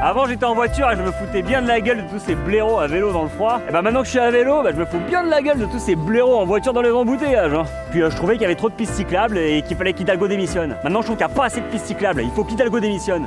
Avant 0.00 0.26
j'étais 0.26 0.44
en 0.44 0.54
voiture 0.54 0.88
et 0.90 0.96
je 0.96 1.02
me 1.02 1.10
foutais 1.10 1.42
bien 1.42 1.60
de 1.60 1.66
la 1.66 1.80
gueule 1.80 2.04
de 2.04 2.08
tous 2.08 2.20
ces 2.24 2.36
blaireaux 2.36 2.78
à 2.78 2.86
vélo 2.86 3.12
dans 3.12 3.24
le 3.24 3.28
froid. 3.28 3.60
Et 3.68 3.72
bah 3.72 3.82
maintenant 3.82 4.00
que 4.00 4.06
je 4.06 4.12
suis 4.12 4.20
à 4.20 4.30
vélo, 4.30 4.62
bah, 4.62 4.70
je 4.72 4.78
me 4.78 4.84
fous 4.84 5.00
bien 5.08 5.24
de 5.24 5.28
la 5.28 5.42
gueule 5.42 5.58
de 5.58 5.64
tous 5.64 5.80
ces 5.80 5.96
blaireaux 5.96 6.36
en 6.36 6.46
voiture 6.46 6.72
dans 6.72 6.82
les 6.82 6.90
embouteillages. 6.90 7.52
Hein. 7.52 7.64
Puis 7.90 8.00
euh, 8.00 8.10
je 8.10 8.16
trouvais 8.16 8.34
qu'il 8.34 8.42
y 8.42 8.44
avait 8.46 8.54
trop 8.54 8.70
de 8.70 8.74
pistes 8.74 8.94
cyclables 8.94 9.36
et 9.36 9.62
qu'il 9.62 9.76
fallait 9.76 9.92
qu'Hidalgo 9.92 10.28
démissionne. 10.28 10.76
Maintenant 10.84 11.00
je 11.00 11.06
trouve 11.06 11.16
qu'il 11.16 11.26
n'y 11.26 11.32
a 11.32 11.34
pas 11.34 11.46
assez 11.46 11.60
de 11.60 11.66
pistes 11.66 11.86
cyclables, 11.86 12.22
il 12.22 12.30
faut 12.30 12.44
qu'Hidalgo 12.44 12.78
démissionne. 12.78 13.26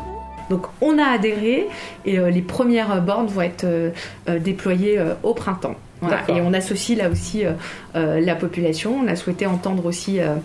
Donc 0.50 0.68
on 0.80 0.98
a 0.98 1.04
adhéré 1.04 1.68
et 2.06 2.20
euh, 2.20 2.30
les 2.30 2.42
premières 2.42 3.02
bornes 3.02 3.28
vont 3.28 3.42
être 3.42 3.66
déployées 4.28 5.00
au 5.24 5.34
printemps. 5.34 5.76
Et 6.30 6.42
on 6.42 6.54
associe 6.54 6.98
là 6.98 7.10
aussi 7.10 7.46
euh, 7.46 7.52
euh, 7.96 8.20
la 8.20 8.36
population. 8.36 9.00
On 9.04 9.08
a 9.08 9.16
souhaité 9.16 9.46
entendre 9.46 9.86
aussi 9.86 10.20
euh, 10.20 10.36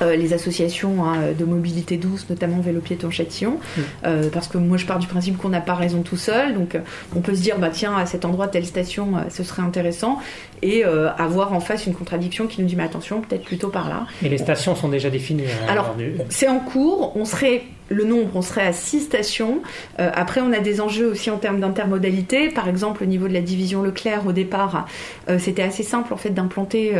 les 0.00 0.32
associations 0.32 1.04
hein, 1.04 1.32
de 1.38 1.44
mobilité 1.44 1.96
douce, 1.96 2.26
notamment 2.28 2.60
Vélo 2.60 2.80
Piéton 2.80 3.10
Châtillon, 3.10 3.60
mm. 3.76 4.30
parce 4.32 4.48
que 4.48 4.58
moi 4.58 4.76
je 4.76 4.84
pars 4.84 4.98
du 4.98 5.06
principe 5.06 5.38
qu'on 5.38 5.50
n'a 5.50 5.60
pas 5.60 5.74
raison 5.74 6.02
tout 6.02 6.16
seul, 6.16 6.54
donc 6.54 6.76
on 7.14 7.20
peut 7.20 7.36
se 7.36 7.40
dire 7.40 7.56
bah 7.60 7.68
tiens 7.70 7.96
à 7.96 8.04
cet 8.04 8.24
endroit 8.24 8.48
telle 8.48 8.66
station 8.66 9.12
ce 9.28 9.44
serait 9.44 9.62
intéressant 9.62 10.18
et 10.60 10.82
avoir 10.82 11.52
en 11.52 11.60
face 11.60 11.86
une 11.86 11.94
contradiction 11.94 12.48
qui 12.48 12.60
nous 12.60 12.66
dit 12.66 12.74
mais 12.74 12.82
attention 12.82 13.20
peut-être 13.20 13.44
plutôt 13.44 13.68
par 13.68 13.88
là. 13.88 14.06
Et 14.24 14.28
les 14.28 14.38
stations 14.38 14.74
sont 14.74 14.88
déjà 14.88 15.08
définies. 15.08 15.44
Hein, 15.44 15.70
Alors 15.70 15.94
c'est 16.30 16.48
en 16.48 16.58
cours, 16.58 17.16
on 17.16 17.24
serait 17.24 17.62
le 17.92 18.04
nombre, 18.04 18.30
on 18.34 18.42
serait 18.42 18.66
à 18.66 18.72
6 18.72 19.00
stations. 19.00 19.62
Euh, 20.00 20.10
après, 20.14 20.40
on 20.40 20.52
a 20.52 20.58
des 20.58 20.80
enjeux 20.80 21.06
aussi 21.06 21.30
en 21.30 21.38
termes 21.38 21.60
d'intermodalité. 21.60 22.48
Par 22.48 22.68
exemple, 22.68 23.02
au 23.02 23.06
niveau 23.06 23.28
de 23.28 23.32
la 23.32 23.40
division 23.40 23.82
Leclerc, 23.82 24.26
au 24.26 24.32
départ, 24.32 24.86
euh, 25.28 25.38
c'était 25.38 25.62
assez 25.62 25.82
simple 25.82 26.12
en 26.12 26.16
fait 26.16 26.30
d'implanter. 26.30 26.92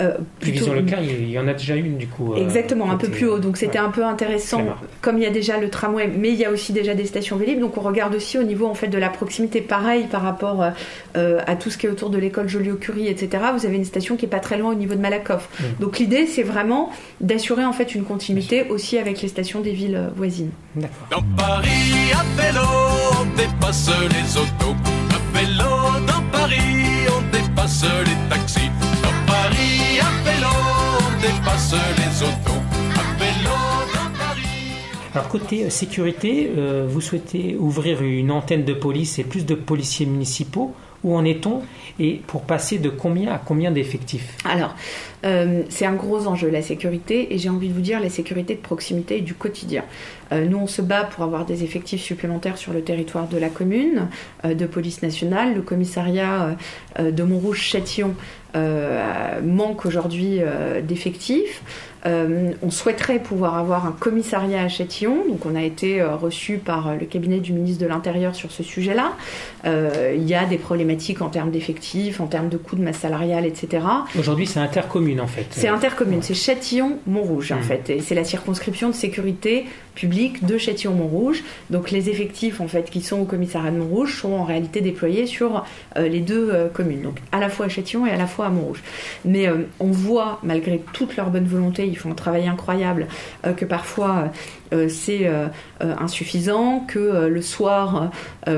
Euh, 0.00 0.12
division 0.40 0.72
Leclerc, 0.74 1.00
il 1.02 1.30
y 1.30 1.38
en 1.38 1.48
a 1.48 1.52
déjà 1.54 1.74
une 1.74 1.98
du 1.98 2.06
coup. 2.06 2.34
Exactement, 2.36 2.90
un 2.90 2.96
peu 2.96 3.08
plus 3.08 3.26
haut. 3.26 3.38
Donc 3.38 3.56
c'était 3.56 3.78
un 3.78 3.90
peu 3.90 4.04
intéressant, 4.04 4.64
comme 5.00 5.18
il 5.18 5.24
y 5.24 5.26
a 5.26 5.30
déjà 5.30 5.58
le 5.58 5.68
tramway, 5.68 6.08
mais 6.08 6.30
il 6.30 6.36
y 6.36 6.44
a 6.44 6.50
aussi 6.50 6.72
déjà 6.72 6.94
des 6.94 7.06
stations 7.06 7.36
Vélib. 7.36 7.60
Donc 7.60 7.76
on 7.76 7.82
regarde 7.82 8.14
aussi 8.14 8.38
au 8.38 8.42
niveau 8.42 8.66
en 8.66 8.74
fait 8.74 8.88
de 8.88 8.98
la 8.98 9.08
proximité, 9.08 9.60
pareil 9.60 10.06
par 10.10 10.22
rapport 10.22 10.64
à 11.14 11.56
tout 11.56 11.70
ce 11.70 11.78
qui 11.78 11.86
est 11.86 11.88
autour 11.88 12.10
de 12.10 12.18
l'école 12.18 12.48
Joliot-Curie, 12.48 13.08
etc. 13.08 13.42
Vous 13.56 13.66
avez 13.66 13.76
une 13.76 13.84
station 13.84 14.16
qui 14.16 14.26
est 14.26 14.28
pas 14.28 14.40
très 14.40 14.58
loin 14.58 14.72
au 14.72 14.74
niveau 14.74 14.94
de 14.94 15.00
Malakoff. 15.00 15.48
Mm. 15.58 15.64
Donc 15.80 15.98
l'idée, 15.98 16.26
c'est 16.26 16.42
vraiment 16.42 16.90
d'assurer 17.20 17.64
en 17.64 17.72
fait 17.72 17.94
une 17.94 18.04
continuité 18.04 18.66
aussi 18.68 18.98
avec 18.98 19.22
les 19.22 19.28
stations 19.28 19.60
des 19.60 19.72
villes 19.72 20.10
voisines. 20.16 20.35
Dans 21.10 21.22
Paris, 21.36 22.12
à 22.12 22.22
vélo, 22.40 22.66
on 23.20 23.36
dépasse 23.36 23.90
les 24.10 24.36
autos. 24.36 24.76
À 25.10 25.38
vélo, 25.38 26.06
dans 26.06 26.22
Paris, 26.30 27.06
on 27.08 27.22
dépasse 27.30 27.84
les 27.84 28.28
taxis. 28.28 28.70
Dans 29.02 29.32
Paris, 29.32 30.00
à 30.00 30.10
vélo, 30.28 30.52
on 30.98 31.20
dépasse 31.22 31.74
les 31.96 32.22
autos. 32.22 32.62
À 32.94 33.18
vélo, 33.18 33.56
dans 33.94 34.18
Paris. 34.18 34.82
Alors 35.14 35.28
côté 35.28 35.64
euh, 35.64 35.70
sécurité, 35.70 36.50
euh, 36.56 36.86
vous 36.88 37.00
souhaitez 37.00 37.56
ouvrir 37.58 38.02
une 38.02 38.30
antenne 38.30 38.64
de 38.64 38.74
police 38.74 39.18
et 39.18 39.24
plus 39.24 39.46
de 39.46 39.54
policiers 39.54 40.06
municipaux. 40.06 40.74
Où 41.06 41.14
en 41.14 41.24
est-on 41.24 41.62
et 42.00 42.20
pour 42.26 42.42
passer 42.42 42.78
de 42.78 42.88
combien 42.88 43.32
à 43.32 43.38
combien 43.38 43.70
d'effectifs 43.70 44.36
Alors, 44.44 44.74
euh, 45.24 45.62
c'est 45.68 45.86
un 45.86 45.94
gros 45.94 46.26
enjeu, 46.26 46.50
la 46.50 46.62
sécurité, 46.62 47.32
et 47.32 47.38
j'ai 47.38 47.48
envie 47.48 47.68
de 47.68 47.74
vous 47.74 47.80
dire 47.80 48.00
la 48.00 48.10
sécurité 48.10 48.56
de 48.56 48.60
proximité 48.60 49.18
et 49.18 49.20
du 49.20 49.34
quotidien. 49.34 49.84
Euh, 50.32 50.46
nous, 50.46 50.58
on 50.58 50.66
se 50.66 50.82
bat 50.82 51.04
pour 51.04 51.22
avoir 51.22 51.46
des 51.46 51.62
effectifs 51.62 52.02
supplémentaires 52.02 52.58
sur 52.58 52.72
le 52.72 52.82
territoire 52.82 53.28
de 53.28 53.38
la 53.38 53.50
commune, 53.50 54.08
euh, 54.44 54.54
de 54.54 54.66
police 54.66 55.00
nationale. 55.00 55.54
Le 55.54 55.62
commissariat 55.62 56.56
de 56.98 57.22
Montrouge-Châtillon 57.22 58.14
manque 59.44 59.86
aujourd'hui 59.86 60.40
d'effectifs. 60.82 61.62
Euh, 62.06 62.52
on 62.62 62.70
souhaiterait 62.70 63.18
pouvoir 63.18 63.56
avoir 63.56 63.86
un 63.86 63.92
commissariat 63.92 64.62
à 64.62 64.68
Châtillon, 64.68 65.24
donc 65.28 65.44
on 65.44 65.56
a 65.56 65.62
été 65.62 66.00
euh, 66.00 66.14
reçu 66.14 66.58
par 66.58 66.88
euh, 66.88 66.94
le 67.00 67.06
cabinet 67.06 67.40
du 67.40 67.52
ministre 67.52 67.82
de 67.82 67.88
l'Intérieur 67.88 68.34
sur 68.34 68.52
ce 68.52 68.62
sujet-là. 68.62 69.12
il 69.64 70.22
y 70.22 70.34
a 70.34 70.44
des 70.44 70.58
problématiques 70.58 71.20
en 71.22 71.28
termes 71.28 71.50
d'effectifs, 71.50 72.20
en 72.20 72.26
termes 72.26 72.48
de 72.48 72.56
coûts 72.56 72.76
de 72.76 72.82
masse 72.82 72.98
salariale, 72.98 73.44
etc. 73.44 73.84
Aujourd'hui, 74.18 74.46
c'est 74.46 74.60
intercommune 74.60 75.20
en 75.20 75.26
fait. 75.26 75.46
C'est 75.50 75.68
intercommune, 75.68 76.22
c'est 76.22 76.34
Châtillon-Montrouge 76.34 77.52
en 77.52 77.56
mmh. 77.56 77.62
fait, 77.62 77.90
et 77.90 78.00
c'est 78.00 78.14
la 78.14 78.24
circonscription 78.24 78.88
de 78.88 78.94
sécurité 78.94 79.66
publique 79.94 80.44
de 80.44 80.58
Châtillon-Montrouge. 80.58 81.42
Donc 81.70 81.90
les 81.90 82.08
effectifs 82.10 82.60
en 82.60 82.68
fait 82.68 82.90
qui 82.90 83.00
sont 83.00 83.20
au 83.20 83.24
commissariat 83.24 83.70
de 83.70 83.78
Montrouge 83.78 84.20
sont 84.20 84.32
en 84.32 84.44
réalité 84.44 84.80
déployés 84.80 85.26
sur 85.26 85.64
les 85.96 86.20
deux 86.20 86.70
communes, 86.74 87.02
donc 87.02 87.16
à 87.32 87.40
la 87.40 87.48
fois 87.48 87.66
à 87.66 87.68
Châtillon 87.68 88.06
et 88.06 88.10
à 88.10 88.16
la 88.16 88.26
fois 88.26 88.46
à 88.46 88.50
Montrouge. 88.50 88.82
Mais 89.24 89.48
on 89.80 89.90
voit 89.90 90.38
malgré 90.42 90.80
toute 90.92 91.16
leur 91.16 91.30
bonne 91.30 91.46
volonté, 91.46 91.86
ils 91.96 91.98
font 91.98 92.10
un 92.10 92.14
travail 92.14 92.46
incroyable, 92.46 93.06
euh, 93.46 93.52
que 93.52 93.64
parfois 93.64 94.30
euh, 94.72 94.88
c'est 94.88 95.26
euh, 95.26 95.48
insuffisant, 95.80 96.80
que 96.80 97.26
le 97.26 97.42
soir, 97.42 98.10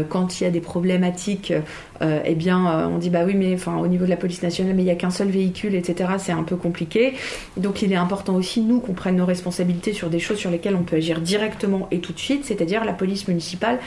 quand 0.08 0.40
il 0.40 0.44
y 0.44 0.46
a 0.46 0.50
des 0.50 0.60
problématiques, 0.60 1.52
eh 2.00 2.34
bien, 2.34 2.88
on 2.88 2.98
dit 2.98 3.10
bah 3.10 3.20
oui, 3.26 3.34
mais 3.34 3.52
enfin, 3.54 3.76
au 3.76 3.86
niveau 3.88 4.04
de 4.04 4.10
la 4.10 4.16
police 4.16 4.42
nationale, 4.42 4.74
mais 4.74 4.82
il 4.82 4.86
n'y 4.86 4.90
a 4.90 4.94
qu'un 4.94 5.10
seul 5.10 5.28
véhicule, 5.28 5.74
etc. 5.74 6.10
C'est 6.18 6.32
un 6.32 6.44
peu 6.44 6.56
compliqué. 6.56 7.14
Donc, 7.56 7.82
il 7.82 7.92
est 7.92 7.96
important 7.96 8.34
aussi 8.36 8.60
nous 8.60 8.80
qu'on 8.80 8.92
prenne 8.92 9.16
nos 9.16 9.26
responsabilités 9.26 9.92
sur 9.92 10.08
des 10.08 10.20
choses 10.20 10.38
sur 10.38 10.50
lesquelles 10.50 10.76
on 10.76 10.84
peut 10.84 10.96
agir 10.96 11.20
directement 11.20 11.88
et 11.90 11.98
tout 11.98 12.12
de 12.12 12.18
suite, 12.18 12.44
c'est-à-dire 12.44 12.84
la 12.84 12.92
police 12.92 13.28
municipale 13.28 13.78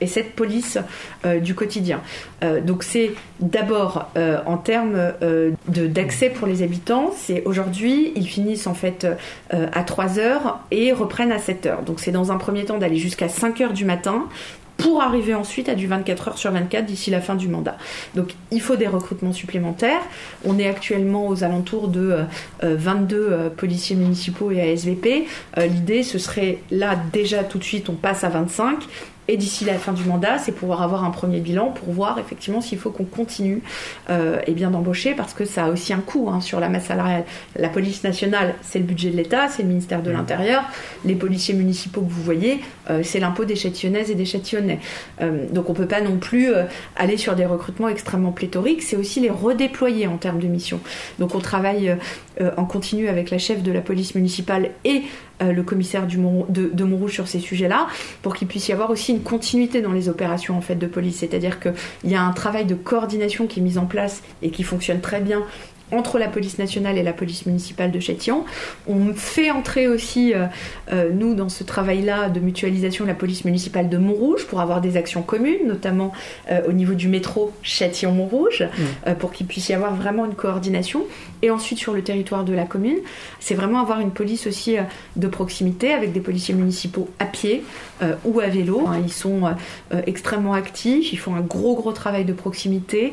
et 0.00 0.06
cette 0.06 0.32
police 0.32 0.78
euh, 1.24 1.40
du 1.40 1.54
quotidien. 1.54 2.00
Euh, 2.42 2.60
donc 2.60 2.82
c'est 2.82 3.12
d'abord 3.40 4.10
euh, 4.16 4.38
en 4.46 4.56
termes 4.56 5.12
d'accès 5.68 6.30
pour 6.30 6.46
les 6.46 6.62
habitants, 6.62 7.12
c'est 7.16 7.42
aujourd'hui 7.44 8.12
ils 8.16 8.26
finissent 8.26 8.66
en 8.66 8.74
fait 8.74 9.06
à 9.50 9.82
3 9.82 10.18
heures 10.18 10.60
et 10.70 10.92
reprennent 10.92 11.32
à 11.32 11.38
7 11.38 11.66
heures. 11.66 11.82
Donc 11.82 12.00
c'est 12.00 12.10
dans 12.10 12.32
un 12.32 12.36
premier 12.36 12.64
temps 12.64 12.78
d'aller 12.78 12.96
jusqu'à 12.96 13.28
5 13.28 13.60
heures 13.60 13.72
du 13.72 13.84
matin 13.84 14.26
pour 14.76 15.02
arriver 15.02 15.34
ensuite 15.34 15.68
à 15.68 15.74
du 15.74 15.88
24 15.88 16.28
heures 16.28 16.38
sur 16.38 16.52
24 16.52 16.86
d'ici 16.86 17.10
la 17.10 17.20
fin 17.20 17.34
du 17.34 17.48
mandat. 17.48 17.76
Donc 18.14 18.34
il 18.52 18.60
faut 18.60 18.76
des 18.76 18.86
recrutements 18.86 19.32
supplémentaires. 19.32 20.02
On 20.44 20.58
est 20.58 20.68
actuellement 20.68 21.26
aux 21.26 21.42
alentours 21.42 21.88
de 21.88 22.18
22 22.62 23.52
policiers 23.56 23.96
municipaux 23.96 24.52
et 24.52 24.60
ASVP. 24.60 25.26
L'idée, 25.56 26.02
ce 26.04 26.18
serait 26.18 26.58
là 26.70 26.96
déjà 27.12 27.42
tout 27.42 27.58
de 27.58 27.64
suite, 27.64 27.88
on 27.88 27.94
passe 27.94 28.22
à 28.22 28.28
25 28.28 28.86
et 29.28 29.36
d'ici 29.36 29.66
la 29.66 29.74
fin 29.74 29.92
du 29.92 30.04
mandat, 30.04 30.38
c'est 30.38 30.52
pouvoir 30.52 30.82
avoir 30.82 31.04
un 31.04 31.10
premier 31.10 31.40
bilan 31.40 31.68
pour 31.68 31.92
voir 31.92 32.18
effectivement 32.18 32.62
s'il 32.62 32.78
faut 32.78 32.90
qu'on 32.90 33.04
continue 33.04 33.62
euh, 34.08 34.40
et 34.46 34.52
bien 34.52 34.70
d'embaucher 34.70 35.14
parce 35.14 35.34
que 35.34 35.44
ça 35.44 35.66
a 35.66 35.70
aussi 35.70 35.92
un 35.92 36.00
coût 36.00 36.30
hein, 36.30 36.40
sur 36.40 36.60
la 36.60 36.70
masse 36.70 36.86
salariale. 36.86 37.24
La 37.54 37.68
police 37.68 38.02
nationale, 38.02 38.54
c'est 38.62 38.78
le 38.78 38.86
budget 38.86 39.10
de 39.10 39.16
l'État, 39.16 39.48
c'est 39.48 39.62
le 39.62 39.68
ministère 39.68 40.02
de 40.02 40.10
mmh. 40.10 40.14
l'Intérieur. 40.14 40.64
Les 41.04 41.14
policiers 41.14 41.54
municipaux 41.54 42.00
que 42.00 42.10
vous 42.10 42.22
voyez, 42.22 42.60
euh, 42.88 43.02
c'est 43.04 43.20
l'impôt 43.20 43.44
des 43.44 43.54
châtillonnaises 43.54 44.10
et 44.10 44.14
des 44.14 44.24
châtillonnais. 44.24 44.80
Euh, 45.20 45.44
donc 45.52 45.68
on 45.68 45.74
peut 45.74 45.86
pas 45.86 46.00
non 46.00 46.16
plus 46.16 46.48
aller 46.96 47.18
sur 47.18 47.36
des 47.36 47.44
recrutements 47.44 47.88
extrêmement 47.88 48.32
pléthoriques, 48.32 48.82
c'est 48.82 48.96
aussi 48.96 49.20
les 49.20 49.30
redéployer 49.30 50.06
en 50.06 50.16
termes 50.16 50.38
de 50.38 50.46
mission. 50.46 50.80
Donc 51.18 51.34
on 51.34 51.40
travaille 51.40 51.96
en 52.56 52.64
continu 52.64 53.08
avec 53.08 53.30
la 53.30 53.38
chef 53.38 53.62
de 53.62 53.72
la 53.72 53.80
police 53.80 54.14
municipale 54.14 54.70
et 54.84 55.02
euh, 55.42 55.52
le 55.52 55.62
commissaire 55.62 56.06
de, 56.06 56.84
Montrouge 56.84 57.12
sur 57.12 57.28
ces 57.28 57.38
sujets-là, 57.38 57.86
pour 58.22 58.34
qu'il 58.34 58.48
puisse 58.48 58.68
y 58.68 58.72
avoir 58.72 58.90
aussi 58.90 59.12
une 59.12 59.22
continuité 59.22 59.82
dans 59.82 59.92
les 59.92 60.08
opérations 60.08 60.56
en 60.56 60.60
fait 60.60 60.76
de 60.76 60.86
police. 60.86 61.18
C'est-à-dire 61.18 61.60
qu'il 61.60 61.74
y 62.04 62.14
a 62.14 62.22
un 62.22 62.32
travail 62.32 62.64
de 62.64 62.74
coordination 62.74 63.46
qui 63.46 63.60
est 63.60 63.62
mis 63.62 63.78
en 63.78 63.86
place 63.86 64.22
et 64.42 64.50
qui 64.50 64.62
fonctionne 64.62 65.00
très 65.00 65.20
bien 65.20 65.42
entre 65.92 66.18
la 66.18 66.28
police 66.28 66.58
nationale 66.58 66.98
et 66.98 67.02
la 67.02 67.12
police 67.12 67.46
municipale 67.46 67.90
de 67.90 68.00
Châtillon. 68.00 68.44
On 68.86 69.14
fait 69.14 69.50
entrer 69.50 69.88
aussi, 69.88 70.34
euh, 70.34 70.46
euh, 70.92 71.10
nous, 71.12 71.34
dans 71.34 71.48
ce 71.48 71.64
travail-là 71.64 72.28
de 72.28 72.40
mutualisation, 72.40 73.04
la 73.06 73.14
police 73.14 73.44
municipale 73.44 73.88
de 73.88 73.98
Montrouge 73.98 74.46
pour 74.46 74.60
avoir 74.60 74.80
des 74.80 74.96
actions 74.96 75.22
communes, 75.22 75.66
notamment 75.66 76.12
euh, 76.50 76.60
au 76.68 76.72
niveau 76.72 76.94
du 76.94 77.08
métro 77.08 77.52
Châtillon-Montrouge, 77.62 78.62
mmh. 78.62 79.14
pour 79.14 79.32
qu'il 79.32 79.46
puisse 79.46 79.68
y 79.68 79.74
avoir 79.74 79.94
vraiment 79.94 80.24
une 80.26 80.34
coordination. 80.34 81.04
Et 81.42 81.50
ensuite, 81.50 81.78
sur 81.78 81.94
le 81.94 82.02
territoire 82.02 82.44
de 82.44 82.52
la 82.52 82.64
commune, 82.64 82.98
c'est 83.40 83.54
vraiment 83.54 83.80
avoir 83.80 84.00
une 84.00 84.10
police 84.10 84.46
aussi 84.46 84.76
de 85.16 85.26
proximité 85.26 85.92
avec 85.92 86.12
des 86.12 86.20
policiers 86.20 86.54
municipaux 86.54 87.08
à 87.18 87.26
pied 87.26 87.62
ou 88.24 88.40
à 88.40 88.46
vélo. 88.46 88.84
Hein, 88.88 89.00
ils 89.04 89.12
sont 89.12 89.42
extrêmement 90.06 90.54
actifs, 90.54 91.12
ils 91.12 91.16
font 91.16 91.34
un 91.34 91.40
gros, 91.40 91.76
gros 91.76 91.92
travail 91.92 92.24
de 92.24 92.32
proximité, 92.32 93.12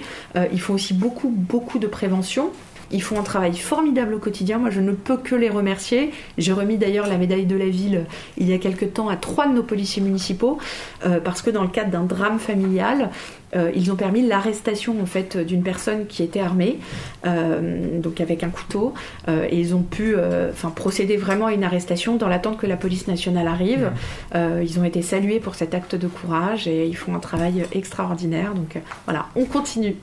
ils 0.51 0.59
font 0.59 0.73
aussi 0.73 0.93
beaucoup, 0.93 1.29
beaucoup 1.29 1.79
de 1.79 1.87
prévention. 1.87 2.51
Ils 2.91 3.01
font 3.01 3.19
un 3.19 3.23
travail 3.23 3.55
formidable 3.57 4.13
au 4.13 4.19
quotidien. 4.19 4.57
Moi, 4.57 4.69
je 4.69 4.81
ne 4.81 4.91
peux 4.91 5.17
que 5.17 5.35
les 5.35 5.49
remercier. 5.49 6.11
J'ai 6.37 6.53
remis 6.53 6.77
d'ailleurs 6.77 7.07
la 7.07 7.17
médaille 7.17 7.45
de 7.45 7.55
la 7.55 7.67
ville 7.67 7.95
euh, 7.95 8.03
il 8.37 8.49
y 8.49 8.53
a 8.53 8.57
quelque 8.57 8.85
temps 8.85 9.09
à 9.09 9.15
trois 9.15 9.47
de 9.47 9.53
nos 9.53 9.63
policiers 9.63 10.01
municipaux 10.01 10.57
euh, 11.05 11.19
parce 11.19 11.41
que 11.41 11.49
dans 11.49 11.61
le 11.61 11.69
cadre 11.69 11.89
d'un 11.89 12.03
drame 12.03 12.39
familial, 12.39 13.09
euh, 13.55 13.71
ils 13.75 13.91
ont 13.91 13.95
permis 13.95 14.25
l'arrestation 14.25 14.95
en 15.01 15.05
fait 15.05 15.37
d'une 15.37 15.63
personne 15.63 16.07
qui 16.07 16.23
était 16.23 16.41
armée, 16.41 16.79
donc 17.23 18.19
avec 18.19 18.43
un 18.43 18.49
couteau, 18.49 18.93
et 19.27 19.57
ils 19.57 19.73
ont 19.73 19.81
pu, 19.81 20.15
enfin, 20.51 20.69
procéder 20.69 21.15
vraiment 21.17 21.47
à 21.47 21.53
une 21.53 21.63
arrestation 21.63 22.17
dans 22.17 22.27
l'attente 22.27 22.57
que 22.57 22.67
la 22.67 22.75
police 22.75 23.07
nationale 23.07 23.47
arrive. 23.47 23.91
ils 24.35 24.79
ont 24.79 24.83
été 24.83 25.01
salués 25.01 25.39
pour 25.39 25.55
cet 25.55 25.73
acte 25.73 25.95
de 25.95 26.07
courage 26.07 26.67
et 26.67 26.85
ils 26.85 26.97
font 26.97 27.15
un 27.15 27.19
travail 27.19 27.65
extraordinaire. 27.71 28.53
Donc 28.53 28.77
voilà, 29.05 29.27
on 29.35 29.45
continue. 29.45 29.95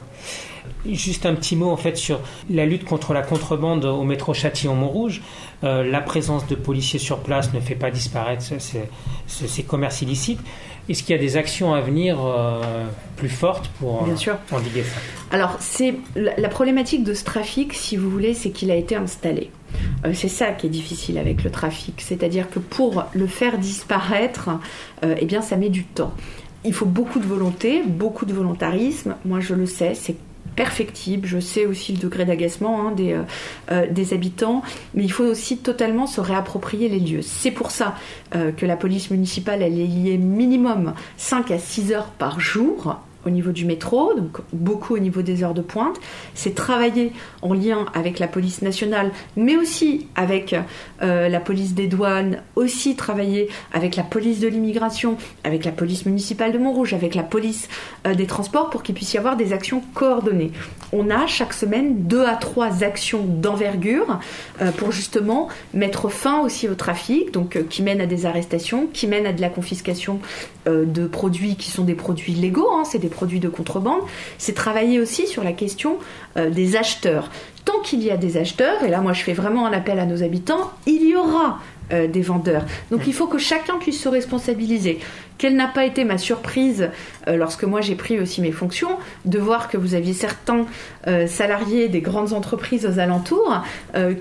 Juste 0.87 1.27
un 1.27 1.35
petit 1.35 1.57
mot 1.57 1.71
en 1.71 1.77
fait 1.77 1.97
sur 1.97 2.21
la 2.51 2.67
lutte 2.67 2.85
contre 2.85 3.13
la 3.13 3.23
contrebande 3.23 3.85
au 3.85 4.03
métro 4.03 4.35
Châtillon-Montrouge. 4.35 5.23
Euh, 5.65 5.85
la 5.85 6.01
présence 6.01 6.47
de 6.49 6.57
policiers 6.57 6.99
sur 6.99 7.19
place 7.19 7.53
ne 7.53 7.61
fait 7.61 7.77
pas 7.77 7.91
disparaître 7.91 8.43
ces, 8.43 9.63
commerces 9.63 10.03
illicites. 10.03 10.41
Est-ce 10.89 11.05
qu'il 11.05 11.15
y 11.15 11.19
a 11.19 11.23
des 11.23 11.37
actions 11.37 11.73
à 11.73 11.81
venir 11.81 12.19
euh, 12.21 12.85
plus 13.17 13.29
fortes 13.29 13.71
pour 13.79 14.03
Bien 14.03 14.17
sûr. 14.17 14.37
endiguer 14.51 14.83
ça? 14.83 15.01
Alors, 15.31 15.57
c'est 15.61 15.95
la, 16.17 16.49
problématique 16.49 17.05
de 17.05 17.15
ce 17.15 17.23
trafic, 17.23 17.73
si 17.73 17.97
vous 17.97 18.11
voulez, 18.11 18.35
c'est 18.35 18.51
qu'il 18.51 18.73
a 18.73 18.75
été 18.75 18.97
installé. 18.97 19.51
Euh, 20.05 20.13
c'est 20.15 20.29
ça 20.29 20.51
qui 20.51 20.67
est 20.67 20.71
difficile 20.71 21.19
avec 21.19 21.45
le 21.45 21.51
trafic, 21.51 22.01
c'est-à-dire 22.01 22.51
que 22.51 22.59
pour 22.59 23.05
le 23.15 23.27
faire 23.29 23.59
disparaître, 23.59 24.51
eh 25.03 25.25
bien, 25.25 25.43
ça 25.43 25.57
met 25.57 25.69
du 25.69 25.85
temps. 25.85 26.13
Il 26.65 26.75
faut 26.75 26.87
beaucoup 26.87 27.21
de 27.21 27.27
volonté, 27.27 27.83
beaucoup 27.87 28.27
de 28.27 28.33
volontarisme. 28.33 29.17
Moi, 29.25 29.39
je 29.41 29.55
le 29.55 29.67
sais, 29.67 29.95
c'est 29.95 30.17
perfectible. 30.57 31.27
Je 31.27 31.39
sais 31.39 31.67
aussi 31.67 31.93
le 31.93 31.99
degré 31.99 32.25
d'agacement 32.25 32.87
hein, 32.87 32.93
des, 32.93 33.13
euh, 33.13 33.23
euh, 33.71 33.87
des, 33.91 34.13
habitants, 34.13 34.63
mais 34.95 35.05
il 35.05 35.13
faut 35.13 35.25
aussi 35.25 35.59
totalement 35.59 36.07
se 36.07 36.21
réapproprier 36.21 36.89
les 36.89 37.01
lieux. 37.01 37.23
C'est 37.23 37.51
pour 37.51 37.71
ça 37.71 37.95
euh, 38.35 38.53
que 38.53 38.67
la 38.67 38.77
police 38.77 39.11
municipale, 39.11 39.63
elle 39.63 39.79
est 39.79 39.87
liée 39.87 40.19
minimum 40.19 40.95
5 41.17 41.51
à 41.51 41.59
6 41.59 41.93
heures 41.93 42.09
par 42.09 42.41
jour 42.41 43.01
au 43.27 43.31
niveau 43.31 43.53
du 43.53 43.65
métro, 43.65 44.15
donc 44.15 44.39
beaucoup 44.53 44.95
au 44.95 44.99
niveau 44.99 45.23
des 45.23 45.43
heures 45.43 45.55
de 45.55 45.63
pointe. 45.63 45.97
C'est 46.35 46.55
travailler 46.55 47.13
en 47.43 47.55
lien 47.55 47.87
avec 47.95 48.19
la 48.19 48.29
police 48.29 48.63
nationale, 48.63 49.13
mais 49.37 49.57
aussi 49.57 50.07
avec 50.15 50.55
euh, 51.03 51.29
la 51.29 51.41
police 51.41 51.75
des 51.75 51.87
douanes, 51.87 52.43
aussi 52.57 52.97
travailler 52.97 53.49
avec 53.73 53.97
la 53.97 54.03
police 54.03 54.41
de 54.41 54.49
l'immigration, 54.49 55.17
avec 55.45 55.65
la 55.65 55.73
police 55.73 56.07
municipale 56.07 56.53
de 56.53 56.59
Montrouge, 56.59 56.95
avec 56.95 57.15
la 57.15 57.23
police 57.23 57.69
euh, 58.07 58.15
des 58.15 58.27
transports 58.27 58.71
pour 58.71 58.83
qu'il 58.83 58.95
puisse 58.95 59.15
y 59.15 59.19
avoir 59.19 59.37
des 59.37 59.53
actions 59.53 59.83
coordonnées. 59.95 60.53
On 60.93 61.11
a 61.11 61.27
chaque 61.27 61.53
semaine 61.53 62.05
deux 62.05 62.25
à 62.25 62.35
trois 62.35 62.83
actions 62.83 63.25
d'envergure 63.25 64.19
euh, 64.61 64.71
pour 64.73 64.93
justement 64.93 65.49
mettre 65.75 66.09
fin 66.09 66.41
aussi 66.41 66.69
au 66.69 66.75
trafic, 66.75 67.33
donc 67.33 67.59
qui 67.69 67.83
mènent 67.83 68.01
à 68.01 68.07
des 68.07 68.27
arrestations, 68.27 68.89
qui 68.93 69.07
mènent 69.07 69.27
à 69.27 69.33
de 69.33 69.41
la 69.41 69.49
confiscation 69.49 70.21
de 70.67 71.07
produits 71.09 71.57
qui 71.57 71.71
sont 71.71 71.83
des 71.83 71.95
produits 71.95 72.35
légaux, 72.35 72.69
hein, 72.73 72.85
c'est 72.85 72.99
des 72.99 73.09
produits 73.13 73.41
de 73.41 73.49
contrebande, 73.49 74.01
c'est 74.39 74.55
travailler 74.55 74.99
aussi 74.99 75.27
sur 75.27 75.45
la 75.45 75.53
question 75.53 75.99
euh, 76.37 76.51
des 76.51 76.77
acheteurs. 76.77 77.31
Tant 77.65 77.79
qu'il 77.85 78.03
y 78.03 78.11
a 78.11 78.17
des 78.17 78.37
acheteurs, 78.39 78.83
et 78.83 78.89
là 78.89 79.01
moi 79.01 79.13
je 79.13 79.23
fais 79.23 79.35
vraiment 79.35 79.67
un 79.67 79.73
appel 79.73 79.99
à 79.99 80.07
nos 80.07 80.23
habitants, 80.23 80.73
il 80.87 81.07
y 81.07 81.15
aura 81.15 81.61
euh, 81.93 82.09
des 82.09 82.23
vendeurs. 82.23 82.65
Donc 82.91 83.03
il 83.07 83.13
faut 83.13 83.27
que 83.27 83.39
chacun 83.39 83.79
puisse 83.79 84.01
se 84.01 84.09
responsabiliser. 84.09 84.99
Quelle 85.39 85.57
n'a 85.57 85.69
pas 85.69 85.85
été 85.85 86.05
ma 86.05 86.19
surprise 86.19 86.89
euh, 87.29 87.37
lorsque 87.37 87.65
moi 87.65 87.81
j'ai 87.81 87.95
pris 87.95 88.19
aussi 88.19 88.41
mes 88.41 88.53
fonctions 88.53 88.97
de 89.27 89.39
voir 89.39 89.69
que 89.69 89.77
vous 89.77 89.95
aviez 89.95 90.13
certains 90.13 90.67
salariés 91.27 91.89
des 91.89 92.01
grandes 92.01 92.33
entreprises 92.33 92.87
aux 92.87 93.01
alentours 93.01 93.63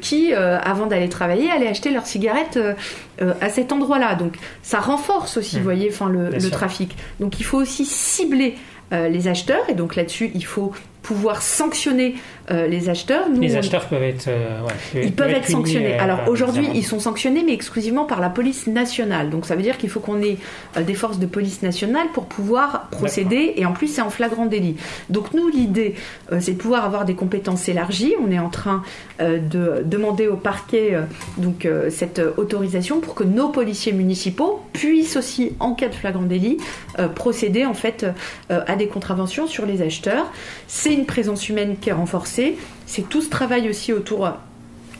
qui, 0.01 0.33
avant 0.33 0.87
d'aller 0.87 1.09
travailler, 1.09 1.51
allaient 1.51 1.67
acheter 1.67 1.91
leurs 1.91 2.07
cigarettes 2.07 2.57
à 3.19 3.49
cet 3.49 3.71
endroit-là. 3.71 4.15
Donc 4.15 4.33
ça 4.63 4.79
renforce 4.79 5.37
aussi, 5.37 5.57
vous 5.57 5.61
mmh. 5.61 5.63
voyez, 5.63 5.89
enfin 5.91 6.09
le, 6.09 6.29
le 6.29 6.49
trafic. 6.49 6.97
Donc 7.19 7.39
il 7.39 7.43
faut 7.43 7.59
aussi 7.59 7.85
cibler 7.85 8.55
les 8.91 9.27
acheteurs. 9.27 9.69
Et 9.69 9.73
donc 9.73 9.95
là-dessus, 9.95 10.31
il 10.33 10.45
faut 10.45 10.73
pouvoir 11.01 11.41
sanctionner 11.41 12.15
euh, 12.51 12.67
les 12.67 12.89
acheteurs. 12.89 13.27
les 13.29 13.55
acheteurs 13.55 13.85
peuvent 13.85 14.03
être, 14.03 14.27
euh, 14.27 14.59
ils 14.95 15.13
peuvent, 15.13 15.29
être, 15.29 15.49
sanctionnés. 15.49 15.97
Alors 15.97 16.27
aujourd'hui, 16.27 16.67
ils 16.73 16.85
sont 16.85 16.99
sanctionnés, 16.99 17.43
mais 17.45 17.53
exclusivement 17.53 18.05
par 18.05 18.19
la 18.19 18.29
police 18.29 18.67
nationale. 18.67 19.29
Donc 19.29 19.45
ça 19.45 19.55
veut 19.55 19.61
dire 19.61 19.77
qu'il 19.77 19.89
faut 19.89 19.99
qu'on 19.99 20.21
ait 20.21 20.37
des 20.75 20.93
forces 20.93 21.19
de 21.19 21.25
police 21.25 21.61
nationale 21.61 22.07
pour 22.13 22.25
pouvoir 22.25 22.89
procéder. 22.89 23.53
Et 23.55 23.65
en 23.65 23.73
plus, 23.73 23.87
c'est 23.87 24.01
en 24.01 24.09
flagrant 24.09 24.45
délit. 24.47 24.75
Donc 25.09 25.33
nous, 25.33 25.47
l'idée, 25.47 25.95
c'est 26.39 26.53
de 26.53 26.57
pouvoir 26.57 26.83
avoir 26.83 27.05
des 27.05 27.15
compétences 27.15 27.69
élargies. 27.69 28.13
On 28.21 28.31
est 28.31 28.39
en 28.39 28.49
train 28.49 28.83
de 29.19 29.83
demander 29.85 30.27
au 30.27 30.35
parquet 30.35 30.97
donc 31.37 31.67
cette 31.89 32.21
autorisation 32.37 32.99
pour 32.99 33.15
que 33.15 33.23
nos 33.23 33.49
policiers 33.49 33.93
municipaux 33.93 34.61
puissent 34.73 35.15
aussi, 35.15 35.53
en 35.59 35.73
cas 35.73 35.87
de 35.87 35.95
flagrant 35.95 36.23
délit, 36.23 36.57
procéder 37.15 37.65
en 37.65 37.73
fait 37.73 38.05
à 38.49 38.75
des 38.75 38.87
contraventions 38.87 39.47
sur 39.47 39.65
les 39.65 39.81
acheteurs. 39.81 40.25
C'est 40.67 40.93
une 40.93 41.05
présence 41.05 41.47
humaine 41.49 41.75
qui 41.79 41.89
est 41.89 41.93
renforcée. 41.93 42.40
C'est 42.85 43.09
tout 43.09 43.21
ce 43.21 43.29
travail 43.29 43.69
aussi 43.69 43.93
autour 43.93 44.31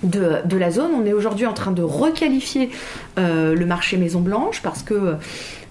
de, 0.04 0.58
la 0.58 0.72
zone. 0.72 0.92
On 0.96 1.06
est 1.06 1.14
aujourd'hui 1.14 1.46
en 1.46 1.54
train 1.54 1.72
de 1.72 1.84
requalifier 1.84 2.70
euh, 3.18 3.56
le 3.56 3.66
marché 3.66 3.98
Maison 3.98 4.22
Blanche 4.22 4.62
parce 4.62 4.84
que 4.84 5.16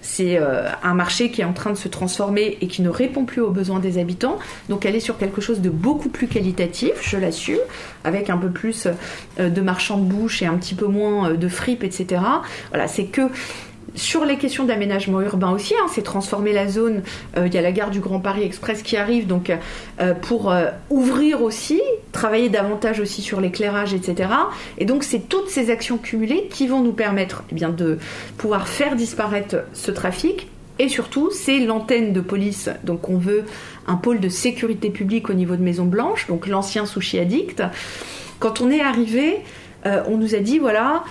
c'est 0.01 0.37
euh, 0.37 0.67
un 0.83 0.93
marché 0.93 1.29
qui 1.31 1.41
est 1.41 1.45
en 1.45 1.53
train 1.53 1.69
de 1.69 1.77
se 1.77 1.87
transformer 1.87 2.57
et 2.61 2.67
qui 2.67 2.81
ne 2.81 2.89
répond 2.89 3.25
plus 3.25 3.41
aux 3.41 3.51
besoins 3.51 3.79
des 3.79 3.99
habitants. 3.99 4.39
Donc 4.69 4.85
elle 4.85 4.95
est 4.95 5.01
sur 5.01 5.17
quelque 5.17 5.41
chose 5.41 5.61
de 5.61 5.69
beaucoup 5.69 6.09
plus 6.09 6.27
qualitatif, 6.27 6.93
je 7.01 7.17
l'assume, 7.17 7.59
avec 8.03 8.29
un 8.29 8.37
peu 8.37 8.49
plus 8.49 8.87
euh, 9.39 9.49
de 9.49 9.61
marchands 9.61 9.97
de 9.97 10.05
bouche 10.05 10.41
et 10.41 10.45
un 10.45 10.55
petit 10.55 10.75
peu 10.75 10.87
moins 10.87 11.33
de 11.33 11.47
fripes, 11.47 11.83
etc. 11.83 12.21
Voilà, 12.69 12.87
c'est 12.87 13.05
que 13.05 13.29
sur 13.95 14.25
les 14.25 14.37
questions 14.37 14.63
d'aménagement 14.63 15.21
urbain 15.21 15.51
aussi, 15.51 15.73
hein, 15.73 15.87
c'est 15.89 16.01
transformer 16.01 16.53
la 16.53 16.67
zone. 16.67 17.01
Euh, 17.37 17.47
il 17.47 17.53
y 17.53 17.57
a 17.57 17.61
la 17.61 17.71
gare 17.71 17.91
du 17.91 17.99
Grand 17.99 18.19
Paris 18.19 18.43
Express 18.43 18.83
qui 18.83 18.95
arrive, 18.97 19.27
donc 19.27 19.51
euh, 19.99 20.13
pour 20.13 20.51
euh, 20.51 20.67
ouvrir 20.89 21.41
aussi, 21.41 21.81
travailler 22.11 22.49
davantage 22.49 22.99
aussi 22.99 23.21
sur 23.21 23.41
l'éclairage, 23.41 23.93
etc. 23.93 24.29
Et 24.77 24.85
donc 24.85 25.03
c'est 25.03 25.27
toutes 25.27 25.49
ces 25.49 25.69
actions 25.69 25.97
cumulées 25.97 26.47
qui 26.49 26.67
vont 26.67 26.81
nous 26.81 26.93
permettre 26.93 27.43
eh 27.51 27.55
bien, 27.55 27.69
de 27.69 27.99
pouvoir 28.37 28.67
faire 28.67 28.95
disparaître 28.95 29.57
ce 29.73 29.91
trafic. 29.91 30.47
Et 30.79 30.87
surtout, 30.87 31.29
c'est 31.31 31.59
l'antenne 31.59 32.11
de 32.13 32.21
police. 32.21 32.69
Donc 32.83 33.09
on 33.09 33.17
veut 33.17 33.43
un 33.87 33.95
pôle 33.95 34.19
de 34.19 34.29
sécurité 34.29 34.89
publique 34.89 35.29
au 35.29 35.33
niveau 35.33 35.55
de 35.55 35.61
Maison 35.61 35.85
Blanche, 35.85 36.27
donc 36.27 36.47
l'ancien 36.47 36.85
sushi 36.85 37.19
addict. 37.19 37.61
Quand 38.39 38.61
on 38.61 38.71
est 38.71 38.81
arrivé, 38.81 39.41
on 39.85 40.17
nous 40.17 40.33
a 40.33 40.39
dit 40.39 40.57
voilà 40.57 41.03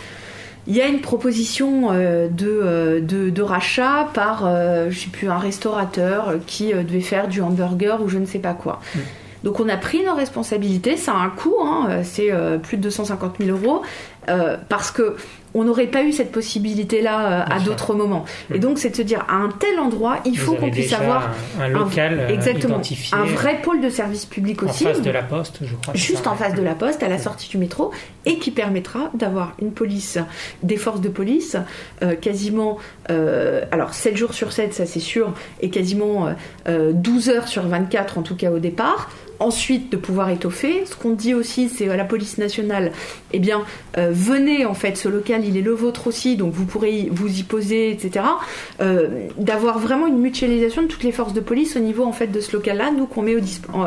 il 0.70 0.76
y 0.76 0.80
a 0.80 0.86
une 0.86 1.00
proposition 1.00 1.90
euh, 1.90 2.28
de, 2.28 3.00
de, 3.00 3.28
de, 3.28 3.42
rachat 3.42 4.08
par, 4.14 4.48
je 4.88 4.98
sais 4.98 5.10
plus, 5.10 5.28
un 5.28 5.38
restaurateur 5.38 6.34
qui 6.46 6.72
devait 6.72 7.00
faire 7.00 7.28
du 7.28 7.42
hamburger 7.42 8.00
ou 8.02 8.08
je 8.08 8.18
ne 8.18 8.24
sais 8.24 8.38
pas 8.38 8.54
quoi. 8.54 8.80
Donc 9.42 9.58
on 9.58 9.68
a 9.68 9.76
pris 9.76 10.04
nos 10.04 10.14
responsabilités, 10.14 10.96
ça 10.96 11.12
a 11.12 11.16
un 11.16 11.30
coût, 11.30 11.56
hein, 11.62 12.02
c'est 12.04 12.30
plus 12.62 12.76
de 12.76 12.82
250 12.82 13.36
000 13.40 13.58
euros, 13.58 13.82
parce 14.68 14.90
que 14.90 15.16
on 15.54 15.64
n'aurait 15.64 15.86
pas 15.86 16.02
eu 16.02 16.12
cette 16.12 16.32
possibilité-là 16.32 17.42
euh, 17.42 17.54
à 17.54 17.60
d'autres 17.60 17.94
moments. 17.94 18.24
Et 18.52 18.58
donc, 18.58 18.78
c'est 18.78 18.90
de 18.90 18.96
se 18.96 19.02
dire, 19.02 19.24
à 19.28 19.36
un 19.36 19.48
tel 19.48 19.78
endroit, 19.78 20.18
il 20.24 20.38
faut 20.38 20.54
qu'on 20.54 20.70
puisse 20.70 20.92
avoir 20.92 21.30
un, 21.60 21.68
local 21.68 22.18
euh, 22.20 22.28
exactement, 22.28 22.74
identifié, 22.74 23.16
un 23.16 23.24
vrai 23.24 23.60
pôle 23.62 23.80
de 23.80 23.90
service 23.90 24.26
public 24.26 24.62
aussi. 24.62 24.86
En 24.86 24.90
face 24.90 25.02
de 25.02 25.10
la 25.10 25.22
poste, 25.22 25.58
je 25.62 25.74
crois. 25.74 25.94
Juste 25.94 26.26
en 26.26 26.36
face 26.36 26.54
de 26.54 26.62
la 26.62 26.74
poste, 26.74 27.02
à 27.02 27.08
la 27.08 27.18
sortie 27.18 27.48
du 27.48 27.58
métro, 27.58 27.90
et 28.26 28.38
qui 28.38 28.50
permettra 28.50 29.10
d'avoir 29.14 29.54
une 29.60 29.72
police, 29.72 30.18
des 30.62 30.76
forces 30.76 31.00
de 31.00 31.08
police, 31.08 31.56
euh, 32.02 32.14
quasiment, 32.14 32.78
alors 33.72 33.92
7 33.92 34.16
jours 34.16 34.34
sur 34.34 34.52
7, 34.52 34.72
ça 34.72 34.86
c'est 34.86 35.00
sûr, 35.00 35.32
et 35.60 35.70
quasiment 35.70 36.32
12 36.68 37.28
heures 37.28 37.48
sur 37.48 37.66
24, 37.66 38.18
en 38.18 38.22
tout 38.22 38.36
cas 38.36 38.52
au 38.52 38.60
départ, 38.60 39.10
ensuite 39.40 39.90
de 39.90 39.96
pouvoir 39.96 40.30
étoffer. 40.30 40.84
Ce 40.86 40.94
qu'on 40.94 41.10
dit 41.10 41.34
aussi, 41.34 41.68
c'est 41.68 41.88
à 41.88 41.96
la 41.96 42.04
police 42.04 42.38
nationale, 42.38 42.92
eh 43.32 43.40
bien, 43.40 43.62
euh, 43.98 44.10
venez 44.12 44.66
en 44.66 44.74
fait, 44.74 44.96
ce 44.96 45.08
il 45.44 45.56
est 45.56 45.62
le 45.62 45.72
vôtre 45.72 46.06
aussi, 46.06 46.36
donc 46.36 46.52
vous 46.52 46.64
pourrez 46.64 47.08
vous 47.10 47.38
y 47.38 47.42
poser, 47.42 47.90
etc. 47.90 48.24
Euh, 48.80 49.28
d'avoir 49.38 49.78
vraiment 49.78 50.06
une 50.06 50.18
mutualisation 50.18 50.82
de 50.82 50.86
toutes 50.86 51.02
les 51.02 51.12
forces 51.12 51.32
de 51.32 51.40
police 51.40 51.76
au 51.76 51.80
niveau 51.80 52.04
en 52.04 52.12
fait 52.12 52.28
de 52.28 52.40
ce 52.40 52.52
local-là, 52.52 52.90
nous 52.90 53.06
qu'on 53.06 53.22
met 53.22 53.36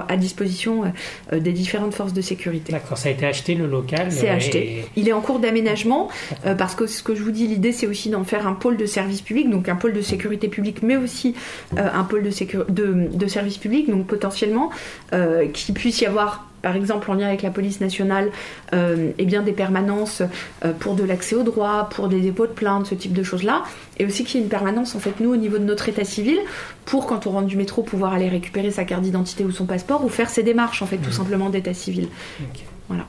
à 0.08 0.18
disposition 0.18 0.84
euh, 1.32 1.40
des 1.40 1.52
différentes 1.52 1.94
forces 1.94 2.14
de 2.14 2.22
sécurité. 2.22 2.72
D'accord, 2.72 2.98
ça 2.98 3.10
a 3.10 3.12
été 3.12 3.26
acheté 3.26 3.56
le 3.56 3.68
local. 3.68 4.12
C'est 4.12 4.30
acheté. 4.30 4.86
Il 4.96 5.08
est 5.08 5.14
en 5.14 5.22
cours 5.22 5.40
d'aménagement 5.40 6.10
parce 6.58 6.76
que 6.76 6.88
ce 6.88 7.04
que 7.04 7.16
je 7.16 7.24
vous 7.24 7.32
dis, 7.32 7.48
l'idée 7.48 7.72
c'est 7.72 7.88
aussi 7.88 8.10
d'en 8.10 8.24
faire 8.24 8.48
un 8.48 8.54
pôle 8.54 8.78
de 8.78 8.86
service 8.86 9.22
public, 9.22 9.50
donc 9.50 9.70
un 9.70 9.76
pôle 9.76 9.94
de 9.94 10.02
sécurité 10.02 10.48
publique, 10.48 10.84
mais 10.84 10.96
aussi 10.96 11.36
un 11.76 12.04
pôle 12.04 12.24
de, 12.24 12.30
de, 12.70 13.08
de, 13.14 13.28
service 13.28 13.58
public, 13.58 13.90
donc 13.90 14.08
potentiellement 14.08 14.70
euh, 15.14 15.48
qu'il 15.48 15.74
puisse 15.74 16.02
y 16.02 16.06
avoir 16.06 16.46
par 16.64 16.76
exemple 16.76 17.12
en 17.12 17.14
lien 17.14 17.28
avec 17.28 17.44
la 17.44 17.52
police 17.52 17.82
nationale, 17.82 18.32
euh, 18.74 19.12
eh 19.20 19.26
bien 19.26 19.44
des 19.44 19.52
permanences 19.52 20.24
euh, 20.66 20.72
pour 20.72 20.96
de 20.96 21.04
l'accès 21.04 21.36
au 21.36 21.44
droit, 21.44 21.90
pour 21.92 22.08
des 22.08 22.22
dépôts 22.22 22.48
de 22.48 22.54
plainte, 22.54 22.88
ce 22.88 22.96
type 22.96 23.14
de 23.14 23.22
choses-là, 23.22 23.64
et 24.00 24.06
aussi 24.06 24.24
qu'il 24.24 24.40
y 24.40 24.40
ait 24.40 24.44
une 24.44 24.50
permanence 24.50 24.96
en 24.96 25.00
fait 25.00 25.20
nous 25.20 25.32
au 25.32 25.36
niveau 25.36 25.60
de 25.60 25.66
notre 25.66 25.90
état 25.90 26.06
civil 26.06 26.40
pour 26.86 27.06
quand 27.06 27.28
on 27.28 27.32
rentre 27.32 27.48
du 27.48 27.58
métro 27.58 27.84
pouvoir 27.84 28.14
aller 28.14 28.30
récupérer 28.30 28.72
sa 28.72 28.86
carte 28.86 29.04
d'identité 29.04 29.44
ou 29.44 29.52
son 29.52 29.66
passeport 29.66 30.04
ou 30.04 30.10
faire 30.10 30.30
ses 30.30 30.42
démarches 30.42 30.82
en 30.82 30.86
fait 30.86 30.98
tout 30.98 31.10
mmh. 31.10 31.14
simplement 31.14 31.50
d'état 31.50 31.74
civil. 31.74 32.08
Voilà. 32.88 33.06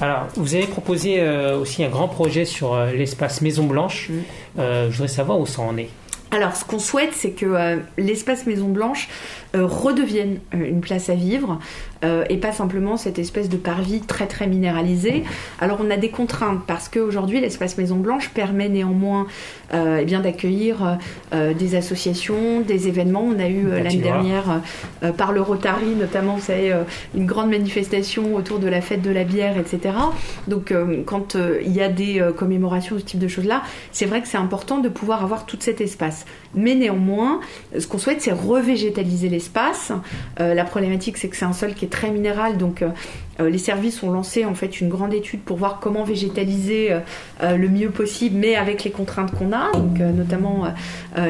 Alors, 0.00 0.26
vous 0.36 0.54
avez 0.54 0.66
proposé 0.66 1.22
aussi 1.52 1.84
un 1.84 1.88
grand 1.88 2.08
projet 2.08 2.44
sur 2.44 2.76
l'espace 2.86 3.42
Maison 3.42 3.64
Blanche. 3.64 4.10
Mmh. 4.10 4.62
je 4.88 4.90
voudrais 4.90 5.08
savoir 5.08 5.38
où 5.38 5.46
ça 5.46 5.62
en 5.62 5.76
est. 5.76 5.90
Alors, 6.30 6.56
ce 6.56 6.64
qu'on 6.64 6.80
souhaite, 6.80 7.12
c'est 7.12 7.30
que 7.30 7.78
l'espace 7.96 8.46
Maison 8.46 8.68
Blanche 8.68 9.08
euh, 9.54 9.66
redeviennent 9.66 10.38
euh, 10.52 10.68
une 10.68 10.80
place 10.80 11.10
à 11.10 11.14
vivre 11.14 11.60
euh, 12.04 12.24
et 12.28 12.38
pas 12.38 12.50
simplement 12.50 12.96
cette 12.96 13.20
espèce 13.20 13.48
de 13.48 13.56
parvis 13.56 14.00
très 14.00 14.26
très 14.26 14.48
minéralisé. 14.48 15.22
Alors 15.60 15.78
on 15.80 15.90
a 15.90 15.96
des 15.96 16.08
contraintes 16.08 16.62
parce 16.66 16.88
qu'aujourd'hui 16.88 17.40
l'espace 17.40 17.78
Maison 17.78 17.96
Blanche 17.96 18.30
permet 18.30 18.68
néanmoins 18.68 19.26
eh 19.72 20.04
bien 20.04 20.20
d'accueillir 20.20 20.98
des 21.32 21.74
associations, 21.74 22.60
des 22.60 22.86
événements. 22.86 23.22
On 23.24 23.40
a 23.40 23.48
eu 23.48 23.66
l'année 23.70 23.96
dernière 23.96 24.60
par 25.16 25.32
le 25.32 25.40
Rotary 25.40 25.96
notamment, 25.98 26.36
vous 26.36 26.42
savez, 26.42 26.72
une 27.14 27.26
grande 27.26 27.50
manifestation 27.50 28.36
autour 28.36 28.60
de 28.60 28.68
la 28.68 28.80
fête 28.80 29.02
de 29.02 29.10
la 29.10 29.24
bière, 29.24 29.58
etc. 29.58 29.96
Donc 30.46 30.72
quand 31.06 31.36
il 31.64 31.72
y 31.72 31.80
a 31.80 31.88
des 31.88 32.24
commémorations, 32.36 32.98
ce 32.98 33.04
type 33.04 33.18
de 33.18 33.26
choses-là, 33.26 33.62
c'est 33.90 34.06
vrai 34.06 34.22
que 34.22 34.28
c'est 34.28 34.38
important 34.38 34.78
de 34.78 34.88
pouvoir 34.88 35.24
avoir 35.24 35.44
tout 35.44 35.58
cet 35.58 35.80
espace. 35.80 36.24
Mais 36.54 36.76
néanmoins, 36.76 37.40
ce 37.76 37.86
qu'on 37.88 37.98
souhaite, 37.98 38.22
c'est 38.22 38.32
revégétaliser 38.32 39.28
l'espace. 39.28 39.43
Euh, 40.40 40.54
la 40.54 40.64
problématique, 40.64 41.16
c'est 41.16 41.28
que 41.28 41.36
c'est 41.36 41.44
un 41.44 41.52
sol 41.52 41.74
qui 41.74 41.84
est 41.84 41.88
très 41.88 42.10
minéral, 42.10 42.56
donc 42.56 42.82
euh, 42.82 42.90
les 43.38 43.58
services 43.58 44.02
ont 44.02 44.10
lancé 44.10 44.44
en 44.44 44.54
fait 44.54 44.80
une 44.80 44.88
grande 44.88 45.12
étude 45.14 45.40
pour 45.40 45.56
voir 45.56 45.80
comment 45.80 46.04
végétaliser 46.04 46.96
le 47.42 47.68
mieux 47.68 47.90
possible, 47.90 48.36
mais 48.38 48.54
avec 48.56 48.84
les 48.84 48.90
contraintes 48.90 49.32
qu'on 49.32 49.52
a, 49.52 49.72
notamment 49.98 50.66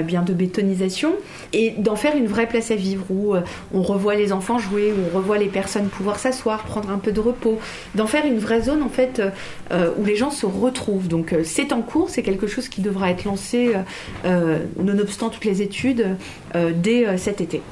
bien 0.05 0.22
de 0.22 0.32
bétonisation, 0.32 1.12
et 1.52 1.70
d'en 1.78 1.96
faire 1.96 2.16
une 2.16 2.26
vraie 2.26 2.46
place 2.46 2.70
à 2.70 2.76
vivre 2.76 3.05
où 3.11 3.34
on 3.72 3.82
revoit 3.82 4.14
les 4.14 4.32
enfants 4.32 4.59
jouer, 4.59 4.92
où 4.92 4.96
on 5.12 5.16
revoit 5.16 5.38
les 5.38 5.46
personnes 5.46 5.86
pouvoir 5.86 6.18
s'asseoir, 6.18 6.64
prendre 6.64 6.90
un 6.90 6.98
peu 6.98 7.12
de 7.12 7.20
repos, 7.20 7.59
d'en 7.94 8.07
faire 8.07 8.26
une 8.26 8.38
vraie 8.38 8.62
zone 8.62 8.82
en 8.82 8.88
fait 8.88 9.22
où 9.72 10.05
les 10.05 10.16
gens 10.16 10.30
se 10.30 10.46
retrouvent. 10.46 11.09
Donc 11.09 11.34
c'est 11.44 11.72
en 11.72 11.82
cours, 11.82 12.11
c'est 12.11 12.22
quelque 12.22 12.46
chose 12.46 12.68
qui 12.68 12.80
devra 12.80 13.11
être 13.11 13.24
lancé 13.24 13.72
nonobstant 14.78 15.30
toutes 15.30 15.44
les 15.44 15.62
études 15.62 16.16
dès 16.55 17.16
cet 17.16 17.40
été. 17.40 17.62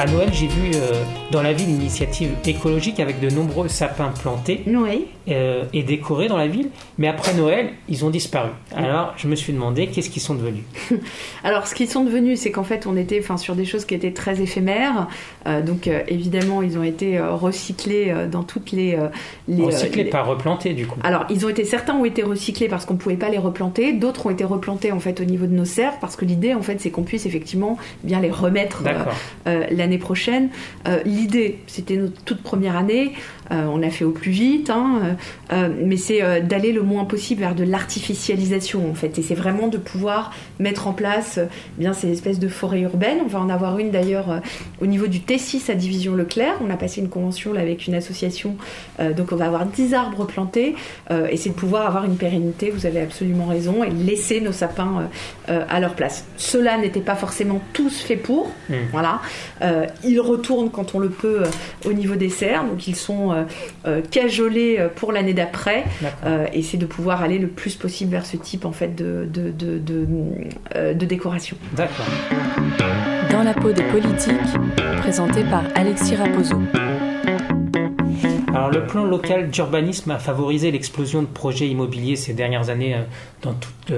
À 0.00 0.06
Noël, 0.06 0.30
j'ai 0.32 0.46
vu 0.46 0.70
euh, 0.76 1.04
dans 1.30 1.42
la 1.42 1.52
ville 1.52 1.68
une 1.68 1.76
initiative 1.76 2.30
écologique 2.44 3.00
avec 3.00 3.20
de 3.20 3.30
nombreux 3.30 3.68
sapins 3.68 4.12
plantés. 4.20 4.62
Oui. 4.66 5.06
Euh, 5.28 5.64
et 5.72 5.82
décorés 5.82 6.26
dans 6.26 6.36
la 6.36 6.48
ville. 6.48 6.70
Mais 6.98 7.06
après 7.06 7.34
Noël, 7.34 7.70
ils 7.88 8.04
ont 8.04 8.10
disparu. 8.10 8.50
Alors, 8.74 9.12
je 9.16 9.28
me 9.28 9.36
suis 9.36 9.52
demandé 9.52 9.86
qu'est-ce 9.86 10.10
qu'ils 10.10 10.22
sont 10.22 10.34
devenus? 10.34 10.64
Alors, 11.44 11.68
ce 11.68 11.74
qu'ils 11.74 11.88
sont 11.88 12.04
devenus, 12.04 12.40
c'est 12.40 12.50
qu'en 12.50 12.64
fait, 12.64 12.86
on 12.86 12.96
était 12.96 13.22
sur 13.36 13.54
des 13.54 13.64
choses 13.64 13.84
qui 13.84 13.94
étaient 13.94 14.12
très 14.12 14.40
éphémères. 14.40 15.06
Euh, 15.46 15.62
donc, 15.62 15.86
euh, 15.86 16.00
évidemment, 16.08 16.62
ils 16.62 16.78
ont 16.78 16.82
été 16.82 17.20
recyclés 17.20 18.12
dans 18.30 18.42
toutes 18.42 18.72
les. 18.72 18.98
les 19.46 19.62
recyclés, 19.62 20.06
pas 20.06 20.22
replantés, 20.22 20.72
du 20.72 20.86
coup. 20.86 20.98
Alors, 21.04 21.26
ils 21.30 21.46
ont 21.46 21.48
été 21.48 21.64
certains 21.64 21.94
ont 21.94 22.04
été 22.04 22.22
recyclés 22.22 22.68
parce 22.68 22.84
qu'on 22.86 22.94
ne 22.94 22.98
pouvait 22.98 23.16
pas 23.16 23.28
les 23.28 23.38
replanter. 23.38 23.92
D'autres 23.92 24.26
ont 24.26 24.30
été 24.30 24.44
replantés 24.44 24.90
en 24.90 25.00
fait 25.00 25.20
au 25.20 25.24
niveau 25.24 25.46
de 25.46 25.52
nos 25.52 25.64
serres 25.64 25.98
parce 26.00 26.16
que 26.16 26.24
l'idée, 26.24 26.54
en 26.54 26.62
fait, 26.62 26.80
c'est 26.80 26.90
qu'on 26.90 27.04
puisse 27.04 27.26
effectivement 27.26 27.76
bien 28.02 28.20
les 28.20 28.30
remettre 28.30 28.82
l'année 29.46 29.98
prochaine. 29.98 30.48
L'idée, 31.20 31.58
c'était 31.66 31.96
notre 31.96 32.22
toute 32.24 32.42
première 32.42 32.76
année. 32.76 33.12
Euh, 33.52 33.66
on 33.72 33.82
a 33.82 33.90
fait 33.90 34.04
au 34.04 34.12
plus 34.12 34.30
vite, 34.30 34.70
hein, 34.70 35.00
euh, 35.02 35.12
euh, 35.52 35.74
mais 35.76 35.96
c'est 35.96 36.40
d'aller 36.42 36.72
le 36.72 36.82
moins 36.82 37.04
possible 37.04 37.40
vers 37.40 37.54
de 37.54 37.64
l'artificialisation 37.64 38.88
en 38.88 38.94
fait. 38.94 39.18
Et 39.18 39.22
c'est 39.22 39.34
vraiment 39.34 39.68
de 39.68 39.78
pouvoir 39.78 40.32
mettre 40.58 40.86
en 40.86 40.92
place 40.92 41.40
bien 41.78 41.92
ces 41.92 42.10
espèces 42.12 42.38
de 42.38 42.48
forêts 42.48 42.80
urbaines. 42.80 43.18
On 43.24 43.28
va 43.28 43.40
en 43.40 43.48
avoir 43.48 43.78
une 43.78 43.90
d'ailleurs 43.90 44.40
au 44.80 44.86
niveau 44.86 45.06
du 45.06 45.18
T6 45.18 45.70
à 45.70 45.74
Division 45.74 46.14
Leclerc. 46.14 46.54
On 46.64 46.70
a 46.70 46.76
passé 46.76 47.00
une 47.00 47.08
convention 47.08 47.52
là, 47.52 47.60
avec 47.60 47.86
une 47.86 47.94
association, 47.94 48.56
donc 49.16 49.32
on 49.32 49.36
va 49.36 49.46
avoir 49.46 49.66
10 49.66 49.94
arbres 49.94 50.26
plantés 50.26 50.74
et 51.10 51.36
c'est 51.36 51.50
de 51.50 51.54
pouvoir 51.54 51.86
avoir 51.86 52.04
une 52.04 52.16
pérennité. 52.16 52.70
Vous 52.70 52.86
avez 52.86 53.00
absolument 53.00 53.46
raison 53.46 53.82
et 53.82 53.90
laisser 53.90 54.40
nos 54.40 54.52
sapins 54.52 55.08
à 55.48 55.80
leur 55.80 55.94
place. 55.94 56.26
Cela 56.36 56.78
n'était 56.78 57.00
pas 57.00 57.16
forcément 57.16 57.60
tous 57.72 58.00
faits 58.00 58.22
pour. 58.22 58.52
Mmh. 58.68 58.74
Voilà, 58.92 59.20
ils 60.04 60.20
retournent 60.20 60.70
quand 60.70 60.94
on 60.94 60.98
le 60.98 61.10
peut 61.10 61.42
au 61.84 61.92
niveau 61.92 62.16
des 62.16 62.28
serres, 62.28 62.64
donc 62.64 62.86
ils 62.86 62.96
sont 62.96 63.39
euh, 63.40 63.44
euh, 63.86 64.02
cajoler 64.02 64.76
euh, 64.78 64.88
pour 64.88 65.12
l'année 65.12 65.34
d'après. 65.34 65.84
et 66.52 66.62
c'est 66.62 66.76
de 66.76 66.86
pouvoir 66.86 67.22
aller 67.22 67.38
le 67.38 67.48
plus 67.48 67.76
possible 67.76 68.12
vers 68.12 68.26
ce 68.26 68.36
type 68.36 68.64
en 68.64 68.72
fait 68.72 68.94
de, 68.94 69.28
de, 69.32 69.50
de, 69.50 71.06
décoration. 71.06 71.56
D'accord. 71.76 72.06
Dans 73.30 73.42
la 73.42 73.54
peau 73.54 73.72
des 73.72 73.82
politiques, 73.84 74.34
présenté 74.98 75.42
par 75.44 75.64
Alexis 75.74 76.16
Raposo. 76.16 76.56
Alors, 78.48 78.70
le 78.70 78.84
plan 78.84 79.04
local 79.04 79.48
d'urbanisme 79.50 80.10
a 80.10 80.18
favorisé 80.18 80.70
l'explosion 80.70 81.22
de 81.22 81.26
projets 81.26 81.68
immobiliers 81.68 82.16
ces 82.16 82.34
dernières 82.34 82.68
années 82.68 82.96
dans 83.42 83.54
toute 83.54 83.92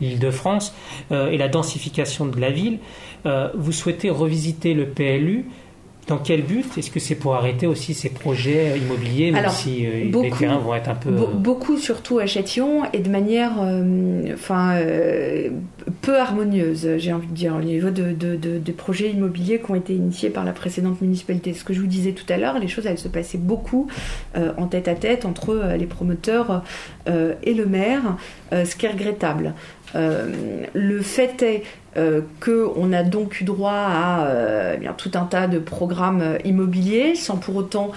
l'île 0.00 0.18
de 0.18 0.30
France 0.30 0.74
et 1.10 1.36
la 1.36 1.48
densification 1.48 2.26
de 2.26 2.40
la 2.40 2.50
ville. 2.50 2.78
vous 3.54 3.72
souhaitez 3.72 4.10
revisiter 4.10 4.74
le 4.74 4.86
PLU 4.86 5.46
dans 6.06 6.18
quel 6.18 6.42
but 6.42 6.66
Est-ce 6.76 6.90
que 6.90 7.00
c'est 7.00 7.14
pour 7.14 7.34
arrêter 7.34 7.66
aussi 7.66 7.94
ces 7.94 8.10
projets 8.10 8.78
immobiliers, 8.78 9.30
même 9.30 9.48
si 9.48 9.86
euh, 9.86 10.10
les 10.22 10.30
terrains 10.30 10.58
vont 10.58 10.74
être 10.74 10.88
un 10.88 10.94
peu... 10.94 11.10
Euh, 11.10 11.26
beaucoup, 11.34 11.78
surtout 11.78 12.18
à 12.18 12.26
Châtillon, 12.26 12.82
et 12.92 12.98
de 12.98 13.10
manière 13.10 13.52
euh, 13.60 14.32
enfin, 14.34 14.78
peu 16.02 16.18
harmonieuse, 16.18 16.96
j'ai 16.98 17.12
envie 17.12 17.26
de 17.26 17.34
dire, 17.34 17.56
au 17.56 17.62
niveau 17.62 17.90
de, 17.90 18.12
de, 18.12 18.72
projets 18.72 19.10
immobiliers 19.10 19.60
qui 19.60 19.70
ont 19.70 19.74
été 19.76 19.94
initiés 19.94 20.30
par 20.30 20.44
la 20.44 20.52
précédente 20.52 21.00
municipalité. 21.00 21.54
Ce 21.54 21.64
que 21.64 21.72
je 21.72 21.80
vous 21.80 21.86
disais 21.86 22.12
tout 22.12 22.30
à 22.30 22.36
l'heure, 22.36 22.58
les 22.58 22.68
choses, 22.68 22.86
elles 22.86 22.98
se 22.98 23.08
passaient 23.08 23.38
beaucoup 23.38 23.88
en 24.34 24.66
tête 24.66 24.88
à 24.88 24.94
tête 24.94 25.24
entre 25.24 25.74
les 25.78 25.86
promoteurs 25.86 26.62
et 27.06 27.54
le 27.54 27.66
maire, 27.66 28.16
ce 28.52 28.76
qui 28.76 28.86
est 28.86 28.90
regrettable. 28.90 29.54
le 29.94 31.00
fait 31.02 31.42
est 31.42 31.62
euh, 31.96 32.22
qu'on 32.40 32.92
a 32.92 33.04
donc 33.04 33.40
eu 33.40 33.44
droit 33.44 33.70
à 33.70 34.26
euh, 34.26 34.76
eh 34.82 34.88
tout 34.96 35.12
un 35.14 35.26
tas 35.26 35.46
de 35.46 35.60
programmes 35.60 36.22
euh, 36.22 36.38
immobiliers 36.44 37.14
sans 37.14 37.36
pour 37.36 37.54
autant 37.56 37.92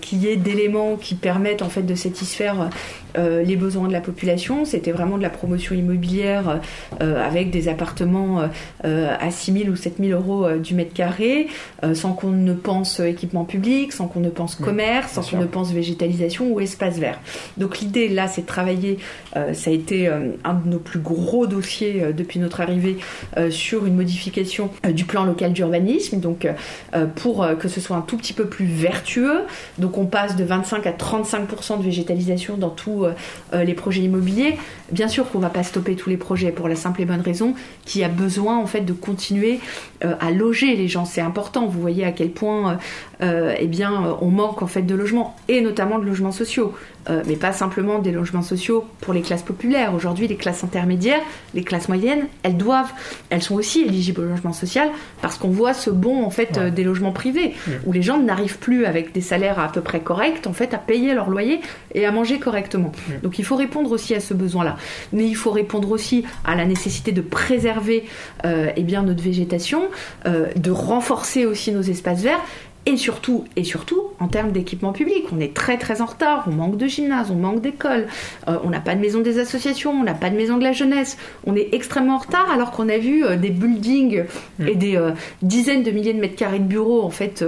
qu'il 0.00 0.22
y 0.22 0.28
ait 0.28 0.36
d'éléments 0.36 0.96
qui 0.96 1.14
permettent 1.14 1.60
en 1.60 1.68
fait 1.68 1.82
de 1.82 1.94
satisfaire 1.94 2.70
les 3.18 3.54
besoins 3.54 3.86
de 3.86 3.92
la 3.92 4.00
population. 4.00 4.64
C'était 4.64 4.92
vraiment 4.92 5.18
de 5.18 5.22
la 5.22 5.28
promotion 5.28 5.74
immobilière 5.74 6.60
avec 7.00 7.50
des 7.50 7.68
appartements 7.68 8.48
à 8.82 9.30
6 9.30 9.52
000 9.52 9.64
ou 9.68 9.76
7 9.76 9.96
000 10.00 10.18
euros 10.18 10.48
du 10.56 10.72
mètre 10.72 10.94
carré, 10.94 11.48
sans 11.92 12.14
qu'on 12.14 12.30
ne 12.30 12.54
pense 12.54 13.00
équipement 13.00 13.44
public, 13.44 13.92
sans 13.92 14.06
qu'on 14.06 14.20
ne 14.20 14.30
pense 14.30 14.54
commerce, 14.54 15.12
sans 15.12 15.22
qu'on 15.22 15.36
ne 15.36 15.44
pense 15.44 15.70
végétalisation 15.70 16.50
ou 16.50 16.60
espace 16.60 16.96
vert. 16.96 17.20
Donc 17.58 17.80
l'idée 17.80 18.08
là, 18.08 18.26
c'est 18.26 18.42
de 18.42 18.46
travailler, 18.46 18.96
ça 19.34 19.68
a 19.68 19.72
été 19.74 20.08
un 20.08 20.54
de 20.54 20.66
nos 20.66 20.78
plus 20.78 21.00
gros 21.00 21.46
dossiers 21.46 22.14
depuis 22.16 22.38
notre 22.38 22.62
arrivée 22.62 22.96
euh, 23.17 23.17
sur 23.50 23.86
une 23.86 23.94
modification 23.94 24.70
euh, 24.86 24.92
du 24.92 25.04
plan 25.04 25.24
local 25.24 25.52
d'urbanisme, 25.52 26.20
donc 26.20 26.46
euh, 26.46 27.06
pour 27.06 27.46
que 27.58 27.68
ce 27.68 27.80
soit 27.80 27.96
un 27.96 28.00
tout 28.00 28.16
petit 28.16 28.32
peu 28.32 28.46
plus 28.46 28.66
vertueux. 28.66 29.42
Donc 29.78 29.98
on 29.98 30.06
passe 30.06 30.36
de 30.36 30.44
25 30.44 30.86
à 30.86 30.92
35% 30.92 31.78
de 31.78 31.82
végétalisation 31.82 32.56
dans 32.56 32.70
tous 32.70 33.06
les 33.52 33.74
projets 33.74 34.00
immobiliers. 34.02 34.56
Bien 34.92 35.08
sûr 35.08 35.30
qu'on 35.30 35.38
ne 35.38 35.44
va 35.44 35.50
pas 35.50 35.62
stopper 35.62 35.94
tous 35.94 36.10
les 36.10 36.16
projets 36.16 36.50
pour 36.50 36.68
la 36.68 36.76
simple 36.76 37.02
et 37.02 37.04
bonne 37.04 37.20
raison 37.20 37.54
qu'il 37.84 38.00
y 38.00 38.04
a 38.04 38.08
besoin 38.08 38.58
en 38.58 38.66
fait 38.66 38.80
de 38.80 38.92
continuer 38.92 39.60
à 40.00 40.30
loger 40.30 40.76
les 40.76 40.88
gens. 40.88 41.04
C'est 41.04 41.20
important. 41.20 41.66
Vous 41.66 41.80
voyez 41.80 42.04
à 42.04 42.12
quel 42.12 42.30
point 42.30 42.78
eh 43.20 43.66
bien 43.66 44.16
on 44.20 44.28
manque 44.28 44.62
en 44.62 44.66
fait 44.66 44.82
de 44.82 44.94
logements 44.94 45.36
et 45.48 45.60
notamment 45.60 45.98
de 45.98 46.04
logements 46.04 46.32
sociaux. 46.32 46.74
Euh, 47.10 47.22
mais 47.26 47.36
pas 47.36 47.52
simplement 47.52 48.00
des 48.00 48.12
logements 48.12 48.42
sociaux 48.42 48.84
pour 49.00 49.14
les 49.14 49.22
classes 49.22 49.42
populaires. 49.42 49.94
Aujourd'hui, 49.94 50.28
les 50.28 50.36
classes 50.36 50.62
intermédiaires, 50.62 51.22
les 51.54 51.62
classes 51.62 51.88
moyennes, 51.88 52.26
elles 52.42 52.58
doivent, 52.58 52.92
elles 53.30 53.42
sont 53.42 53.54
aussi 53.54 53.80
éligibles 53.80 54.20
au 54.20 54.24
logement 54.24 54.52
social 54.52 54.90
parce 55.22 55.38
qu'on 55.38 55.48
voit 55.48 55.72
ce 55.72 55.88
bon 55.88 56.22
en 56.22 56.28
fait 56.28 56.58
euh, 56.58 56.70
des 56.70 56.84
logements 56.84 57.12
privés 57.12 57.54
où 57.86 57.92
les 57.92 58.02
gens 58.02 58.18
n'arrivent 58.18 58.58
plus 58.58 58.84
avec 58.84 59.12
des 59.12 59.22
salaires 59.22 59.58
à 59.58 59.72
peu 59.72 59.80
près 59.80 60.00
corrects 60.00 60.46
en 60.46 60.52
fait 60.52 60.74
à 60.74 60.78
payer 60.78 61.14
leur 61.14 61.30
loyer 61.30 61.60
et 61.94 62.04
à 62.04 62.12
manger 62.12 62.38
correctement. 62.38 62.92
Donc 63.22 63.38
il 63.38 63.44
faut 63.44 63.56
répondre 63.56 63.90
aussi 63.90 64.14
à 64.14 64.20
ce 64.20 64.34
besoin-là, 64.34 64.76
mais 65.12 65.26
il 65.26 65.34
faut 65.34 65.50
répondre 65.50 65.90
aussi 65.90 66.24
à 66.44 66.56
la 66.56 66.66
nécessité 66.66 67.12
de 67.12 67.22
préserver 67.22 68.04
euh, 68.44 68.70
eh 68.76 68.82
bien 68.82 69.02
notre 69.02 69.22
végétation, 69.22 69.88
de 70.24 70.70
renforcer 70.70 71.46
aussi 71.46 71.72
nos 71.72 71.82
espaces 71.82 72.22
verts 72.22 72.40
et 72.86 72.96
surtout, 72.96 73.44
et 73.56 73.64
surtout, 73.64 74.02
en 74.18 74.28
termes 74.28 74.50
d'équipement 74.50 74.92
public, 74.92 75.24
on 75.32 75.40
est 75.40 75.54
très 75.54 75.76
très 75.76 76.00
en 76.00 76.06
retard. 76.06 76.44
On 76.46 76.52
manque 76.52 76.78
de 76.78 76.86
gymnases, 76.86 77.30
on 77.30 77.34
manque 77.34 77.60
d'écoles, 77.60 78.06
euh, 78.48 78.58
on 78.64 78.70
n'a 78.70 78.80
pas 78.80 78.94
de 78.94 79.00
maison 79.00 79.20
des 79.20 79.38
associations, 79.38 79.90
on 79.90 80.04
n'a 80.04 80.14
pas 80.14 80.30
de 80.30 80.36
maison 80.36 80.56
de 80.56 80.64
la 80.64 80.72
jeunesse. 80.72 81.18
On 81.46 81.54
est 81.54 81.68
extrêmement 81.72 82.14
en 82.14 82.18
retard 82.18 82.50
alors 82.50 82.70
qu'on 82.70 82.88
a 82.88 82.96
vu 82.96 83.24
euh, 83.24 83.36
des 83.36 83.50
buildings 83.50 84.24
et 84.66 84.74
des 84.74 84.96
euh, 84.96 85.10
dizaines 85.42 85.82
de 85.82 85.90
milliers 85.90 86.14
de 86.14 86.20
mètres 86.20 86.36
carrés 86.36 86.60
de 86.60 86.64
bureaux 86.64 87.02
en 87.02 87.10
fait 87.10 87.44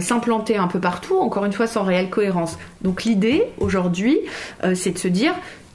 s'implanter 0.00 0.56
un 0.56 0.68
peu 0.68 0.80
partout. 0.80 1.18
Encore 1.18 1.44
une 1.44 1.52
fois, 1.52 1.66
sans 1.66 1.82
réelle 1.82 2.08
cohérence. 2.08 2.58
Donc 2.80 3.04
l'idée 3.04 3.44
aujourd'hui, 3.58 4.18
c'est 4.74 4.92
de 4.92 4.98
se 4.98 5.08
dire 5.08 5.34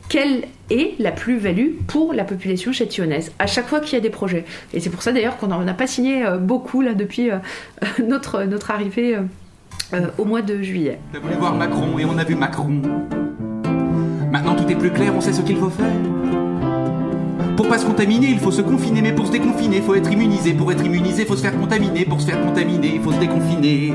quelle 0.10 0.46
est 0.70 0.96
la 1.00 1.12
plus-value 1.12 1.72
pour 1.88 2.14
la 2.14 2.24
population 2.24 2.72
châtillonnaise 2.72 3.32
à 3.40 3.48
chaque 3.48 3.68
fois 3.68 3.80
qu'il 3.80 3.94
y 3.94 3.98
a 3.98 4.00
des 4.00 4.10
projets. 4.10 4.46
Et 4.74 4.80
c'est 4.80 4.90
pour 4.90 5.02
ça 5.02 5.12
d'ailleurs 5.12 5.38
qu'on 5.38 5.48
n'en 5.48 5.68
a 5.68 5.74
pas 5.74 5.88
signé 5.88 6.26
euh, 6.26 6.38
beaucoup 6.38 6.82
là 6.82 6.94
depuis 6.94 7.32
euh, 7.32 7.38
notre, 8.08 8.72
arrivée 8.72 9.18
euh, 9.94 10.08
au 10.18 10.26
mois 10.26 10.42
de 10.42 10.62
juillet. 10.62 11.00
On 11.14 11.18
a 11.18 11.20
voulu 11.20 11.36
voir 11.36 11.56
Macron 11.56 12.00
et 12.00 12.06
on 12.06 12.18
a 12.18 12.24
vu 12.24 12.36
Macron. 12.36 12.82
Maintenant 14.32 14.56
tout 14.56 14.68
est 14.68 14.76
plus 14.76 14.92
clair, 14.92 15.14
on 15.16 15.22
sait 15.22 15.34
ce 15.34 15.42
qu'il 15.42 15.58
faut 15.58 15.70
faire. 15.70 15.94
Pour 17.56 17.68
pas 17.68 17.78
se 17.78 17.86
contaminer, 17.86 18.28
il 18.30 18.40
faut 18.40 18.52
se 18.52 18.62
confiner, 18.62 19.04
mais 19.04 19.14
pour 19.14 19.28
se 19.28 19.32
déconfiner, 19.32 19.78
il 19.78 19.84
faut 19.84 19.94
être 19.94 20.12
immunisé. 20.12 20.54
Pour 20.54 20.72
être 20.72 20.84
immunisé, 20.84 21.22
il 21.22 21.28
faut 21.28 21.36
se 21.36 21.44
faire 21.44 21.56
contaminer. 21.56 22.04
Pour 22.04 22.20
se 22.20 22.26
faire 22.26 22.42
contaminer, 22.42 22.96
il 22.96 23.02
faut 23.02 23.12
se 23.12 23.20
déconfiner. 23.20 23.94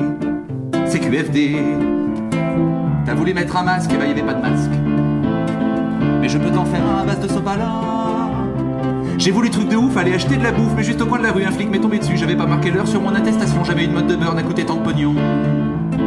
C'est 0.86 1.00
QFD. 1.00 1.56
T'as 3.04 3.14
voulu 3.14 3.34
mettre 3.34 3.56
un 3.56 3.64
masque, 3.64 3.90
et 3.90 3.94
il 3.94 3.98
n'y 3.98 4.10
avait 4.12 4.22
pas 4.22 4.34
de 4.34 4.42
masque. 4.42 5.07
Je 6.28 6.36
peux 6.36 6.50
t'en 6.50 6.66
faire 6.66 6.82
un 6.84 7.02
à 7.02 7.04
base 7.04 7.20
de 7.20 7.28
sopalin. 7.28 7.80
J'ai 9.16 9.30
voulu 9.30 9.48
truc 9.48 9.68
de 9.68 9.76
ouf, 9.76 9.96
aller 9.96 10.14
acheter 10.14 10.36
de 10.36 10.44
la 10.44 10.52
bouffe, 10.52 10.72
mais 10.76 10.84
juste 10.84 11.00
au 11.00 11.06
coin 11.06 11.18
de 11.18 11.24
la 11.24 11.32
rue, 11.32 11.42
un 11.44 11.50
flic 11.50 11.70
m'est 11.70 11.80
tombé 11.80 11.98
dessus. 11.98 12.18
J'avais 12.18 12.36
pas 12.36 12.44
marqué 12.44 12.70
l'heure 12.70 12.86
sur 12.86 13.00
mon 13.00 13.14
attestation, 13.14 13.64
j'avais 13.64 13.84
une 13.84 13.92
mode 13.92 14.06
de 14.06 14.14
beurre, 14.14 14.34
n'a 14.34 14.42
coûté 14.42 14.64
tant 14.66 14.76
de 14.76 14.82
pognon. 14.82 15.14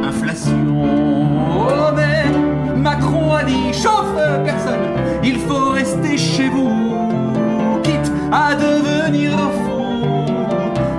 Inflation. 0.03 0.53
Oh, 0.83 1.91
mais 1.95 2.77
Macron 2.77 3.33
a 3.33 3.43
dit 3.43 3.73
chauffe 3.73 4.15
personne, 4.45 4.95
il 5.23 5.39
faut 5.39 5.69
rester 5.71 6.17
chez 6.17 6.49
vous, 6.49 7.81
quitte 7.81 8.11
à 8.31 8.53
devenir 8.53 9.31
fou. 9.31 10.25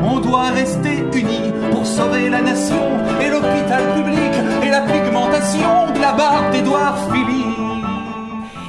On 0.04 0.18
doit 0.18 0.50
rester 0.50 1.04
unis 1.14 1.52
pour 1.70 1.86
sauver 1.86 2.28
la 2.28 2.42
nation 2.42 2.98
et 3.20 3.30
l'hôpital 3.30 3.82
public 3.94 4.32
et 4.64 4.70
la 4.70 4.80
pigmentation 4.80 5.92
de 5.94 6.00
la 6.00 6.12
barbe 6.12 6.52
d'Edouard 6.52 6.98
Philippe. 7.12 7.51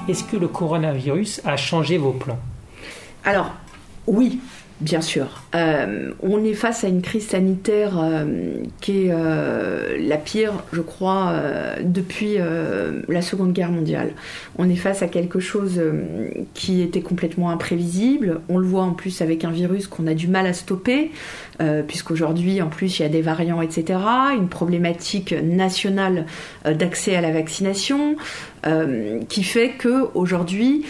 Est-ce 0.08 0.24
que 0.26 0.36
le 0.36 0.49
coronavirus 0.49 1.41
a 1.45 1.56
changé 1.56 1.97
vos 1.97 2.12
plans? 2.12 2.39
Alors, 3.24 3.51
oui, 4.06 4.41
Bien 4.84 4.99
sûr. 4.99 5.43
Euh, 5.55 6.11
on 6.21 6.43
est 6.43 6.53
face 6.53 6.84
à 6.84 6.89
une 6.89 7.01
crise 7.01 7.27
sanitaire 7.27 7.97
euh, 7.97 8.55
qui 8.81 9.05
est 9.05 9.11
euh, 9.11 9.95
la 9.97 10.17
pire, 10.17 10.51
je 10.73 10.81
crois, 10.81 11.34
depuis 11.81 12.38
la 13.07 13.21
Seconde 13.21 13.53
Guerre 13.53 13.71
mondiale. 13.71 14.11
On 14.57 14.69
est 14.69 14.75
face 14.75 15.01
à 15.01 15.07
quelque 15.07 15.39
chose 15.39 15.81
qui 16.53 16.81
était 16.81 17.01
complètement 17.01 17.49
imprévisible. 17.49 18.41
On 18.49 18.57
le 18.57 18.67
voit 18.67 18.84
en 18.84 18.91
plus 18.91 19.21
avec 19.21 19.45
un 19.45 19.51
virus 19.51 19.88
qu'on 19.88 20.05
a 20.05 20.13
du 20.13 20.27
mal 20.27 20.45
à 20.45 20.53
stopper, 20.53 21.11
puisqu'aujourd'hui, 21.88 22.61
en 22.61 22.67
plus, 22.67 22.99
il 22.99 23.03
y 23.03 23.05
a 23.05 23.09
des 23.09 23.21
variants, 23.21 23.61
etc. 23.61 23.99
Une 24.38 24.49
problématique 24.49 25.34
nationale 25.34 26.25
d'accès 26.65 27.15
à 27.15 27.21
la 27.21 27.31
vaccination, 27.31 28.15
qui 29.29 29.43
fait 29.43 29.71
que 29.77 30.09
aujourd'hui, 30.13 30.86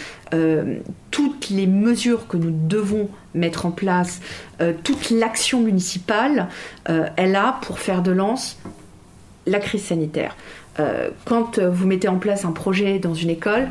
toutes 1.10 1.50
les 1.50 1.66
mesures 1.66 2.26
que 2.26 2.36
nous 2.36 2.52
devons 2.52 3.08
mettre 3.34 3.66
en 3.66 3.70
place, 3.70 4.20
euh, 4.60 4.72
toute 4.82 5.10
l'action 5.10 5.60
municipale, 5.60 6.48
euh, 6.88 7.06
elle 7.16 7.36
a 7.36 7.58
pour 7.62 7.78
faire 7.78 8.02
de 8.02 8.12
lance 8.12 8.58
la 9.46 9.58
crise 9.58 9.84
sanitaire. 9.84 10.36
Euh, 10.80 11.10
quand 11.24 11.58
vous 11.58 11.86
mettez 11.86 12.08
en 12.08 12.18
place 12.18 12.44
un 12.44 12.52
projet 12.52 12.98
dans 12.98 13.14
une 13.14 13.30
école, 13.30 13.68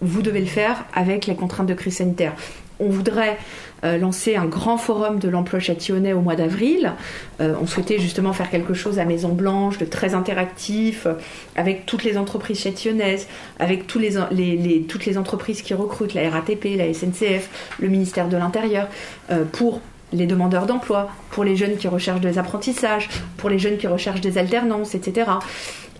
vous 0.00 0.22
devez 0.22 0.40
le 0.40 0.46
faire 0.46 0.84
avec 0.94 1.26
les 1.26 1.34
contraintes 1.34 1.66
de 1.66 1.74
crise 1.74 1.96
sanitaire. 1.96 2.34
On 2.78 2.88
voudrait 2.88 3.38
lancé 3.82 4.36
un 4.36 4.44
grand 4.44 4.76
forum 4.76 5.18
de 5.18 5.28
l'emploi 5.28 5.58
châtillonnais 5.58 6.12
au 6.12 6.20
mois 6.20 6.36
d'avril. 6.36 6.92
Euh, 7.40 7.54
on 7.60 7.66
souhaitait 7.66 7.98
justement 7.98 8.32
faire 8.32 8.50
quelque 8.50 8.74
chose 8.74 8.98
à 8.98 9.04
Maison 9.04 9.30
Blanche, 9.30 9.78
de 9.78 9.84
très 9.84 10.14
interactif, 10.14 11.06
euh, 11.06 11.14
avec 11.56 11.86
toutes 11.86 12.04
les 12.04 12.18
entreprises 12.18 12.60
châtillonnaises, 12.60 13.26
avec 13.58 13.86
toutes 13.86 14.02
les 15.06 15.18
entreprises 15.18 15.62
qui 15.62 15.74
recrutent, 15.74 16.14
la 16.14 16.28
RATP, 16.30 16.76
la 16.76 16.92
SNCF, 16.92 17.76
le 17.78 17.88
ministère 17.88 18.28
de 18.28 18.36
l'Intérieur, 18.36 18.88
pour 19.52 19.80
les 20.12 20.26
demandeurs 20.26 20.66
d'emploi, 20.66 21.10
pour 21.30 21.44
les 21.44 21.56
jeunes 21.56 21.76
qui 21.76 21.88
recherchent 21.88 22.20
des 22.20 22.38
apprentissages, 22.38 23.08
pour 23.36 23.48
les 23.48 23.58
jeunes 23.58 23.76
qui 23.76 23.86
recherchent 23.86 24.20
des 24.20 24.38
alternances, 24.38 24.94
etc. 24.94 25.30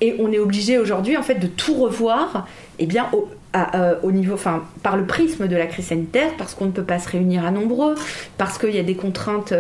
Et 0.00 0.16
on 0.18 0.32
est 0.32 0.38
obligé 0.38 0.78
aujourd'hui 0.78 1.16
en 1.16 1.22
fait 1.22 1.36
de 1.36 1.46
tout 1.46 1.74
revoir, 1.74 2.46
eh 2.78 2.86
bien, 2.86 3.08
au, 3.12 3.28
euh, 3.56 3.94
par 4.82 4.96
le 4.96 5.04
prisme 5.06 5.48
de 5.48 5.56
la 5.56 5.66
crise 5.66 5.86
sanitaire, 5.86 6.30
parce 6.38 6.54
qu'on 6.54 6.66
ne 6.66 6.70
peut 6.70 6.84
pas 6.84 6.98
se 6.98 7.08
réunir 7.08 7.44
à 7.44 7.50
nombreux, 7.50 7.96
parce 8.38 8.58
qu'il 8.58 8.74
y 8.74 8.78
a 8.78 8.84
des 8.84 8.94
contraintes 8.94 9.54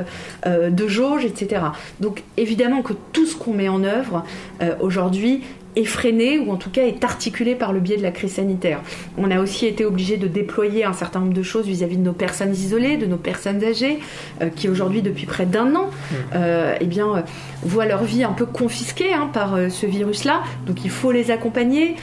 euh, 0.46 0.70
de 0.70 0.86
jauge, 0.86 1.24
etc. 1.24 1.62
Donc 1.98 2.22
évidemment 2.36 2.82
que 2.82 2.92
tout 3.12 3.26
ce 3.26 3.36
qu'on 3.36 3.52
met 3.52 3.68
en 3.68 3.82
œuvre 3.82 4.24
euh, 4.62 4.74
aujourd'hui 4.80 5.42
freiné 5.84 6.38
ou 6.38 6.50
en 6.50 6.56
tout 6.56 6.70
cas 6.70 6.82
est 6.82 7.04
articulé 7.04 7.54
par 7.54 7.72
le 7.72 7.80
biais 7.80 7.96
de 7.96 8.02
la 8.02 8.10
crise 8.10 8.34
sanitaire. 8.34 8.80
On 9.16 9.30
a 9.30 9.40
aussi 9.40 9.66
été 9.66 9.84
obligé 9.84 10.16
de 10.16 10.26
déployer 10.26 10.84
un 10.84 10.92
certain 10.92 11.20
nombre 11.20 11.32
de 11.32 11.42
choses 11.42 11.66
vis-à-vis 11.66 11.96
de 11.96 12.02
nos 12.02 12.12
personnes 12.12 12.52
isolées, 12.52 12.96
de 12.96 13.06
nos 13.06 13.16
personnes 13.16 13.62
âgées, 13.64 13.98
euh, 14.42 14.48
qui 14.48 14.68
aujourd'hui 14.68 15.02
depuis 15.02 15.26
près 15.26 15.46
d'un 15.46 15.74
an, 15.74 15.86
mmh. 15.86 16.14
euh, 16.34 16.74
eh 16.80 16.86
bien, 16.86 17.16
euh, 17.16 17.22
voient 17.62 17.86
leur 17.86 18.04
vie 18.04 18.24
un 18.24 18.32
peu 18.32 18.46
confisquée 18.46 19.12
hein, 19.12 19.30
par 19.32 19.56
ce 19.70 19.86
virus-là. 19.86 20.42
Donc 20.66 20.84
il 20.84 20.90
faut 20.90 21.12
les 21.12 21.30
accompagner. 21.30 21.96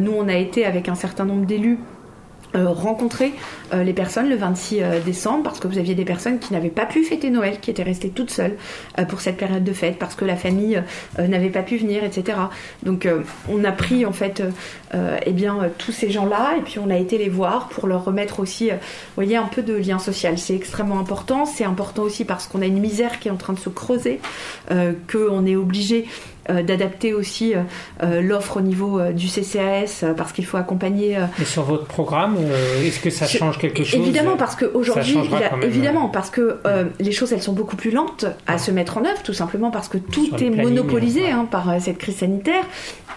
nous, 0.00 0.12
on 0.16 0.28
a 0.28 0.36
été 0.36 0.64
avec 0.64 0.88
un 0.88 0.94
certain 0.94 1.24
nombre 1.24 1.46
d'élus 1.46 1.78
euh, 1.78 2.03
rencontrer 2.54 3.32
euh, 3.72 3.82
les 3.82 3.92
personnes 3.92 4.28
le 4.28 4.36
26 4.36 4.80
euh, 4.80 5.00
décembre 5.00 5.42
parce 5.42 5.60
que 5.60 5.68
vous 5.68 5.78
aviez 5.78 5.94
des 5.94 6.04
personnes 6.04 6.38
qui 6.38 6.52
n'avaient 6.52 6.68
pas 6.68 6.86
pu 6.86 7.04
fêter 7.04 7.30
Noël, 7.30 7.58
qui 7.60 7.70
étaient 7.70 7.82
restées 7.82 8.10
toutes 8.10 8.30
seules 8.30 8.56
pour 9.08 9.20
cette 9.20 9.36
période 9.36 9.64
de 9.64 9.72
fête 9.72 9.98
parce 9.98 10.14
que 10.14 10.24
la 10.24 10.36
famille 10.36 10.82
n'avait 11.18 11.50
pas 11.50 11.62
pu 11.62 11.76
venir, 11.76 12.04
etc. 12.04 12.38
Donc 12.82 13.08
on 13.48 13.64
a 13.64 13.72
pris 13.72 14.06
en 14.06 14.12
fait 14.12 14.42
eh 14.92 15.32
bien 15.32 15.70
tous 15.78 15.92
ces 15.92 16.10
gens-là 16.10 16.56
et 16.58 16.60
puis 16.60 16.78
on 16.78 16.90
a 16.90 16.96
été 16.96 17.18
les 17.18 17.28
voir 17.28 17.68
pour 17.68 17.86
leur 17.86 18.04
remettre 18.04 18.40
aussi, 18.40 18.70
voyez, 19.16 19.36
un 19.36 19.46
peu 19.46 19.62
de 19.62 19.74
lien 19.74 19.98
social. 19.98 20.38
C'est 20.38 20.54
extrêmement 20.54 20.98
important. 20.98 21.46
C'est 21.46 21.64
important 21.64 22.02
aussi 22.02 22.24
parce 22.24 22.46
qu'on 22.46 22.62
a 22.62 22.66
une 22.66 22.80
misère 22.80 23.18
qui 23.18 23.28
est 23.28 23.32
en 23.32 23.36
train 23.36 23.52
de 23.52 23.58
se 23.58 23.68
creuser, 23.68 24.20
qu'on 24.68 25.46
est 25.46 25.56
obligé 25.56 26.06
d'adapter 26.48 27.14
aussi 27.14 27.54
l'offre 28.02 28.58
au 28.58 28.60
niveau 28.60 29.00
du 29.12 29.28
CCAS 29.28 30.04
parce 30.16 30.32
qu'il 30.32 30.44
faut 30.44 30.56
accompagner. 30.56 31.18
Et 31.40 31.44
sur 31.44 31.62
votre 31.62 31.86
programme, 31.86 32.36
est-ce 32.82 33.00
que 33.00 33.10
ça 33.10 33.26
change 33.26 33.58
quelque 33.58 33.84
chose? 33.84 34.00
Évidemment, 34.00 34.36
parce 34.36 34.56
qu'aujourd'hui, 34.56 35.18
évidemment, 35.62 36.08
parce 36.08 36.30
que 36.30 36.58
les 37.00 37.12
choses 37.12 37.32
elles 37.32 37.42
sont 37.42 37.52
beaucoup 37.52 37.76
plus 37.76 37.90
lentes 37.90 38.26
à 38.46 38.58
se 38.58 38.70
mettre 38.70 38.98
en 38.98 39.04
œuvre, 39.04 39.22
tout 39.22 39.32
simplement 39.32 39.70
parce 39.70 39.88
que 39.88 39.98
tout 39.98 40.34
est 40.42 40.50
monopolisé 40.50 41.30
hein, 41.30 41.46
par 41.50 41.80
cette 41.80 41.98
crise 41.98 42.16
sanitaire. 42.16 42.64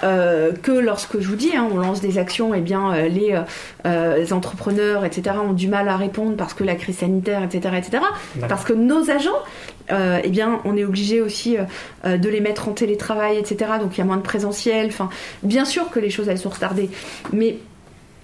que 0.02 0.72
lorsque 0.72 1.20
je 1.20 1.28
vous 1.28 1.36
dis, 1.36 1.56
hein, 1.56 1.68
on 1.72 1.78
lance 1.78 2.02
des 2.02 2.18
actions, 2.18 2.54
et 2.54 2.60
eh 2.60 2.62
bien 2.62 2.94
les 3.08 4.34
entrepreneurs, 4.34 5.06
etc., 5.06 5.38
ont 5.44 5.54
du 5.54 5.68
mal 5.68 5.88
à 5.90 5.98
répondre 5.98 6.36
parce 6.36 6.54
que 6.54 6.64
la 6.64 6.76
crise 6.76 7.00
sanitaire, 7.00 7.44
etc., 7.44 7.76
etc., 7.78 8.04
parce 8.48 8.64
que 8.64 8.74
nos 8.74 9.10
agents, 9.10 9.44
euh, 9.92 10.20
eh 10.24 10.30
bien, 10.30 10.62
on 10.66 10.76
est 10.76 10.84
obligé 10.84 11.22
aussi 11.22 11.58
euh, 11.58 11.64
euh, 12.06 12.18
de 12.18 12.30
les 12.30 12.42
mettre 12.42 12.68
en 12.68 12.74
télétravail, 12.74 13.38
etc. 13.38 13.72
Donc 13.80 13.96
il 13.96 14.00
y 14.00 14.02
a 14.02 14.06
moins 14.06 14.18
de 14.18 14.22
présentiel. 14.22 14.88
Enfin, 14.88 15.10
bien 15.44 15.66
sûr 15.66 15.90
que 15.90 16.00
les 16.00 16.10
choses 16.10 16.28
elles 16.30 16.40
sont 16.40 16.50
retardées, 16.50 16.90
mais 17.32 17.58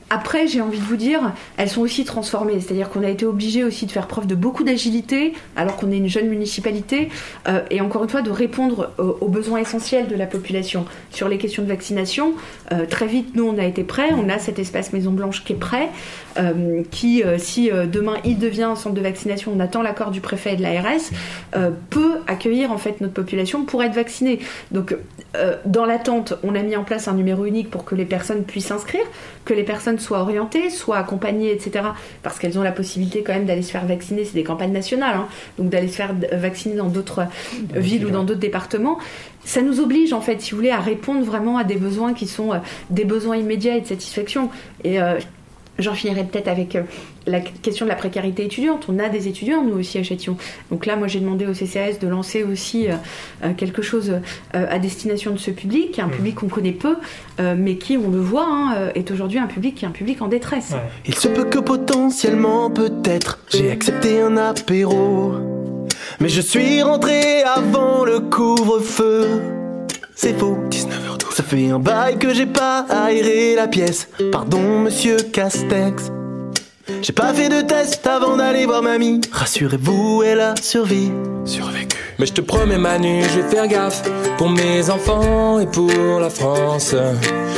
après, 0.10 0.47
j'ai 0.47 0.62
envie 0.62 0.80
de 0.80 0.84
vous 0.84 0.95
dire, 0.95 1.34
elles 1.58 1.70
sont 1.70 1.82
aussi 1.82 2.06
transformées. 2.06 2.60
C'est-à-dire 2.60 2.89
qu'on 2.89 3.04
a 3.04 3.10
été 3.10 3.26
obligé 3.26 3.64
aussi 3.64 3.86
de 3.86 3.91
faire 3.91 4.08
preuve 4.08 4.28
de 4.28 4.36
beaucoup 4.36 4.64
d'agilité, 4.64 5.34
alors 5.56 5.78
qu'on 5.78 5.91
est 5.91 5.97
une 5.97 6.10
jeune 6.10 6.28
municipalité, 6.28 7.10
euh, 7.47 7.62
et 7.70 7.82
encore 7.82 8.04
une 8.04 8.10
fois, 8.10 8.22
de 8.22 8.32
répondre 8.32 8.91
aux, 8.97 9.28
besoins 9.28 9.60
essentiels 9.60 10.08
de 10.08 10.16
la 10.16 10.28
population. 10.28 10.86
Sur 11.10 11.30
les 11.30 11.38
questions 11.38 11.64
de 11.64 11.68
vaccination, 11.68 12.34
euh, 12.72 12.86
très 12.86 13.08
vite, 13.08 13.36
nous, 13.36 13.45
on 13.45 13.58
a 13.58 13.66
été 13.66 13.84
prêts. 13.84 14.10
On 14.14 14.30
a 14.30 14.39
cet 14.39 14.60
espace 14.60 14.93
Maison 14.93 15.12
Blanche 15.12 15.43
qui 15.43 15.54
est 15.54 15.58
prêt, 15.58 15.89
euh, 16.38 16.84
qui, 16.91 17.24
si 17.38 17.70
demain 17.72 18.16
il 18.26 18.38
devient 18.38 18.64
un 18.64 18.76
centre 18.76 18.95
de 18.95 19.01
vaccination, 19.01 19.51
on 19.56 19.60
attend 19.60 19.82
l'accord 19.82 20.12
du 20.12 20.22
préfet 20.22 20.54
et 20.54 20.56
de 20.56 20.62
l'ARS, 20.62 21.72
peut 21.89 22.16
accueillir 22.28 22.72
en 22.72 22.78
fait 22.78 23.01
notre 23.01 23.14
population 23.14 23.66
pour 23.66 23.84
être 23.84 23.93
vaccinée. 23.93 24.39
Donc, 24.72 24.95
dans 25.66 25.86
l'attente, 25.86 26.34
on 26.43 26.56
a 26.56 26.62
mis 26.62 26.76
en 26.76 26.84
place 26.84 27.08
un 27.08 27.14
numéro 27.14 27.45
unique 27.45 27.70
pour 27.70 27.86
que 27.86 27.95
les 27.95 28.06
personnes 28.06 28.43
puissent 28.43 28.68
s'inscrire, 28.68 29.06
que 29.46 29.54
les 29.54 29.64
personnes 29.64 30.00
soient 30.00 30.22
orientées, 30.22 30.70
soient 30.70 30.98
accompagnées, 30.98 31.52
etc. 31.52 31.86
Parce 32.22 32.39
qu'elles 32.39 32.58
ont 32.58 32.64
la 32.64 32.72
possibilité 32.72 33.24
quand 33.24 33.34
même 33.34 33.46
d'aller 33.46 33.62
se 33.62 33.72
faire 33.72 33.86
vacciner, 33.86 34.26
c'est 34.26 34.34
des 34.34 34.44
campagnes 34.44 34.72
nationales, 34.72 35.16
hein. 35.18 35.28
donc 35.58 35.70
d'aller 35.70 35.88
se 35.88 35.96
faire 35.96 36.14
vacciner 36.32 36.76
dans 36.76 36.89
d'autres 36.89 37.26
villes 37.76 38.06
ou 38.06 38.10
dans 38.10 38.24
d'autres 38.24 38.39
départements. 38.39 38.98
Ça 39.46 39.62
nous 39.62 39.80
oblige 39.80 40.14
en 40.14 40.22
fait, 40.22 40.41
si 40.41 40.52
vous 40.52 40.58
voulez, 40.58 40.70
à 40.70 40.80
répondre 40.80 41.24
vraiment 41.24 41.58
à 41.58 41.64
des 41.64 41.76
besoins 41.76 42.14
qui 42.14 42.28
sont 42.28 42.54
euh, 42.54 42.58
des 42.89 43.04
besoins 43.04 43.36
immédiats 43.36 43.76
et 43.76 43.82
de 43.82 43.88
satisfaction. 43.88 44.50
Et 44.84 45.02
euh, 45.02 45.20
J'en 45.80 45.96
finirai 45.96 46.24
peut-être 46.24 46.48
avec 46.48 46.76
euh, 46.76 46.84
la 47.26 47.40
question 47.40 47.86
de 47.86 47.90
la 47.90 47.96
précarité 47.96 48.46
étudiante. 48.46 48.86
On 48.90 49.00
a 49.00 49.10
des 49.10 49.28
étudiants, 49.28 49.64
nous 49.64 49.80
aussi, 49.80 49.98
à 49.98 50.04
Châtillon. 50.04 50.38
Donc 50.70 50.86
là, 50.86 50.96
moi, 50.96 51.08
j'ai 51.08 51.20
demandé 51.20 51.48
au 51.48 51.54
CCAS 51.54 51.98
de 52.00 52.08
lancer 52.08 52.44
aussi 52.44 52.88
euh, 52.88 52.96
euh, 53.44 53.54
quelque 53.54 53.82
chose 53.82 54.14
à 54.54 54.78
destination 54.78 55.32
de 55.32 55.38
ce 55.38 55.50
public, 55.52 55.98
un 55.98 56.08
mmh. 56.08 56.12
public 56.12 56.36
qu'on 56.36 56.48
connaît 56.48 56.72
peu, 56.72 56.96
mais 57.40 57.78
qui, 57.78 57.98
on 57.98 58.10
le 58.10 58.20
voit, 58.20 58.48
hein, 58.48 58.90
est 58.96 59.10
aujourd'hui 59.12 59.40
un 59.40 59.48
public 59.48 59.76
qui 59.76 59.86
est 59.86 59.88
un 59.88 59.92
public 59.92 60.22
en 60.22 60.28
détresse. 60.28 60.74
Il 61.06 61.16
se 61.16 61.28
peut 61.28 61.46
que 61.46 61.60
potentiellement, 61.60 62.70
peut-être, 62.70 63.40
j'ai 63.50 63.72
accepté 63.72 64.22
un 64.22 64.38
apéro. 64.38 65.34
Mais 66.20 66.30
je 66.30 66.42
suis 66.42 66.82
rentré 66.82 67.44
avant 67.44 68.06
le 68.06 68.20
couvre-feu. 68.20 69.28
C'est 70.16 70.38
faux, 70.38 70.58
19h12. 70.70 71.12
Ça 71.34 71.42
fait 71.42 71.72
un 71.72 71.80
bail 71.80 72.20
que 72.20 72.32
j'ai 72.32 72.46
pas 72.46 72.86
aéré 72.90 73.56
la 73.56 73.68
pièce. 73.68 74.08
Pardon, 74.32 74.82
monsieur 74.82 75.18
Castex. 75.18 76.12
J'ai 77.02 77.14
pas 77.14 77.34
fait 77.34 77.48
de 77.48 77.62
test 77.62 78.06
avant 78.06 78.36
d'aller 78.36 78.66
voir 78.66 78.82
mamie. 78.82 79.22
Rassurez-vous, 79.32 80.24
elle 80.26 80.42
a 80.42 80.56
survécu. 80.62 81.14
Survécu. 81.46 81.98
Mais 82.20 82.26
je 82.26 82.34
te 82.34 82.42
promets 82.42 82.78
Manu, 82.78 83.24
je 83.24 83.40
vais 83.40 83.50
faire 83.50 83.68
gaffe 83.68 84.04
pour 84.38 84.50
mes 84.50 84.90
enfants 84.90 85.60
et 85.60 85.66
pour 85.66 86.20
la 86.20 86.30
France. 86.30 86.94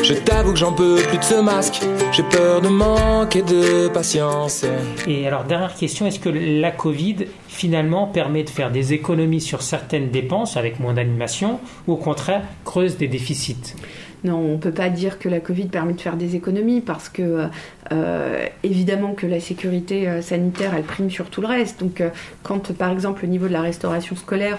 Je 0.03 0.13
t'avoue 0.13 0.53
que 0.53 0.59
j'en 0.59 0.73
peux 0.73 1.01
plus 1.09 1.17
de 1.17 1.23
ce 1.23 1.41
masque. 1.41 1.81
J'ai 2.11 2.23
peur 2.23 2.61
de 2.61 2.67
manquer 2.67 3.41
de 3.41 3.87
patience. 3.87 4.63
Et 5.07 5.27
alors 5.27 5.43
dernière 5.43 5.73
question, 5.73 6.05
est-ce 6.05 6.19
que 6.19 6.29
la 6.29 6.69
Covid 6.69 7.25
finalement 7.47 8.05
permet 8.05 8.43
de 8.43 8.49
faire 8.49 8.69
des 8.69 8.93
économies 8.93 9.41
sur 9.41 9.63
certaines 9.63 10.11
dépenses 10.11 10.55
avec 10.55 10.79
moins 10.79 10.93
d'animation 10.93 11.59
ou 11.87 11.93
au 11.93 11.97
contraire 11.97 12.43
creuse 12.63 12.97
des 12.97 13.07
déficits? 13.07 13.73
Non, 14.25 14.37
on 14.39 14.51
ne 14.53 14.57
peut 14.57 14.71
pas 14.71 14.89
dire 14.89 15.19
que 15.19 15.29
la 15.29 15.39
Covid 15.39 15.67
permet 15.67 15.93
de 15.93 16.01
faire 16.01 16.17
des 16.17 16.35
économies 16.35 16.81
parce 16.81 17.09
que 17.09 17.47
euh, 17.91 18.45
évidemment 18.63 19.13
que 19.13 19.27
la 19.27 19.39
sécurité 19.39 20.09
euh, 20.09 20.21
sanitaire, 20.23 20.73
elle 20.75 20.83
prime 20.83 21.11
sur 21.11 21.29
tout 21.29 21.41
le 21.41 21.47
reste. 21.47 21.79
Donc 21.79 22.01
euh, 22.01 22.09
quand 22.41 22.73
par 22.73 22.91
exemple 22.91 23.23
au 23.23 23.27
niveau 23.27 23.47
de 23.47 23.53
la 23.53 23.61
restauration 23.61 24.15
scolaire, 24.15 24.57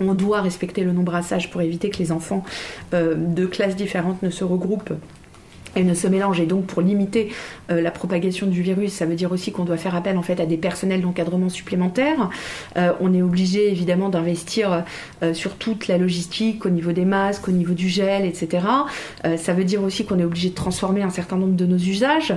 on 0.00 0.12
doit 0.14 0.42
respecter 0.42 0.84
le 0.84 0.92
non-brassage 0.92 1.50
pour 1.50 1.62
éviter 1.62 1.88
que 1.88 1.98
les 1.98 2.12
enfants 2.12 2.44
de 2.92 3.46
classes 3.46 3.76
différentes 3.76 4.22
ne 4.22 4.30
se 4.30 4.42
regroupent 4.42 4.94
elle 5.74 5.86
ne 5.86 5.94
se 5.94 6.06
mélange 6.06 6.40
et 6.40 6.46
donc 6.46 6.66
pour 6.66 6.82
limiter 6.82 7.30
euh, 7.70 7.80
la 7.80 7.90
propagation 7.90 8.46
du 8.46 8.62
virus, 8.62 8.92
ça 8.92 9.06
veut 9.06 9.14
dire 9.14 9.32
aussi 9.32 9.52
qu'on 9.52 9.64
doit 9.64 9.76
faire 9.76 9.94
appel 9.94 10.16
en 10.16 10.22
fait 10.22 10.40
à 10.40 10.46
des 10.46 10.56
personnels 10.56 11.00
d'encadrement 11.00 11.48
supplémentaires. 11.48 12.30
Euh, 12.76 12.92
on 13.00 13.14
est 13.14 13.22
obligé 13.22 13.70
évidemment 13.70 14.08
d'investir 14.08 14.84
euh, 15.22 15.34
sur 15.34 15.54
toute 15.54 15.88
la 15.88 15.98
logistique 15.98 16.66
au 16.66 16.70
niveau 16.70 16.92
des 16.92 17.04
masques, 17.04 17.48
au 17.48 17.52
niveau 17.52 17.74
du 17.74 17.88
gel, 17.88 18.24
etc. 18.24 18.66
ça 19.36 19.52
veut 19.52 19.64
dire 19.64 19.82
aussi 19.82 20.04
qu'on 20.04 20.18
est 20.18 20.24
obligé 20.24 20.50
de 20.50 20.54
transformer 20.54 21.02
un 21.02 21.10
certain 21.10 21.36
nombre 21.36 21.56
de 21.56 21.66
nos 21.66 21.76
usages. 21.76 22.34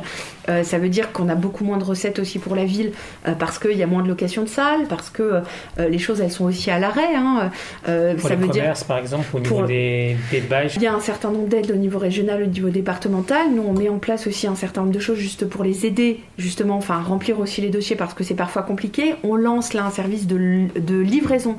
ça 0.47 0.77
veut 0.77 0.89
dire 0.89 1.11
qu'on 1.11 1.29
a 1.29 1.35
beaucoup 1.35 1.63
moins 1.63 1.77
de 1.77 1.83
recettes 1.83 2.19
aussi 2.19 2.39
pour 2.39 2.55
la 2.55 2.65
ville 2.65 2.91
parce 3.39 3.59
qu'il 3.59 3.77
y 3.77 3.83
a 3.83 3.87
moins 3.87 4.03
de 4.03 4.07
location 4.07 4.43
de 4.43 4.47
salles, 4.47 4.85
parce 4.87 5.09
que 5.09 5.41
les 5.77 5.97
choses 5.97 6.21
elles 6.21 6.31
sont 6.31 6.45
aussi 6.45 6.71
à 6.71 6.79
l'arrêt. 6.79 7.15
Hein. 7.15 7.51
pour 7.83 8.29
ça 8.29 8.29
les 8.29 8.35
veut 8.35 8.47
commerces, 8.47 8.83
par 8.83 8.97
exemple, 8.97 9.25
au 9.33 9.39
niveau 9.39 9.65
des, 9.65 10.17
des 10.31 10.43
Il 10.75 10.81
y 10.81 10.87
a 10.87 10.93
un 10.93 10.99
certain 10.99 11.31
nombre 11.31 11.47
d'aides 11.47 11.71
au 11.71 11.75
niveau 11.75 11.99
régional, 11.99 12.43
au 12.43 12.47
niveau 12.47 12.69
départemental 12.69 13.24
nous, 13.53 13.63
on 13.63 13.73
met 13.73 13.89
en 13.89 13.97
place 13.97 14.27
aussi 14.27 14.47
un 14.47 14.55
certain 14.55 14.81
nombre 14.81 14.93
de 14.93 14.99
choses 14.99 15.17
juste 15.17 15.45
pour 15.45 15.63
les 15.63 15.85
aider, 15.85 16.19
justement, 16.37 16.77
enfin, 16.77 17.01
remplir 17.01 17.39
aussi 17.39 17.61
les 17.61 17.69
dossiers 17.69 17.95
parce 17.95 18.13
que 18.13 18.23
c'est 18.23 18.35
parfois 18.35 18.61
compliqué. 18.63 19.15
On 19.23 19.35
lance 19.35 19.73
là 19.73 19.85
un 19.85 19.89
service 19.89 20.27
de, 20.27 20.99
livraison 21.01 21.55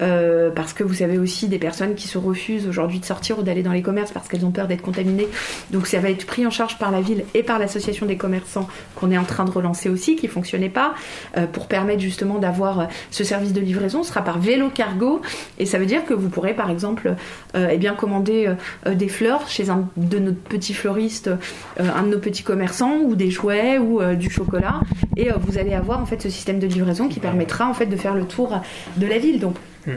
euh, 0.00 0.50
parce 0.50 0.72
que 0.72 0.82
vous 0.84 1.02
avez 1.02 1.18
aussi 1.18 1.48
des 1.48 1.58
personnes 1.58 1.94
qui 1.94 2.08
se 2.08 2.18
refusent 2.18 2.66
aujourd'hui 2.66 3.00
de 3.00 3.04
sortir 3.04 3.38
ou 3.38 3.42
d'aller 3.42 3.62
dans 3.62 3.72
les 3.72 3.82
commerces 3.82 4.12
parce 4.12 4.28
qu'elles 4.28 4.44
ont 4.44 4.50
peur 4.50 4.66
d'être 4.66 4.82
contaminées. 4.82 5.28
Donc 5.70 5.86
ça 5.86 5.98
va 5.98 6.10
être 6.10 6.26
pris 6.26 6.46
en 6.46 6.50
charge 6.50 6.78
par 6.78 6.90
la 6.90 7.00
ville 7.00 7.24
et 7.34 7.42
par 7.42 7.58
l'association 7.58 8.06
des 8.06 8.16
commerçants 8.16 8.68
qu'on 8.94 9.10
est 9.10 9.18
en 9.18 9.24
train 9.24 9.44
de 9.44 9.50
relancer 9.50 9.88
aussi, 9.88 10.16
qui 10.16 10.28
fonctionnait 10.28 10.68
pas, 10.68 10.94
euh, 11.36 11.46
pour 11.46 11.66
permettre 11.66 12.00
justement 12.00 12.38
d'avoir 12.38 12.80
euh, 12.80 12.84
ce 13.10 13.24
service 13.24 13.52
de 13.52 13.60
livraison. 13.60 14.02
Ce 14.02 14.10
sera 14.10 14.22
par 14.22 14.38
vélo 14.38 14.70
cargo 14.70 15.20
et 15.58 15.66
ça 15.66 15.78
veut 15.78 15.86
dire 15.86 16.04
que 16.04 16.14
vous 16.14 16.28
pourrez 16.28 16.54
par 16.54 16.70
exemple 16.70 17.14
eh 17.54 17.80
commander 17.96 18.54
des 18.86 19.08
fleurs 19.08 19.48
chez 19.48 19.68
un 19.68 19.88
de 19.96 20.18
nos 20.18 20.32
petits 20.32 20.74
fleuristes 20.74 21.09
euh, 21.26 21.36
un 21.78 22.02
de 22.02 22.08
nos 22.08 22.18
petits 22.18 22.42
commerçants 22.42 22.98
ou 22.98 23.14
des 23.14 23.30
jouets 23.30 23.78
ou 23.78 24.00
euh, 24.00 24.14
du 24.14 24.30
chocolat 24.30 24.80
et 25.16 25.30
euh, 25.30 25.34
vous 25.38 25.58
allez 25.58 25.74
avoir 25.74 26.00
en 26.00 26.06
fait 26.06 26.20
ce 26.22 26.30
système 26.30 26.58
de 26.58 26.66
livraison 26.66 27.08
qui 27.08 27.20
permettra 27.20 27.68
en 27.68 27.74
fait 27.74 27.86
de 27.86 27.96
faire 27.96 28.14
le 28.14 28.24
tour 28.24 28.60
de 28.96 29.06
la 29.06 29.18
ville. 29.18 29.40
Donc 29.40 29.56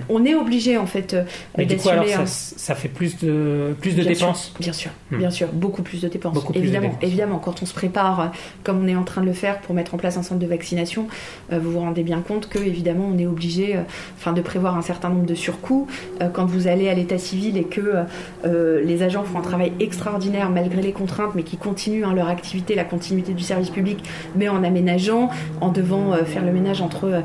On 0.09 0.25
est 0.25 0.35
obligé 0.35 0.77
en 0.77 0.85
fait 0.85 1.13
euh, 1.13 1.23
d'assumer. 1.57 2.07
Ça, 2.07 2.25
ça, 2.25 2.75
fait 2.75 2.87
plus 2.87 3.17
de 3.19 3.75
plus 3.81 3.95
de 3.95 4.03
dépenses. 4.03 4.53
bien 4.59 4.73
sûr, 4.73 4.91
hmm. 5.11 5.17
bien 5.17 5.31
sûr, 5.31 5.49
beaucoup 5.51 5.81
plus 5.81 6.01
de 6.01 6.07
dépenses. 6.07 6.37
évidemment, 6.53 6.97
évidemment, 7.01 7.39
quand 7.39 7.61
on 7.61 7.65
se 7.65 7.73
prépare, 7.73 8.19
euh, 8.19 8.25
comme 8.63 8.83
on 8.83 8.87
est 8.87 8.95
en 8.95 9.03
train 9.03 9.21
de 9.21 9.25
le 9.25 9.33
faire 9.33 9.59
pour 9.59 9.75
mettre 9.75 9.93
en 9.93 9.97
place 9.97 10.17
un 10.17 10.23
centre 10.23 10.39
de 10.39 10.47
vaccination, 10.47 11.07
euh, 11.51 11.59
vous 11.59 11.71
vous 11.71 11.79
rendez 11.79 12.03
bien 12.03 12.21
compte 12.21 12.47
que 12.47 12.59
évidemment 12.59 13.09
on 13.13 13.17
est 13.17 13.25
obligé, 13.25 13.77
enfin, 14.17 14.33
de 14.33 14.41
prévoir 14.41 14.77
un 14.77 14.81
certain 14.81 15.09
nombre 15.09 15.25
de 15.25 15.35
surcoûts. 15.35 15.87
quand 16.33 16.45
vous 16.45 16.67
allez 16.67 16.89
à 16.89 16.93
l'état 16.93 17.17
civil 17.17 17.57
et 17.57 17.63
que 17.63 18.03
les 18.43 19.03
agents 19.03 19.23
font 19.23 19.39
un 19.39 19.41
travail 19.41 19.73
extraordinaire 19.79 20.49
malgré 20.49 20.81
les 20.81 20.91
contraintes, 20.91 21.35
mais 21.35 21.43
qui 21.43 21.57
continuent 21.57 22.05
hein, 22.05 22.13
leur 22.13 22.27
activité, 22.27 22.75
la 22.75 22.83
continuité 22.83 23.33
du 23.33 23.43
service 23.43 23.69
public, 23.69 24.03
mais 24.35 24.49
en 24.49 24.63
aménageant, 24.63 25.29
en 25.61 25.69
devant 25.69 26.13
faire 26.25 26.45
le 26.45 26.51
ménage 26.51 26.81
entre 26.81 27.23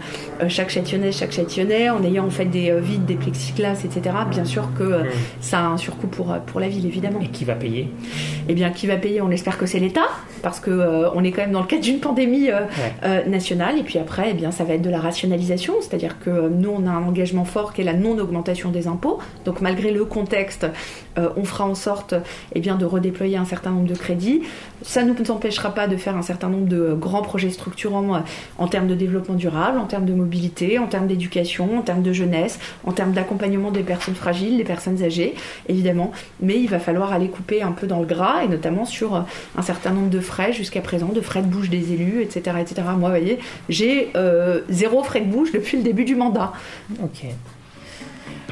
chaque 0.49 0.71
châtillonnais, 0.71 1.13
chaque 1.13 1.33
châtillonnais, 1.33 1.91
en 1.91 2.03
ayant 2.03 2.27
en 2.27 2.31
fait 2.31 2.49
des 2.49 2.58
euh, 2.71 2.81
vides, 2.81 3.05
des 3.05 3.15
plexiglas, 3.15 3.85
etc., 3.85 4.15
bien 4.31 4.45
sûr 4.45 4.69
que 4.77 4.83
euh, 4.83 5.03
ça 5.41 5.61
a 5.61 5.67
un 5.67 5.77
surcoût 5.77 6.07
pour, 6.07 6.33
euh, 6.33 6.39
pour 6.45 6.61
la 6.61 6.69
ville, 6.69 6.87
évidemment. 6.87 7.21
Et 7.21 7.29
qui 7.29 7.45
va 7.45 7.55
payer? 7.55 7.89
Eh 8.49 8.55
bien, 8.55 8.71
qui 8.71 8.87
va 8.87 8.97
payer? 8.97 9.21
On 9.21 9.31
espère 9.31 9.59
que 9.59 9.67
c'est 9.67 9.79
l'État, 9.79 10.09
parce 10.43 10.61
que 10.61 11.07
on 11.15 11.25
est 11.25 11.33
quand 11.33 11.43
même 11.43 11.53
dans 11.53 11.61
le 11.61 11.67
cadre 11.67 11.83
d'une 11.83 12.01
pandémie 12.01 12.49
nationale. 13.27 13.79
Et 13.79 13.83
puis 13.83 13.99
après, 13.99 14.29
eh 14.31 14.35
bien, 14.35 14.51
ça 14.51 14.65
va 14.65 14.75
être 14.75 14.83
de 14.83 14.91
la 14.91 15.01
rationalisation, 15.01 15.75
c'est-à-dire 15.81 16.19
que 16.21 16.49
nous, 16.49 16.71
on 16.71 16.87
a 16.87 16.91
un 16.91 17.03
engagement 17.03 17.45
fort 17.45 17.73
qui 17.73 17.83
est 17.83 17.85
la 17.85 17.95
non-augmentation 17.95 18.71
des 18.71 18.87
impôts. 18.87 19.19
Donc, 19.45 19.61
malgré 19.61 19.91
le 19.91 20.05
contexte, 20.05 20.67
on 21.37 21.45
fera 21.45 21.65
en 21.65 21.75
sorte 21.75 22.15
eh 22.55 22.61
bien, 22.61 22.77
de 22.77 22.85
redéployer 22.85 23.37
un 23.37 23.45
certain 23.45 23.71
nombre 23.71 23.89
de 23.89 23.95
crédits. 23.95 24.43
Ça 24.83 25.03
ne 25.03 25.13
nous 25.13 25.31
empêchera 25.31 25.75
pas 25.75 25.89
de 25.89 25.97
faire 25.97 26.17
un 26.17 26.23
certain 26.23 26.49
nombre 26.49 26.69
de 26.69 26.95
grands 26.95 27.23
projets 27.23 27.51
structurants 27.51 28.23
en 28.59 28.69
termes 28.69 28.87
de 28.87 28.95
développement 28.95 29.35
durable, 29.35 29.79
en 29.79 29.87
termes 29.87 30.07
de 30.07 30.15
mobilité, 30.15 30.79
en 30.79 30.87
termes 30.87 31.07
d'éducation, 31.07 31.79
en 31.79 31.83
termes 31.83 32.03
de 32.03 32.13
jeunesse 32.13 32.59
en 32.85 32.93
termes 32.93 33.13
d'accompagnement 33.13 33.71
des 33.71 33.83
personnes 33.83 34.15
fragiles, 34.15 34.57
des 34.57 34.65
personnes 34.65 35.03
âgées, 35.03 35.35
évidemment. 35.69 36.13
Mais 36.41 36.59
il 36.59 36.69
va 36.69 36.79
falloir 36.79 37.13
aller 37.13 37.29
couper 37.29 37.63
un 37.63 37.73
peu 37.73 37.87
dans 37.87 38.01
le 38.01 38.07
gras, 38.07 38.43
et 38.45 38.49
notamment 38.49 38.85
sur 38.85 39.15
un 39.15 39.63
certain 39.63 39.91
nombre 39.91 40.11
de 40.11 40.21
frais 40.21 40.53
jusqu'à 40.53 40.81
présent, 40.81 41.09
de 41.09 41.21
frais 41.21 41.43
de 41.43 41.47
bouche 41.47 41.71
des 41.71 41.93
élus, 41.93 42.23
etc. 42.23 42.57
etc. 42.61 42.83
Moi, 42.97 43.09
vous 43.09 43.17
voyez, 43.17 43.39
j'ai 43.69 44.11
euh, 44.17 44.61
zéro 44.69 45.03
frais 45.03 45.21
de 45.21 45.31
bouche 45.31 45.53
depuis 45.53 45.77
le 45.77 45.83
début 45.83 46.05
du 46.05 46.17
mandat. 46.17 46.53
Ok. 47.03 47.27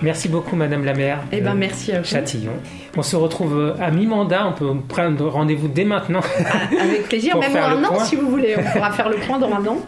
Merci 0.03 0.29
beaucoup, 0.29 0.57
Madame 0.57 0.85
la 0.85 0.93
maire. 0.93 1.21
Eh 1.33 1.41
ben, 1.41 1.55
merci 1.55 1.93
à 1.93 2.01
vous. 2.01 2.05
Châtillon. 2.07 2.53
On 2.97 3.03
se 3.03 3.17
retrouve 3.17 3.59
euh, 3.59 3.75
à 3.81 3.91
mi-mandat. 3.91 4.47
On 4.47 4.53
peut 4.53 4.71
prendre 4.89 5.27
rendez-vous 5.29 5.69
dès 5.69 5.85
maintenant. 5.85 6.21
Ah, 6.39 6.83
avec 6.83 7.05
plaisir, 7.09 7.39
même 7.39 7.53
dans 7.53 7.59
un 7.61 7.85
an 7.85 7.89
point. 7.95 8.05
si 8.05 8.17
vous 8.17 8.29
voulez. 8.29 8.57
On 8.59 8.73
pourra 8.73 8.93
faire 8.93 9.09
le 9.09 9.17
point 9.17 9.39
dans 9.39 9.53
un 9.53 9.67
an, 9.67 9.79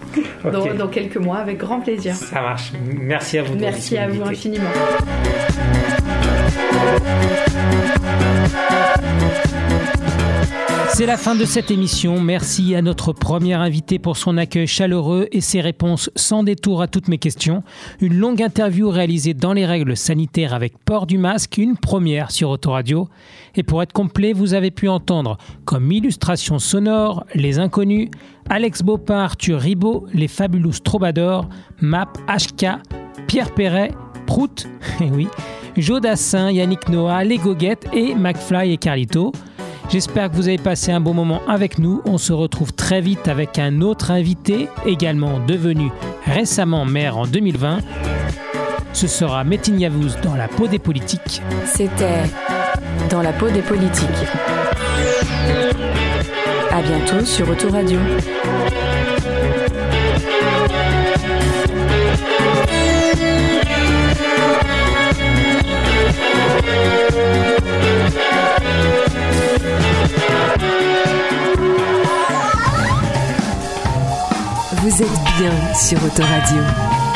dans, 0.51 0.75
dans 0.75 0.89
quelques 0.89 1.19
mois, 1.19 1.39
avec 1.39 1.59
grand 1.59 1.81
plaisir. 1.81 2.15
Ça 2.15 2.41
marche. 2.41 2.73
Merci 2.85 3.39
à 3.39 3.43
vous. 3.43 3.55
Merci 3.57 3.99
à 3.99 4.09
vous 4.09 4.23
infiniment. 4.23 4.71
C'est 10.99 11.07
la 11.07 11.17
fin 11.17 11.37
de 11.37 11.45
cette 11.45 11.71
émission. 11.71 12.21
Merci 12.21 12.75
à 12.75 12.83
notre 12.83 13.13
première 13.13 13.61
invité 13.61 14.01
pour 14.01 14.17
son 14.17 14.37
accueil 14.37 14.67
chaleureux 14.67 15.29
et 15.31 15.41
ses 15.41 15.61
réponses 15.61 16.11
sans 16.17 16.43
détour 16.43 16.83
à 16.83 16.89
toutes 16.89 17.07
mes 17.07 17.19
questions. 17.19 17.63
Une 18.01 18.19
longue 18.19 18.43
interview 18.43 18.91
réalisée 18.91 19.33
dans 19.33 19.53
les 19.53 19.65
règles 19.65 19.97
sanitaires 19.97 20.55
avec 20.55 20.77
port 20.77 21.07
du 21.07 21.17
masque, 21.17 21.57
une 21.57 21.77
première 21.77 22.33
sur 22.33 22.51
Autoradio. 22.51 23.09
Et 23.55 23.63
pour 23.63 23.81
être 23.81 23.93
complet, 23.93 24.33
vous 24.33 24.55
avez 24.55 24.73
pu 24.73 24.89
entendre 24.89 25.39
comme 25.65 25.93
illustration 25.93 26.59
sonore 26.59 27.25
Les 27.33 27.61
Inconnus, 27.61 28.09
Alex 28.51 28.83
Bopin, 28.83 29.21
Arthur 29.21 29.61
Ribot, 29.61 30.05
Les 30.13 30.27
Fabulous 30.27 30.81
Troubadours, 30.83 31.49
Map, 31.81 32.13
HK, 32.27 32.67
Pierre 33.29 33.55
Perret, 33.55 33.93
Prout, 34.27 34.67
eh 35.01 35.13
oui, 35.13 35.29
Joe 35.77 36.01
Dassin, 36.01 36.51
Yannick 36.51 36.89
Noah, 36.89 37.23
Les 37.23 37.39
Goguettes 37.39 37.87
et 37.93 38.17
McFly 38.17 38.73
et 38.73 38.79
Carlito. 38.79 39.31
J'espère 39.89 40.31
que 40.31 40.37
vous 40.37 40.49
avez 40.49 40.59
passé 40.59 40.93
un 40.93 41.01
bon 41.01 41.15
moment 41.15 41.41
avec 41.49 41.79
nous. 41.79 42.03
On 42.05 42.19
se 42.19 42.35
retrouve 42.35 42.75
très 42.75 43.01
vite 43.01 43.27
avec 43.27 43.59
un 43.59 43.81
autre 43.81 44.11
invité, 44.11 44.69
également 44.85 45.41
devenu 45.41 45.91
récemment 46.27 46.85
maire 46.85 47.17
en 47.17 47.27
2020. 47.27 47.79
Ce 48.93 49.07
sera 49.07 49.45
Metin 49.45 49.77
Yavuz 49.77 50.17
dans 50.23 50.35
la 50.35 50.47
peau 50.47 50.67
des 50.67 50.79
politiques. 50.79 51.41
C'était 51.65 52.25
Dans 53.09 53.23
la 53.23 53.33
peau 53.33 53.49
des 53.49 53.63
politiques. 53.63 54.09
À 56.71 56.83
bientôt 56.83 57.25
sur 57.25 57.49
Autoradio. 57.49 57.99
Vous 74.89 75.03
êtes 75.03 75.25
bien 75.39 75.75
sur 75.75 76.03
Autoradio. 76.03 77.08